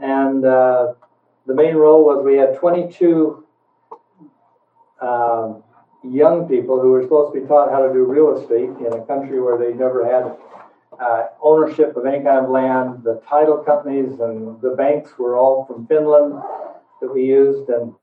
And 0.00 0.44
uh, 0.44 0.94
the 1.46 1.54
main 1.54 1.76
role 1.76 2.04
was 2.04 2.24
we 2.24 2.36
had 2.36 2.56
22 2.56 3.44
um, 5.00 5.62
young 6.02 6.48
people 6.48 6.80
who 6.80 6.90
were 6.90 7.02
supposed 7.02 7.34
to 7.34 7.40
be 7.40 7.46
taught 7.46 7.70
how 7.70 7.86
to 7.86 7.92
do 7.92 8.04
real 8.04 8.36
estate 8.38 8.70
in 8.84 8.92
a 8.92 9.04
country 9.06 9.40
where 9.40 9.58
they 9.58 9.72
never 9.72 10.04
had 10.04 10.36
uh, 11.00 11.26
ownership 11.42 11.96
of 11.96 12.06
any 12.06 12.24
kind 12.24 12.44
of 12.44 12.50
land. 12.50 13.02
The 13.04 13.20
title 13.28 13.58
companies 13.58 14.18
and 14.20 14.60
the 14.60 14.70
banks 14.70 15.18
were 15.18 15.36
all 15.36 15.64
from 15.66 15.86
Finland 15.86 16.42
that 17.00 17.12
we 17.12 17.24
used. 17.24 17.68
And 17.68 17.94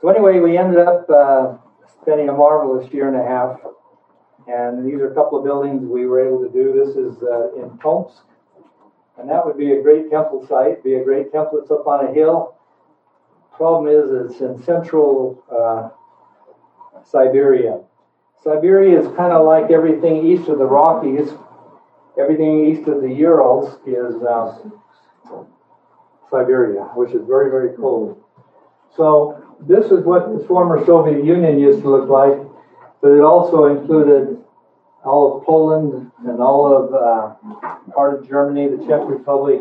so, 0.00 0.08
anyway, 0.08 0.40
we 0.40 0.56
ended 0.56 0.80
up 0.80 1.08
uh, 1.08 1.54
spending 2.02 2.28
a 2.28 2.32
marvelous 2.32 2.92
year 2.92 3.08
and 3.08 3.16
a 3.16 3.24
half. 3.24 3.60
And 4.48 4.86
these 4.86 4.98
are 5.00 5.12
a 5.12 5.14
couple 5.14 5.38
of 5.38 5.44
buildings 5.44 5.82
we 5.84 6.06
were 6.06 6.26
able 6.26 6.42
to 6.42 6.50
do. 6.50 6.72
This 6.72 6.96
is 6.96 7.22
uh, 7.22 7.52
in 7.62 7.78
Tomsk. 7.78 8.22
And 9.18 9.28
that 9.28 9.44
would 9.44 9.58
be 9.58 9.72
a 9.72 9.82
great 9.82 10.10
temple 10.10 10.46
site, 10.48 10.82
be 10.82 10.94
a 10.94 11.04
great 11.04 11.32
temple. 11.32 11.60
It's 11.60 11.70
up 11.70 11.86
on 11.86 12.06
a 12.06 12.14
hill. 12.14 12.54
Problem 13.52 13.92
is, 13.92 14.32
it's 14.32 14.40
in 14.40 14.62
central 14.62 15.44
uh, 15.50 15.90
Siberia. 17.04 17.80
Siberia 18.42 19.00
is 19.00 19.06
kind 19.16 19.32
of 19.32 19.44
like 19.44 19.70
everything 19.70 20.24
east 20.24 20.48
of 20.48 20.58
the 20.58 20.64
Rockies. 20.64 21.30
Everything 22.18 22.66
east 22.66 22.88
of 22.88 23.02
the 23.02 23.12
Urals 23.12 23.78
is 23.86 24.14
uh, 24.22 24.56
Siberia, 26.30 26.84
which 26.94 27.10
is 27.10 27.26
very, 27.26 27.50
very 27.50 27.76
cold. 27.76 28.22
So 28.96 29.44
this 29.60 29.86
is 29.86 30.04
what 30.04 30.32
the 30.32 30.44
former 30.46 30.84
Soviet 30.86 31.24
Union 31.24 31.58
used 31.58 31.82
to 31.82 31.90
look 31.90 32.08
like, 32.08 32.38
but 33.02 33.10
it 33.10 33.20
also 33.20 33.66
included 33.66 34.37
all 35.04 35.38
of 35.38 35.44
Poland 35.44 36.10
and 36.26 36.40
all 36.40 36.66
of 36.74 36.94
uh, 36.94 37.90
part 37.92 38.18
of 38.18 38.28
Germany, 38.28 38.68
the 38.68 38.84
Czech 38.86 39.00
Republic. 39.04 39.60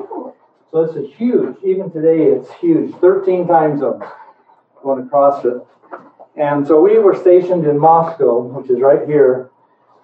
So 0.71 0.85
this 0.85 0.95
is 0.95 1.13
huge. 1.15 1.55
Even 1.63 1.91
today, 1.91 2.23
it's 2.23 2.51
huge. 2.55 2.93
13 2.95 3.47
time 3.47 3.79
zones 3.79 4.03
going 4.83 5.05
across 5.05 5.43
it. 5.45 5.65
And 6.35 6.67
so 6.67 6.81
we 6.81 6.99
were 6.99 7.15
stationed 7.15 7.65
in 7.65 7.79
Moscow, 7.79 8.41
which 8.41 8.69
is 8.69 8.79
right 8.79 9.07
here, 9.07 9.49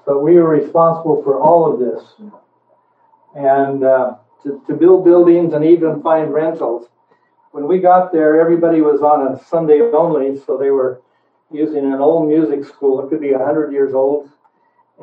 but 0.05 0.21
we 0.21 0.35
were 0.35 0.49
responsible 0.49 1.21
for 1.23 1.39
all 1.39 1.71
of 1.71 1.79
this. 1.79 2.03
And 3.35 3.83
uh, 3.83 4.15
to, 4.43 4.61
to 4.67 4.73
build 4.73 5.05
buildings 5.05 5.53
and 5.53 5.63
even 5.65 6.01
find 6.01 6.33
rentals. 6.33 6.87
When 7.51 7.67
we 7.67 7.79
got 7.79 8.11
there, 8.11 8.39
everybody 8.39 8.81
was 8.81 9.01
on 9.01 9.33
a 9.33 9.43
Sunday 9.45 9.79
only, 9.79 10.39
so 10.39 10.57
they 10.57 10.71
were 10.71 11.01
using 11.51 11.85
an 11.85 11.99
old 11.99 12.27
music 12.27 12.65
school. 12.65 13.05
It 13.05 13.09
could 13.09 13.21
be 13.21 13.31
100 13.31 13.71
years 13.71 13.93
old. 13.93 14.29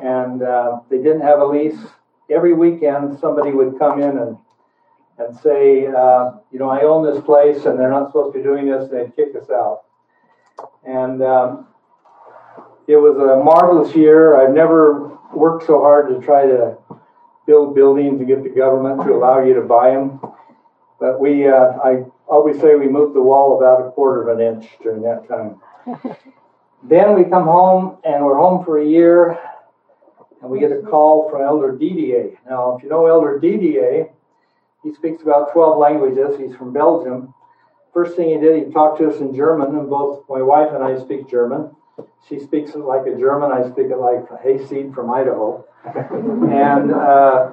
And 0.01 0.43
uh, 0.43 0.79
they 0.89 0.97
didn't 0.97 1.21
have 1.21 1.39
a 1.39 1.45
lease. 1.45 1.79
Every 2.29 2.53
weekend, 2.53 3.19
somebody 3.19 3.51
would 3.51 3.77
come 3.77 4.01
in 4.01 4.17
and, 4.17 4.37
and 5.17 5.37
say, 5.39 5.87
uh, 5.87 6.31
you 6.51 6.59
know, 6.59 6.69
I 6.69 6.81
own 6.81 7.03
this 7.03 7.23
place 7.23 7.65
and 7.65 7.77
they're 7.79 7.89
not 7.89 8.09
supposed 8.09 8.33
to 8.33 8.39
be 8.39 8.43
doing 8.43 8.67
this, 8.67 8.89
and 8.89 8.99
they'd 8.99 9.15
kick 9.15 9.35
us 9.35 9.49
out. 9.49 9.81
And 10.85 11.21
um, 11.21 11.67
it 12.87 12.97
was 12.97 13.17
a 13.17 13.43
marvelous 13.43 13.95
year. 13.95 14.41
I've 14.41 14.53
never 14.53 15.17
worked 15.33 15.65
so 15.67 15.79
hard 15.79 16.09
to 16.09 16.25
try 16.25 16.45
to 16.45 16.77
build 17.45 17.75
buildings 17.75 18.19
to 18.19 18.25
get 18.25 18.43
the 18.43 18.49
government 18.49 19.01
to 19.05 19.13
allow 19.13 19.43
you 19.43 19.53
to 19.53 19.61
buy 19.61 19.91
them. 19.91 20.19
But 20.99 21.19
we, 21.19 21.47
uh, 21.47 21.77
I 21.83 22.05
always 22.27 22.59
say 22.61 22.75
we 22.75 22.87
moved 22.87 23.15
the 23.15 23.21
wall 23.21 23.57
about 23.57 23.85
a 23.85 23.91
quarter 23.91 24.29
of 24.29 24.39
an 24.39 24.45
inch 24.45 24.67
during 24.83 25.01
that 25.01 25.27
time. 25.27 25.59
then 26.83 27.15
we 27.15 27.23
come 27.23 27.45
home 27.45 27.97
and 28.03 28.23
we're 28.23 28.37
home 28.37 28.63
for 28.63 28.79
a 28.79 28.85
year 28.85 29.37
and 30.41 30.49
we 30.49 30.59
get 30.59 30.71
a 30.71 30.81
call 30.81 31.29
from 31.29 31.41
Elder 31.41 31.71
Didier. 31.77 32.37
Now, 32.49 32.75
if 32.75 32.83
you 32.83 32.89
know 32.89 33.05
Elder 33.05 33.39
Didier, 33.39 34.09
he 34.83 34.93
speaks 34.93 35.21
about 35.21 35.53
12 35.53 35.77
languages. 35.77 36.39
He's 36.39 36.55
from 36.55 36.73
Belgium. 36.73 37.33
First 37.93 38.15
thing 38.15 38.29
he 38.29 38.37
did, 38.37 38.65
he 38.65 38.71
talked 38.71 38.99
to 38.99 39.09
us 39.09 39.19
in 39.19 39.35
German, 39.35 39.77
and 39.77 39.89
both 39.89 40.23
my 40.29 40.41
wife 40.41 40.69
and 40.73 40.83
I 40.83 40.99
speak 40.99 41.29
German. 41.29 41.75
She 42.27 42.39
speaks 42.39 42.71
it 42.71 42.79
like 42.79 43.05
a 43.05 43.17
German, 43.17 43.51
I 43.51 43.69
speak 43.69 43.87
it 43.87 43.97
like 43.97 44.25
a 44.31 44.37
hayseed 44.41 44.93
from 44.93 45.11
Idaho. 45.11 45.65
and 45.85 46.91
uh, 46.91 47.51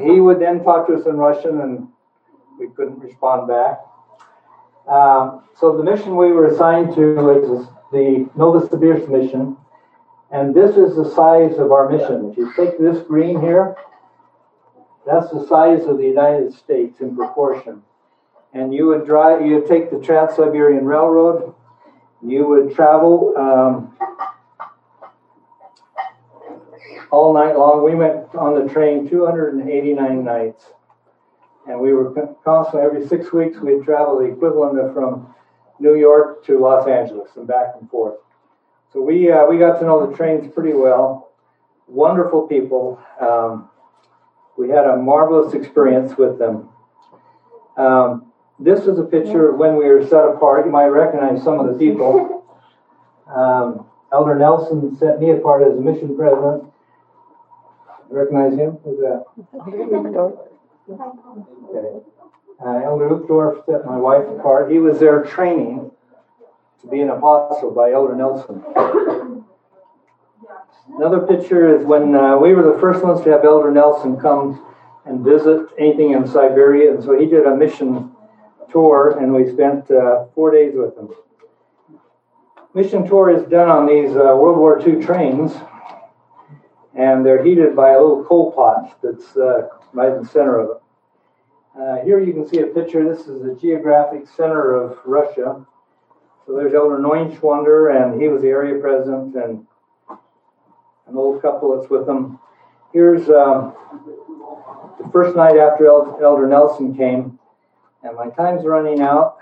he 0.00 0.20
would 0.20 0.40
then 0.40 0.62
talk 0.62 0.86
to 0.88 0.94
us 0.94 1.06
in 1.06 1.16
Russian, 1.16 1.60
and 1.60 1.88
we 2.58 2.68
couldn't 2.68 2.98
respond 2.98 3.48
back. 3.48 3.80
Um, 4.88 5.44
so 5.58 5.76
the 5.76 5.82
mission 5.82 6.16
we 6.16 6.32
were 6.32 6.46
assigned 6.46 6.94
to 6.94 7.30
is 7.30 7.66
the 7.92 8.28
Novosibirsk 8.36 9.08
mission, 9.08 9.56
and 10.30 10.54
this 10.54 10.76
is 10.76 10.96
the 10.96 11.10
size 11.14 11.58
of 11.58 11.72
our 11.72 11.88
mission. 11.88 12.30
If 12.30 12.36
you 12.36 12.52
take 12.54 12.78
this 12.78 13.02
green 13.06 13.40
here, 13.40 13.76
that's 15.06 15.30
the 15.30 15.46
size 15.46 15.86
of 15.86 15.96
the 15.96 16.04
United 16.04 16.52
States 16.52 17.00
in 17.00 17.16
proportion. 17.16 17.82
And 18.52 18.74
you 18.74 18.86
would 18.86 19.06
drive, 19.06 19.44
you 19.44 19.54
would 19.56 19.66
take 19.66 19.90
the 19.90 19.98
Trans 19.98 20.36
Siberian 20.36 20.84
Railroad, 20.84 21.54
you 22.22 22.46
would 22.46 22.74
travel 22.74 23.34
um, 23.36 23.96
all 27.10 27.32
night 27.32 27.56
long. 27.56 27.84
We 27.84 27.94
went 27.94 28.34
on 28.34 28.54
the 28.54 28.72
train 28.72 29.08
289 29.08 30.24
nights. 30.24 30.64
And 31.66 31.80
we 31.80 31.92
were 31.92 32.34
constantly, 32.44 32.86
every 32.86 33.06
six 33.06 33.32
weeks, 33.32 33.58
we'd 33.58 33.84
travel 33.84 34.18
the 34.18 34.24
equivalent 34.24 34.78
of 34.78 34.94
from 34.94 35.34
New 35.78 35.94
York 35.96 36.44
to 36.46 36.58
Los 36.58 36.88
Angeles 36.88 37.28
and 37.36 37.46
back 37.46 37.74
and 37.78 37.88
forth. 37.90 38.16
So 38.92 39.02
we, 39.02 39.30
uh, 39.30 39.44
we 39.46 39.58
got 39.58 39.78
to 39.80 39.86
know 39.86 40.06
the 40.06 40.16
trains 40.16 40.52
pretty 40.52 40.72
well. 40.72 41.30
Wonderful 41.86 42.46
people. 42.48 43.00
Um, 43.20 43.68
we 44.56 44.70
had 44.70 44.86
a 44.86 44.96
marvelous 44.96 45.54
experience 45.54 46.16
with 46.16 46.38
them. 46.38 46.68
Um, 47.76 48.32
this 48.58 48.80
is 48.80 48.98
a 48.98 49.04
picture 49.04 49.50
of 49.50 49.56
when 49.56 49.76
we 49.76 49.84
were 49.86 50.02
set 50.06 50.24
apart. 50.24 50.66
You 50.66 50.72
might 50.72 50.86
recognize 50.86 51.42
some 51.44 51.60
of 51.60 51.66
the 51.66 51.78
people. 51.78 52.34
Um, 53.28 53.84
Elder 54.10 54.36
Nelson 54.36 54.96
set 54.96 55.20
me 55.20 55.32
apart 55.32 55.62
as 55.62 55.76
a 55.76 55.80
mission 55.82 56.16
president. 56.16 56.64
Recognize 58.08 58.54
him? 58.54 58.78
Who's 58.84 59.00
that? 59.00 59.24
Okay. 60.88 62.00
Uh, 62.64 62.84
Elder 62.86 63.10
Uchtdorf 63.10 63.66
set 63.66 63.84
my 63.84 63.98
wife 63.98 64.26
apart. 64.28 64.70
He 64.70 64.78
was 64.78 64.98
there 64.98 65.22
training 65.24 65.90
to 66.80 66.86
be 66.86 67.00
an 67.00 67.10
apostle 67.10 67.70
by 67.70 67.92
Elder 67.92 68.14
Nelson. 68.14 68.64
Another 70.96 71.20
picture 71.20 71.76
is 71.76 71.84
when 71.84 72.14
uh, 72.14 72.36
we 72.36 72.54
were 72.54 72.72
the 72.72 72.78
first 72.80 73.04
ones 73.04 73.22
to 73.22 73.30
have 73.30 73.44
Elder 73.44 73.70
Nelson 73.70 74.18
come 74.18 74.64
and 75.04 75.24
visit 75.24 75.66
anything 75.78 76.12
in 76.12 76.26
Siberia, 76.26 76.92
and 76.94 77.02
so 77.02 77.18
he 77.18 77.26
did 77.26 77.46
a 77.46 77.54
mission 77.56 78.12
tour, 78.70 79.18
and 79.18 79.32
we 79.32 79.50
spent 79.50 79.90
uh, 79.90 80.26
four 80.34 80.50
days 80.50 80.72
with 80.74 80.96
him. 80.96 81.08
Mission 82.74 83.06
tour 83.06 83.30
is 83.30 83.48
done 83.48 83.68
on 83.68 83.86
these 83.86 84.10
uh, 84.10 84.36
World 84.36 84.58
War 84.58 84.80
II 84.80 85.02
trains, 85.02 85.52
and 86.94 87.24
they're 87.24 87.42
heated 87.42 87.74
by 87.74 87.90
a 87.90 88.00
little 88.00 88.24
coal 88.24 88.52
pot 88.52 88.98
that's 89.02 89.36
uh, 89.36 89.68
right 89.92 90.12
in 90.12 90.22
the 90.22 90.28
center 90.28 90.58
of 90.58 90.70
it. 90.70 90.82
Uh, 91.80 92.04
here 92.04 92.20
you 92.20 92.32
can 92.32 92.46
see 92.46 92.58
a 92.58 92.66
picture. 92.66 93.08
This 93.08 93.26
is 93.26 93.42
the 93.42 93.56
geographic 93.60 94.26
center 94.36 94.74
of 94.74 94.98
Russia. 95.04 95.64
So 96.48 96.56
there's 96.56 96.72
Elder 96.72 96.96
Neuschwander, 96.96 97.94
and 97.94 98.18
he 98.18 98.28
was 98.28 98.40
the 98.40 98.48
area 98.48 98.80
president, 98.80 99.34
and 99.34 99.66
an 101.06 101.14
old 101.14 101.42
couple 101.42 101.76
that's 101.76 101.90
with 101.90 102.08
him. 102.08 102.38
Here's 102.90 103.28
um, 103.28 103.74
the 104.98 105.10
first 105.12 105.36
night 105.36 105.58
after 105.58 105.86
Elder 105.86 106.48
Nelson 106.48 106.96
came, 106.96 107.38
and 108.02 108.16
my 108.16 108.30
time's 108.30 108.64
running 108.64 109.02
out. 109.02 109.36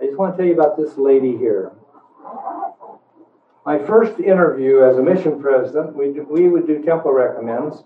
I 0.00 0.04
just 0.04 0.16
want 0.16 0.36
to 0.36 0.38
tell 0.38 0.46
you 0.46 0.54
about 0.54 0.76
this 0.76 0.96
lady 0.96 1.36
here. 1.36 1.72
My 3.66 3.80
first 3.80 4.20
interview 4.20 4.84
as 4.84 4.96
a 4.96 5.02
mission 5.02 5.42
president, 5.42 5.96
we, 5.96 6.10
we 6.10 6.48
would 6.48 6.68
do 6.68 6.84
temple 6.84 7.12
recommends, 7.12 7.82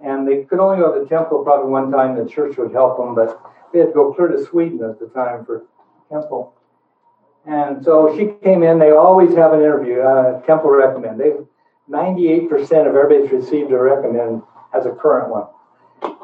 and 0.00 0.28
they 0.28 0.44
could 0.44 0.60
only 0.60 0.78
go 0.78 0.94
to 0.94 1.00
the 1.00 1.08
temple 1.08 1.42
probably 1.42 1.72
one 1.72 1.90
time. 1.90 2.16
The 2.16 2.30
church 2.30 2.56
would 2.56 2.70
help 2.70 2.98
them, 2.98 3.16
but 3.16 3.42
they 3.72 3.80
had 3.80 3.88
to 3.88 3.94
go 3.94 4.14
clear 4.14 4.28
to 4.28 4.44
Sweden 4.44 4.88
at 4.88 5.00
the 5.00 5.08
time 5.08 5.44
for 5.44 5.64
temple. 6.08 6.54
And 7.50 7.84
so 7.84 8.16
she 8.16 8.32
came 8.44 8.62
in. 8.62 8.78
They 8.78 8.92
always 8.92 9.34
have 9.34 9.52
an 9.52 9.60
interview, 9.60 10.00
uh, 10.00 10.40
temple 10.42 10.70
recommend. 10.70 11.18
They 11.18 11.32
98% 11.90 12.88
of 12.88 12.94
everybody's 12.94 13.32
received 13.32 13.72
a 13.72 13.78
recommend 13.78 14.42
as 14.72 14.86
a 14.86 14.92
current 14.92 15.30
one. 15.30 15.46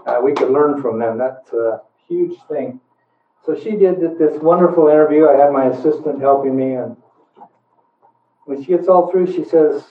Uh, 0.07 0.21
we 0.23 0.33
could 0.33 0.51
learn 0.51 0.81
from 0.81 1.01
them. 1.01 1.19
That's 1.19 1.53
a 1.53 1.83
huge 2.07 2.39
thing. 2.49 2.81
So 3.45 3.57
she 3.57 3.73
did 3.73 4.01
this 4.01 4.41
wonderful 4.41 4.87
interview. 4.87 5.29
I 5.29 5.37
had 5.37 5.53
my 5.53 5.67
assistant 5.67 6.21
helping 6.21 6.57
me, 6.57 6.75
and 6.75 6.97
when 8.45 8.63
she 8.63 8.69
gets 8.69 8.87
all 8.87 9.11
through, 9.11 9.27
she 9.33 9.45
says, 9.45 9.85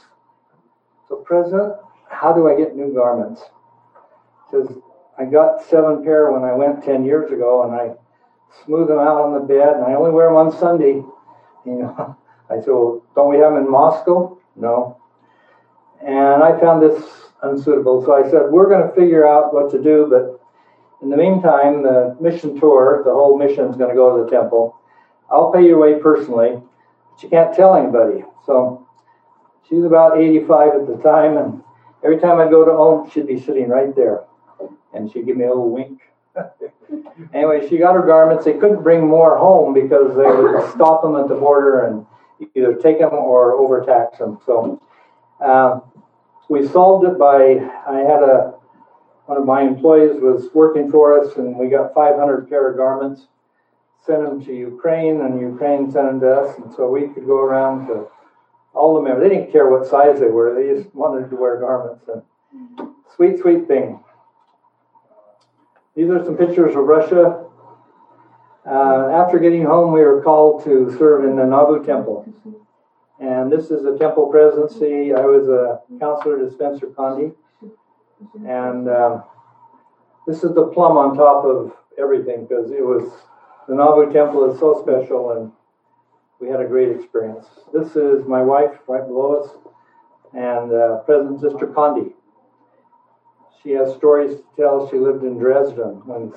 "So, 1.09 1.17
President, 1.17 1.73
how 2.09 2.31
do 2.31 2.47
I 2.47 2.55
get 2.55 2.77
new 2.77 2.93
garments?" 2.93 3.41
She 4.45 4.57
says, 4.57 4.77
I 5.17 5.25
got 5.25 5.61
seven 5.63 6.03
pair 6.03 6.31
when 6.31 6.43
I 6.43 6.53
went 6.53 6.83
10 6.83 7.05
years 7.05 7.31
ago 7.31 7.63
and 7.63 7.73
I 7.73 7.95
smooth 8.65 8.87
them 8.87 8.99
out 8.99 9.21
on 9.21 9.33
the 9.33 9.39
bed 9.39 9.75
and 9.75 9.85
I 9.85 9.93
only 9.93 10.11
wear 10.11 10.27
them 10.27 10.35
on 10.35 10.51
Sunday. 10.51 11.03
You 11.71 11.79
know, 11.79 12.15
I 12.49 12.59
said, 12.59 12.67
well, 12.67 13.03
don't 13.15 13.29
we 13.29 13.37
have 13.37 13.53
them 13.53 13.65
in 13.65 13.71
Moscow? 13.71 14.37
No. 14.55 15.01
And 16.05 16.43
I 16.43 16.59
found 16.59 16.83
this 16.83 17.03
unsuitable. 17.41 18.05
So 18.05 18.13
I 18.13 18.29
said, 18.29 18.51
we're 18.51 18.69
going 18.69 18.87
to 18.87 18.93
figure 18.93 19.27
out 19.27 19.51
what 19.51 19.71
to 19.71 19.81
do. 19.81 20.07
But 20.07 20.39
in 21.01 21.09
the 21.09 21.17
meantime, 21.17 21.81
the 21.81 22.15
mission 22.21 22.59
tour, 22.59 23.01
the 23.03 23.11
whole 23.11 23.37
mission 23.37 23.65
is 23.65 23.75
going 23.75 23.89
to 23.89 23.95
go 23.95 24.17
to 24.17 24.23
the 24.23 24.29
temple. 24.29 24.79
I'll 25.31 25.51
pay 25.51 25.65
your 25.65 25.79
way 25.79 25.99
personally, 25.99 26.61
but 27.11 27.23
you 27.23 27.29
can't 27.29 27.55
tell 27.55 27.75
anybody. 27.75 28.23
So 28.45 28.87
she's 29.67 29.83
about 29.83 30.19
85 30.19 30.73
at 30.81 30.87
the 30.87 30.97
time. 31.01 31.37
And 31.37 31.63
every 32.03 32.19
time 32.19 32.39
I 32.39 32.49
go 32.49 32.63
to 32.63 32.71
Omsk, 32.71 33.13
she'd 33.13 33.27
be 33.27 33.39
sitting 33.39 33.69
right 33.69 33.95
there 33.95 34.23
and 34.93 35.11
she'd 35.11 35.25
give 35.25 35.37
me 35.37 35.45
a 35.45 35.49
little 35.49 35.71
wink. 35.71 36.01
anyway, 37.33 37.67
she 37.69 37.77
got 37.77 37.95
her 37.95 38.05
garments. 38.05 38.45
They 38.45 38.53
couldn't 38.53 38.83
bring 38.83 39.07
more 39.07 39.37
home 39.37 39.73
because 39.73 40.15
they 40.15 40.23
would 40.23 40.71
stop 40.71 41.01
them 41.01 41.15
at 41.15 41.27
the 41.27 41.35
border 41.35 41.85
and 41.85 42.05
either 42.55 42.73
take 42.75 42.99
them 42.99 43.13
or 43.13 43.53
overtax 43.53 44.19
them. 44.19 44.39
So 44.45 44.81
uh, 45.43 45.79
we 46.49 46.67
solved 46.67 47.05
it 47.05 47.17
by 47.17 47.59
I 47.87 47.99
had 47.99 48.23
a 48.23 48.53
one 49.25 49.39
of 49.39 49.45
my 49.45 49.63
employees 49.63 50.21
was 50.21 50.49
working 50.53 50.91
for 50.91 51.19
us, 51.19 51.35
and 51.35 51.55
we 51.57 51.67
got 51.67 51.95
500 51.95 52.47
pair 52.47 52.69
of 52.69 52.77
garments. 52.77 53.27
Sent 54.05 54.23
them 54.23 54.45
to 54.45 54.53
Ukraine, 54.53 55.21
and 55.21 55.41
Ukraine 55.41 55.89
sent 55.91 56.05
them 56.05 56.19
to 56.19 56.31
us, 56.31 56.57
and 56.59 56.71
so 56.75 56.87
we 56.91 57.07
could 57.07 57.25
go 57.25 57.39
around 57.39 57.87
to 57.87 58.05
all 58.75 58.93
the 58.93 59.01
members. 59.01 59.23
They 59.23 59.35
didn't 59.35 59.51
care 59.51 59.67
what 59.67 59.87
size 59.87 60.19
they 60.19 60.27
were; 60.27 60.53
they 60.53 60.79
just 60.79 60.93
wanted 60.93 61.31
to 61.31 61.35
wear 61.35 61.59
garments. 61.59 62.07
And 62.07 62.91
sweet, 63.15 63.39
sweet 63.39 63.67
thing. 63.67 63.99
These 65.95 66.09
are 66.09 66.23
some 66.25 66.35
pictures 66.35 66.75
of 66.75 66.83
Russia. 66.83 67.45
Uh, 68.67 69.09
after 69.11 69.39
getting 69.39 69.63
home, 69.63 69.93
we 69.93 70.01
were 70.01 70.21
called 70.21 70.63
to 70.65 70.93
serve 70.97 71.23
in 71.23 71.37
the 71.37 71.45
Nauvoo 71.45 71.85
Temple. 71.85 72.25
And 73.19 73.49
this 73.49 73.71
is 73.71 73.85
a 73.85 73.97
temple 73.97 74.27
presidency. 74.27 75.13
I 75.13 75.21
was 75.21 75.47
a 75.47 75.79
counselor 75.99 76.39
to 76.39 76.51
Spencer 76.51 76.87
Condie. 76.87 77.33
And 78.45 78.89
uh, 78.89 79.21
this 80.27 80.43
is 80.43 80.53
the 80.53 80.67
plum 80.67 80.97
on 80.97 81.15
top 81.15 81.45
of 81.45 81.73
everything 81.97 82.45
because 82.45 82.71
it 82.71 82.83
was 82.83 83.09
the 83.69 83.75
Nauvoo 83.75 84.11
Temple 84.11 84.51
is 84.51 84.59
so 84.59 84.81
special 84.81 85.31
and 85.31 85.51
we 86.41 86.49
had 86.49 86.59
a 86.59 86.65
great 86.65 86.89
experience. 86.89 87.45
This 87.73 87.95
is 87.95 88.27
my 88.27 88.41
wife 88.41 88.79
right 88.87 89.05
below 89.07 89.41
us 89.41 89.49
and 90.33 90.73
uh, 90.73 90.97
President 91.05 91.39
Sister 91.39 91.67
Condie. 91.67 92.13
She 93.65 93.71
has 93.71 93.95
stories 93.95 94.37
to 94.37 94.43
tell. 94.55 94.89
She 94.91 94.97
lived 94.97 95.23
in 95.23 95.39
Dresden 95.39 96.01
when 96.05 96.31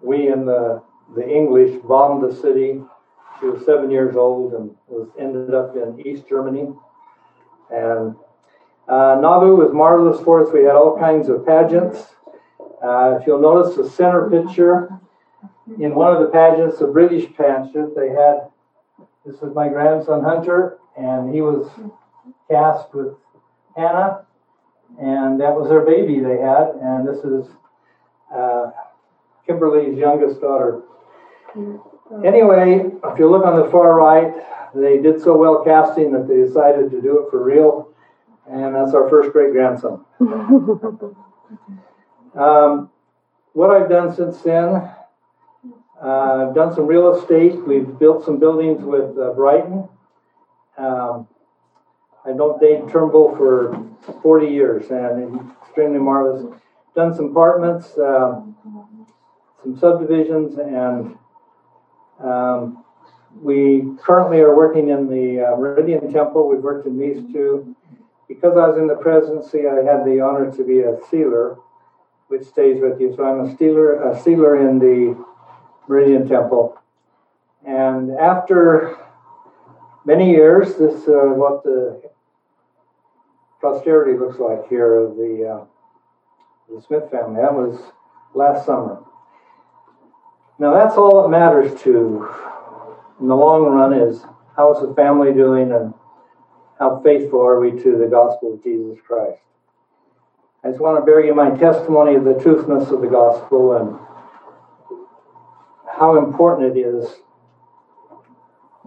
we 0.00 0.28
in 0.28 0.46
the 0.46 0.80
the 1.16 1.28
English 1.28 1.82
bombed 1.82 2.22
the 2.22 2.34
city. 2.34 2.80
She 3.40 3.46
was 3.46 3.66
seven 3.66 3.90
years 3.90 4.14
old 4.14 4.54
and 4.54 4.76
was 4.86 5.08
ended 5.18 5.52
up 5.52 5.74
in 5.74 6.06
East 6.06 6.28
Germany. 6.28 6.72
And 7.70 8.14
uh, 8.88 9.18
Nauvoo 9.20 9.56
was 9.56 9.72
marvelous 9.72 10.22
for 10.22 10.46
us. 10.46 10.52
We 10.52 10.62
had 10.62 10.76
all 10.76 10.96
kinds 10.96 11.28
of 11.28 11.44
pageants. 11.44 11.98
Uh, 12.80 13.18
if 13.20 13.26
you'll 13.26 13.40
notice 13.40 13.76
the 13.76 13.90
center 13.90 14.30
picture 14.30 14.88
in 15.80 15.96
one 15.96 16.14
of 16.14 16.22
the 16.22 16.28
pageants, 16.28 16.78
the 16.78 16.86
British 16.86 17.26
pageant, 17.36 17.96
they 17.96 18.10
had 18.10 18.50
this 19.26 19.36
is 19.36 19.54
my 19.54 19.68
grandson 19.68 20.22
Hunter, 20.22 20.78
and 20.96 21.34
he 21.34 21.42
was 21.42 21.68
cast 22.48 22.94
with 22.94 23.14
Hannah, 23.76 24.26
and 24.98 25.40
that 25.40 25.54
was 25.54 25.68
their 25.68 25.84
baby 25.84 26.20
they 26.20 26.38
had. 26.38 26.74
And 26.82 27.06
this 27.06 27.24
is 27.24 27.46
uh, 28.34 28.70
Kimberly's 29.46 29.98
youngest 29.98 30.40
daughter. 30.40 30.82
Anyway, 32.24 32.90
if 33.04 33.18
you 33.18 33.30
look 33.30 33.44
on 33.44 33.60
the 33.60 33.70
far 33.70 33.94
right, 33.94 34.32
they 34.74 34.98
did 34.98 35.20
so 35.20 35.36
well 35.36 35.64
casting 35.64 36.12
that 36.12 36.28
they 36.28 36.36
decided 36.36 36.90
to 36.90 37.00
do 37.00 37.20
it 37.20 37.30
for 37.30 37.42
real, 37.42 37.92
and 38.48 38.74
that's 38.74 38.94
our 38.94 39.08
first 39.08 39.32
great 39.32 39.52
grandson. 39.52 40.04
um, 42.38 42.90
what 43.52 43.70
I've 43.70 43.88
done 43.88 44.14
since 44.14 44.40
then, 44.42 44.68
uh, 46.02 46.46
I've 46.48 46.54
done 46.54 46.74
some 46.74 46.86
real 46.86 47.14
estate. 47.14 47.56
We've 47.66 47.98
built 47.98 48.24
some 48.24 48.38
buildings 48.38 48.82
with 48.82 49.18
uh, 49.18 49.32
Brighton. 49.32 49.88
Um, 50.78 51.26
I've 52.26 52.36
known 52.36 52.58
Dave 52.60 52.90
Turnbull 52.90 53.34
for 53.36 53.82
40 54.22 54.46
years 54.46 54.90
and 54.90 55.50
extremely 55.62 55.98
marvelous. 55.98 56.44
Done 56.94 57.14
some 57.14 57.30
apartments, 57.30 57.96
uh, 57.96 58.42
some 59.62 59.78
subdivisions, 59.78 60.58
and 60.58 61.16
um, 62.22 62.84
we 63.40 63.84
currently 64.02 64.40
are 64.40 64.54
working 64.54 64.88
in 64.88 65.08
the 65.08 65.40
uh, 65.40 65.56
Meridian 65.56 66.12
Temple. 66.12 66.48
We've 66.48 66.62
worked 66.62 66.86
in 66.86 66.98
these 66.98 67.22
two. 67.32 67.74
Because 68.28 68.56
I 68.56 68.68
was 68.68 68.78
in 68.78 68.86
the 68.86 68.94
presidency, 68.94 69.66
I 69.66 69.82
had 69.82 70.04
the 70.04 70.20
honor 70.20 70.52
to 70.52 70.64
be 70.64 70.80
a 70.80 70.98
sealer, 71.10 71.58
which 72.28 72.44
stays 72.44 72.80
with 72.80 73.00
you. 73.00 73.12
So 73.16 73.24
I'm 73.24 73.40
a 73.40 73.56
sealer, 73.56 74.08
a 74.08 74.20
sealer 74.22 74.68
in 74.68 74.78
the 74.78 75.16
Meridian 75.88 76.28
Temple. 76.28 76.78
And 77.66 78.12
after 78.12 78.96
many 80.04 80.30
years, 80.30 80.74
this 80.76 81.02
is 81.02 81.08
uh, 81.08 81.32
what 81.34 81.62
the 81.62 82.00
posterity 83.60 84.18
looks 84.18 84.38
like 84.38 84.68
here 84.68 84.94
of 84.94 85.16
the, 85.16 85.60
uh, 85.60 85.64
the 86.74 86.82
Smith 86.82 87.10
family. 87.10 87.40
That 87.40 87.54
was 87.54 87.78
last 88.34 88.66
summer. 88.66 89.02
Now 90.58 90.74
that's 90.74 90.96
all 90.96 91.22
that 91.22 91.28
matters 91.30 91.80
to 91.82 92.28
in 93.20 93.28
the 93.28 93.36
long 93.36 93.64
run 93.64 93.92
is 93.92 94.24
how 94.56 94.74
is 94.74 94.86
the 94.86 94.94
family 94.94 95.32
doing 95.32 95.72
and 95.72 95.94
how 96.78 97.00
faithful 97.04 97.40
are 97.40 97.60
we 97.60 97.70
to 97.82 97.96
the 97.98 98.06
gospel 98.06 98.54
of 98.54 98.62
Jesus 98.62 98.98
Christ. 99.06 99.40
I 100.64 100.68
just 100.68 100.80
want 100.80 100.98
to 100.98 101.04
bear 101.04 101.24
you 101.24 101.34
my 101.34 101.50
testimony 101.50 102.14
of 102.14 102.24
the 102.24 102.34
truthness 102.34 102.90
of 102.90 103.00
the 103.00 103.06
gospel 103.06 103.76
and 103.76 103.98
how 105.90 106.18
important 106.18 106.76
it 106.76 106.80
is 106.80 107.06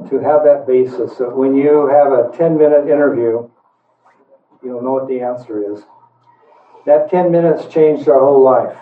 to 0.10 0.20
have 0.20 0.44
that 0.44 0.66
basis 0.68 1.18
that 1.18 1.36
when 1.36 1.56
you 1.56 1.88
have 1.88 2.12
a 2.12 2.32
10 2.38 2.58
minute 2.58 2.88
interview, 2.88 3.50
you'll 4.64 4.82
know 4.82 4.94
what 4.94 5.08
the 5.08 5.22
answer 5.22 5.74
is. 5.74 5.84
That 6.86 7.10
10 7.10 7.32
minutes 7.32 7.72
changed 7.74 8.08
our 8.10 8.20
whole 8.20 8.44
life. 8.44 8.76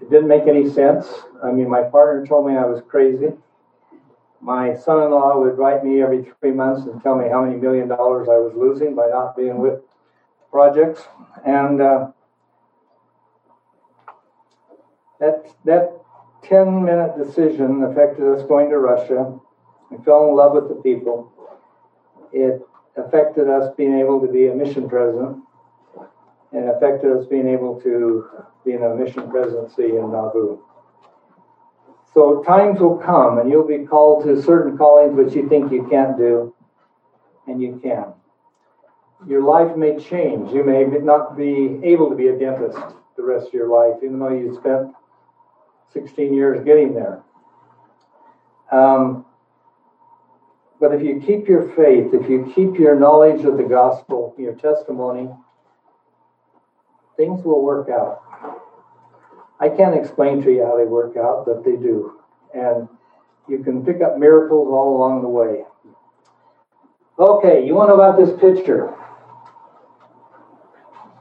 It 0.00 0.10
didn't 0.10 0.28
make 0.28 0.46
any 0.46 0.68
sense. 0.70 1.06
I 1.42 1.50
mean, 1.50 1.68
my 1.68 1.82
partner 1.82 2.26
told 2.26 2.46
me 2.46 2.56
I 2.56 2.64
was 2.64 2.82
crazy. 2.88 3.32
My 4.40 4.74
son 4.74 5.02
in 5.02 5.10
law 5.10 5.38
would 5.40 5.58
write 5.58 5.84
me 5.84 6.00
every 6.02 6.24
three 6.40 6.52
months 6.52 6.86
and 6.86 7.02
tell 7.02 7.16
me 7.16 7.28
how 7.28 7.44
many 7.44 7.56
million 7.56 7.88
dollars 7.88 8.28
I 8.28 8.38
was 8.38 8.54
losing 8.56 8.94
by 8.94 9.08
not 9.08 9.36
being 9.36 9.58
with 9.58 9.80
projects. 10.50 11.02
And 11.44 11.82
uh, 11.82 12.08
that, 15.20 15.46
that 15.64 15.92
10 16.48 16.84
minute 16.84 17.16
decision 17.16 17.84
affected 17.84 18.24
us 18.26 18.42
going 18.46 18.70
to 18.70 18.78
Russia. 18.78 19.38
We 19.90 19.98
fell 20.04 20.28
in 20.28 20.36
love 20.36 20.52
with 20.52 20.68
the 20.68 20.76
people. 20.76 21.32
It 22.32 22.60
affected 22.96 23.48
us 23.48 23.72
being 23.76 23.98
able 23.98 24.20
to 24.20 24.32
be 24.32 24.48
a 24.48 24.54
mission 24.54 24.88
president 24.88 25.42
and 26.52 26.70
affected 26.70 27.16
us 27.16 27.26
being 27.26 27.46
able 27.46 27.80
to 27.82 28.26
be 28.64 28.72
in 28.72 28.82
a 28.82 28.94
mission 28.94 29.30
presidency 29.30 29.96
in 29.96 30.10
Nauvoo. 30.10 30.58
So 32.14 32.42
times 32.42 32.80
will 32.80 32.96
come 32.96 33.38
and 33.38 33.50
you'll 33.50 33.68
be 33.68 33.86
called 33.86 34.24
to 34.24 34.42
certain 34.42 34.76
callings 34.76 35.14
which 35.14 35.34
you 35.34 35.48
think 35.48 35.70
you 35.70 35.86
can't 35.90 36.16
do, 36.16 36.54
and 37.46 37.60
you 37.60 37.78
can. 37.82 38.12
Your 39.26 39.42
life 39.42 39.76
may 39.76 39.98
change. 39.98 40.52
You 40.52 40.64
may 40.64 40.84
not 40.84 41.36
be 41.36 41.80
able 41.84 42.08
to 42.10 42.16
be 42.16 42.28
a 42.28 42.38
dentist 42.38 42.78
the 43.16 43.22
rest 43.22 43.48
of 43.48 43.54
your 43.54 43.68
life, 43.68 43.98
even 44.02 44.18
though 44.18 44.30
you 44.30 44.54
spent 44.54 44.94
16 45.92 46.34
years 46.34 46.64
getting 46.64 46.94
there. 46.94 47.22
Um, 48.70 49.24
but 50.80 50.92
if 50.92 51.02
you 51.02 51.20
keep 51.24 51.48
your 51.48 51.70
faith, 51.74 52.12
if 52.12 52.30
you 52.30 52.52
keep 52.54 52.78
your 52.78 52.98
knowledge 52.98 53.44
of 53.44 53.56
the 53.56 53.64
gospel, 53.64 54.34
your 54.38 54.54
testimony, 54.54 55.28
things 57.16 57.44
will 57.44 57.62
work 57.62 57.88
out. 57.88 58.22
I 59.60 59.68
can't 59.68 59.96
explain 59.96 60.42
to 60.42 60.52
you 60.52 60.64
how 60.64 60.76
they 60.76 60.84
work 60.84 61.16
out, 61.16 61.44
but 61.46 61.64
they 61.64 61.72
do. 61.72 62.20
And 62.54 62.88
you 63.48 63.64
can 63.64 63.84
pick 63.84 64.00
up 64.00 64.18
miracles 64.18 64.68
all 64.70 64.96
along 64.96 65.22
the 65.22 65.28
way. 65.28 65.64
Okay, 67.18 67.66
you 67.66 67.74
want 67.74 67.90
to 67.90 67.96
know 67.96 68.00
about 68.00 68.16
this 68.16 68.38
picture? 68.38 68.94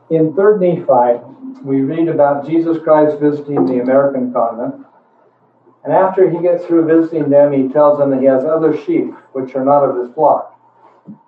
In 0.10 0.32
3rd 0.34 0.62
Nephi, 0.62 1.64
we 1.64 1.82
read 1.82 2.08
about 2.08 2.48
Jesus 2.48 2.78
Christ 2.82 3.20
visiting 3.20 3.66
the 3.66 3.82
American 3.82 4.32
continent. 4.32 4.86
And 5.84 5.92
after 5.92 6.30
he 6.30 6.42
gets 6.42 6.66
through 6.66 6.86
visiting 6.86 7.30
them, 7.30 7.52
he 7.52 7.68
tells 7.68 7.98
them 7.98 8.12
that 8.12 8.22
he 8.22 8.26
has 8.26 8.46
other 8.46 8.78
sheep 8.86 9.14
which 9.34 9.54
are 9.56 9.66
not 9.66 9.84
of 9.84 9.98
his 9.98 10.14
flock. 10.14 10.58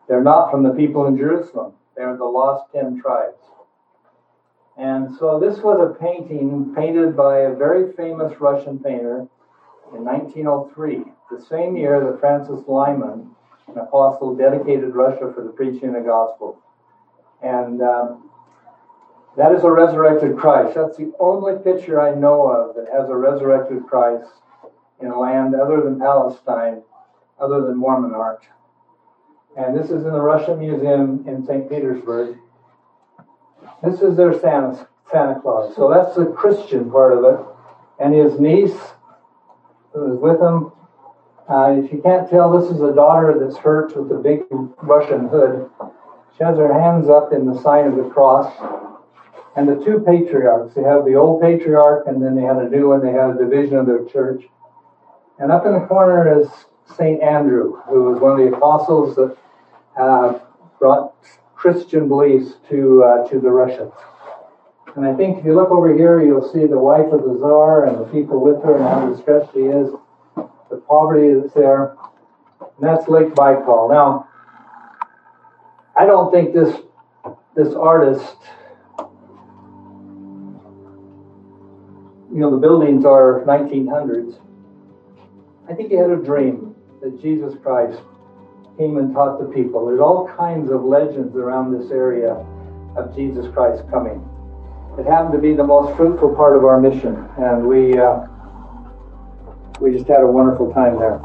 They're 0.08 0.24
not 0.24 0.50
from 0.50 0.64
the 0.64 0.74
people 0.74 1.08
in 1.08 1.18
Jerusalem, 1.18 1.74
they're 1.96 2.16
the 2.16 2.24
lost 2.24 2.72
ten 2.74 3.02
tribes. 3.02 3.44
And 4.78 5.14
so 5.18 5.40
this 5.40 5.60
was 5.60 5.80
a 5.82 6.02
painting 6.02 6.74
painted 6.74 7.18
by 7.18 7.40
a 7.40 7.54
very 7.54 7.92
famous 7.94 8.40
Russian 8.40 8.80
painter 8.80 9.28
in 9.94 10.06
1903, 10.06 11.04
the 11.30 11.46
same 11.46 11.76
year 11.76 12.00
that 12.00 12.22
Francis 12.22 12.66
Lyman, 12.66 13.30
an 13.68 13.78
apostle, 13.78 14.36
dedicated 14.36 14.96
Russia 14.96 15.34
for 15.36 15.44
the 15.44 15.50
preaching 15.50 15.90
of 15.90 15.96
the 15.96 16.02
gospel. 16.02 16.58
And 17.42 17.82
um, 17.82 18.29
that 19.40 19.54
is 19.54 19.64
a 19.64 19.72
resurrected 19.72 20.38
Christ. 20.38 20.76
That's 20.76 20.98
the 20.98 21.14
only 21.18 21.54
picture 21.64 22.02
I 22.02 22.14
know 22.14 22.52
of 22.52 22.76
that 22.76 22.88
has 22.94 23.08
a 23.10 23.16
resurrected 23.16 23.88
Christ 23.88 24.30
in 25.00 25.08
a 25.08 25.18
land 25.18 25.56
other 25.56 25.82
than 25.82 25.98
Palestine, 25.98 26.84
other 27.40 27.62
than 27.62 27.78
Mormon 27.78 28.14
art. 28.14 28.44
And 29.58 29.78
this 29.78 29.86
is 29.86 30.06
in 30.06 30.12
the 30.12 30.20
Russian 30.20 30.60
Museum 30.60 31.24
in 31.26 31.46
St. 31.46 31.70
Petersburg. 31.70 32.38
This 33.82 34.02
is 34.02 34.18
their 34.18 34.38
Santa, 34.38 34.90
Santa 35.10 35.40
Claus. 35.40 35.74
So 35.74 35.90
that's 35.90 36.18
the 36.18 36.26
Christian 36.26 36.92
part 36.92 37.14
of 37.14 37.24
it. 37.24 37.46
And 37.98 38.14
his 38.14 38.42
niece, 38.42 38.78
who 39.94 40.16
is 40.16 40.20
with 40.20 40.42
him, 40.42 40.74
uh, 41.50 41.82
if 41.82 41.94
you 41.94 42.02
can't 42.02 42.30
tell, 42.30 42.60
this 42.60 42.70
is 42.70 42.82
a 42.82 42.94
daughter 42.94 43.40
that's 43.40 43.58
hurt 43.58 43.96
with 43.96 44.10
the 44.10 44.16
big 44.16 44.42
Russian 44.82 45.30
hood. 45.30 45.70
She 46.38 46.44
has 46.44 46.58
her 46.58 46.74
hands 46.74 47.08
up 47.08 47.32
in 47.32 47.46
the 47.46 47.60
sign 47.62 47.88
of 47.88 47.96
the 47.96 48.10
cross. 48.10 48.54
And 49.56 49.68
the 49.68 49.84
two 49.84 50.00
patriarchs, 50.06 50.76
they 50.76 50.84
have 50.84 51.06
the 51.06 51.16
old 51.16 51.42
patriarch 51.42 52.08
and 52.08 52.22
then 52.22 52.36
they 52.36 52.44
had 52.44 52.58
a 52.58 52.70
new 52.70 52.90
one, 52.90 53.02
they 53.02 53.12
had 53.12 53.32
a 53.32 53.38
division 53.38 53.78
of 53.78 53.86
their 53.88 54.06
church. 54.06 54.44
And 55.40 55.52
up 55.52 55.66
in 55.66 55.74
the 55.74 55.86
corner 55.88 56.40
is 56.40 56.48
St. 56.98 57.22
Andrew, 57.22 57.82
who 57.88 58.04
was 58.04 58.22
one 58.22 58.40
of 58.40 58.50
the 58.50 58.56
apostles 58.56 59.16
that 59.16 59.38
uh, 60.00 60.40
brought 60.80 61.14
Christian 61.56 62.08
beliefs 62.08 62.56
to, 62.70 63.04
uh, 63.04 63.28
to 63.30 63.40
the 63.40 63.50
Russians. 63.50 63.94
And 64.96 65.06
I 65.06 65.14
think 65.16 65.40
if 65.40 65.46
you 65.46 65.56
look 65.56 65.70
over 65.72 65.96
here, 65.96 66.22
you'll 66.22 66.52
see 66.52 66.66
the 66.66 66.80
wife 66.80 67.12
of 67.12 67.24
the 67.24 67.38
czar 67.40 67.86
and 67.86 68.00
the 68.00 68.06
people 68.06 68.42
with 68.42 68.64
her 68.64 68.76
and 68.76 68.84
how 68.84 69.10
distressed 69.10 69.54
she 69.54 69.60
is, 69.60 69.92
the 70.70 70.78
poverty 70.88 71.34
that's 71.40 71.54
there. 71.54 71.96
And 72.60 72.82
that's 72.82 73.08
Lake 73.08 73.30
Baikal. 73.30 73.90
Now, 73.92 74.28
I 75.98 76.06
don't 76.06 76.32
think 76.32 76.54
this 76.54 76.76
this 77.56 77.74
artist, 77.76 78.38
you 82.40 82.46
know, 82.46 82.52
the 82.52 82.66
buildings 82.66 83.04
are 83.04 83.44
1900s. 83.46 84.40
I 85.70 85.74
think 85.74 85.90
he 85.90 85.98
had 85.98 86.10
a 86.10 86.16
dream 86.16 86.74
that 87.02 87.22
Jesus 87.22 87.54
Christ 87.62 88.00
came 88.78 88.98
and 88.98 89.14
taught 89.14 89.42
the 89.42 89.48
people. 89.54 89.86
There's 89.86 90.00
all 90.00 90.26
kinds 90.38 90.72
of 90.72 90.86
legends 90.86 91.36
around 91.36 91.78
this 91.78 91.92
area 91.92 92.36
of 92.96 93.14
Jesus 93.14 93.54
Christ 93.54 93.84
coming. 93.92 94.26
It 94.98 95.06
happened 95.06 95.34
to 95.34 95.38
be 95.38 95.54
the 95.54 95.66
most 95.66 95.98
fruitful 95.98 96.34
part 96.34 96.56
of 96.56 96.64
our 96.64 96.80
mission, 96.80 97.28
and 97.38 97.68
we 97.68 98.00
uh, 98.00 98.22
we 99.82 99.92
just 99.92 100.08
had 100.08 100.22
a 100.22 100.28
wonderful 100.28 100.72
time 100.72 100.98
there. 100.98 101.20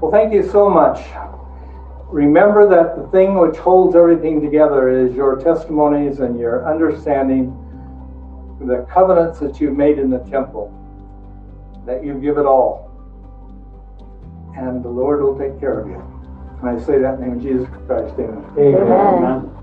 Well, 0.00 0.10
thank 0.10 0.32
you 0.32 0.48
so 0.48 0.70
much. 0.70 1.04
Remember 2.08 2.66
that 2.66 2.96
the 2.96 3.06
thing 3.08 3.34
which 3.34 3.58
holds 3.58 3.94
everything 3.94 4.40
together 4.40 4.88
is 4.88 5.14
your 5.14 5.36
testimonies 5.36 6.20
and 6.20 6.38
your 6.38 6.66
understanding, 6.66 7.52
the 8.66 8.86
covenants 8.90 9.38
that 9.40 9.60
you've 9.60 9.76
made 9.76 9.98
in 9.98 10.10
the 10.10 10.18
temple, 10.30 10.72
that 11.86 12.04
you 12.04 12.14
give 12.14 12.38
it 12.38 12.46
all. 12.46 12.90
And 14.56 14.84
the 14.84 14.88
Lord 14.88 15.22
will 15.22 15.38
take 15.38 15.58
care 15.60 15.80
of 15.80 15.88
you. 15.88 16.02
And 16.60 16.68
I 16.68 16.84
say 16.84 16.98
that 16.98 17.14
in 17.14 17.20
the 17.20 17.26
name 17.26 17.36
of 17.36 17.42
Jesus 17.42 17.68
Christ. 17.86 18.14
Amen. 18.18 18.44
Amen. 18.56 18.92
Amen. 18.92 19.53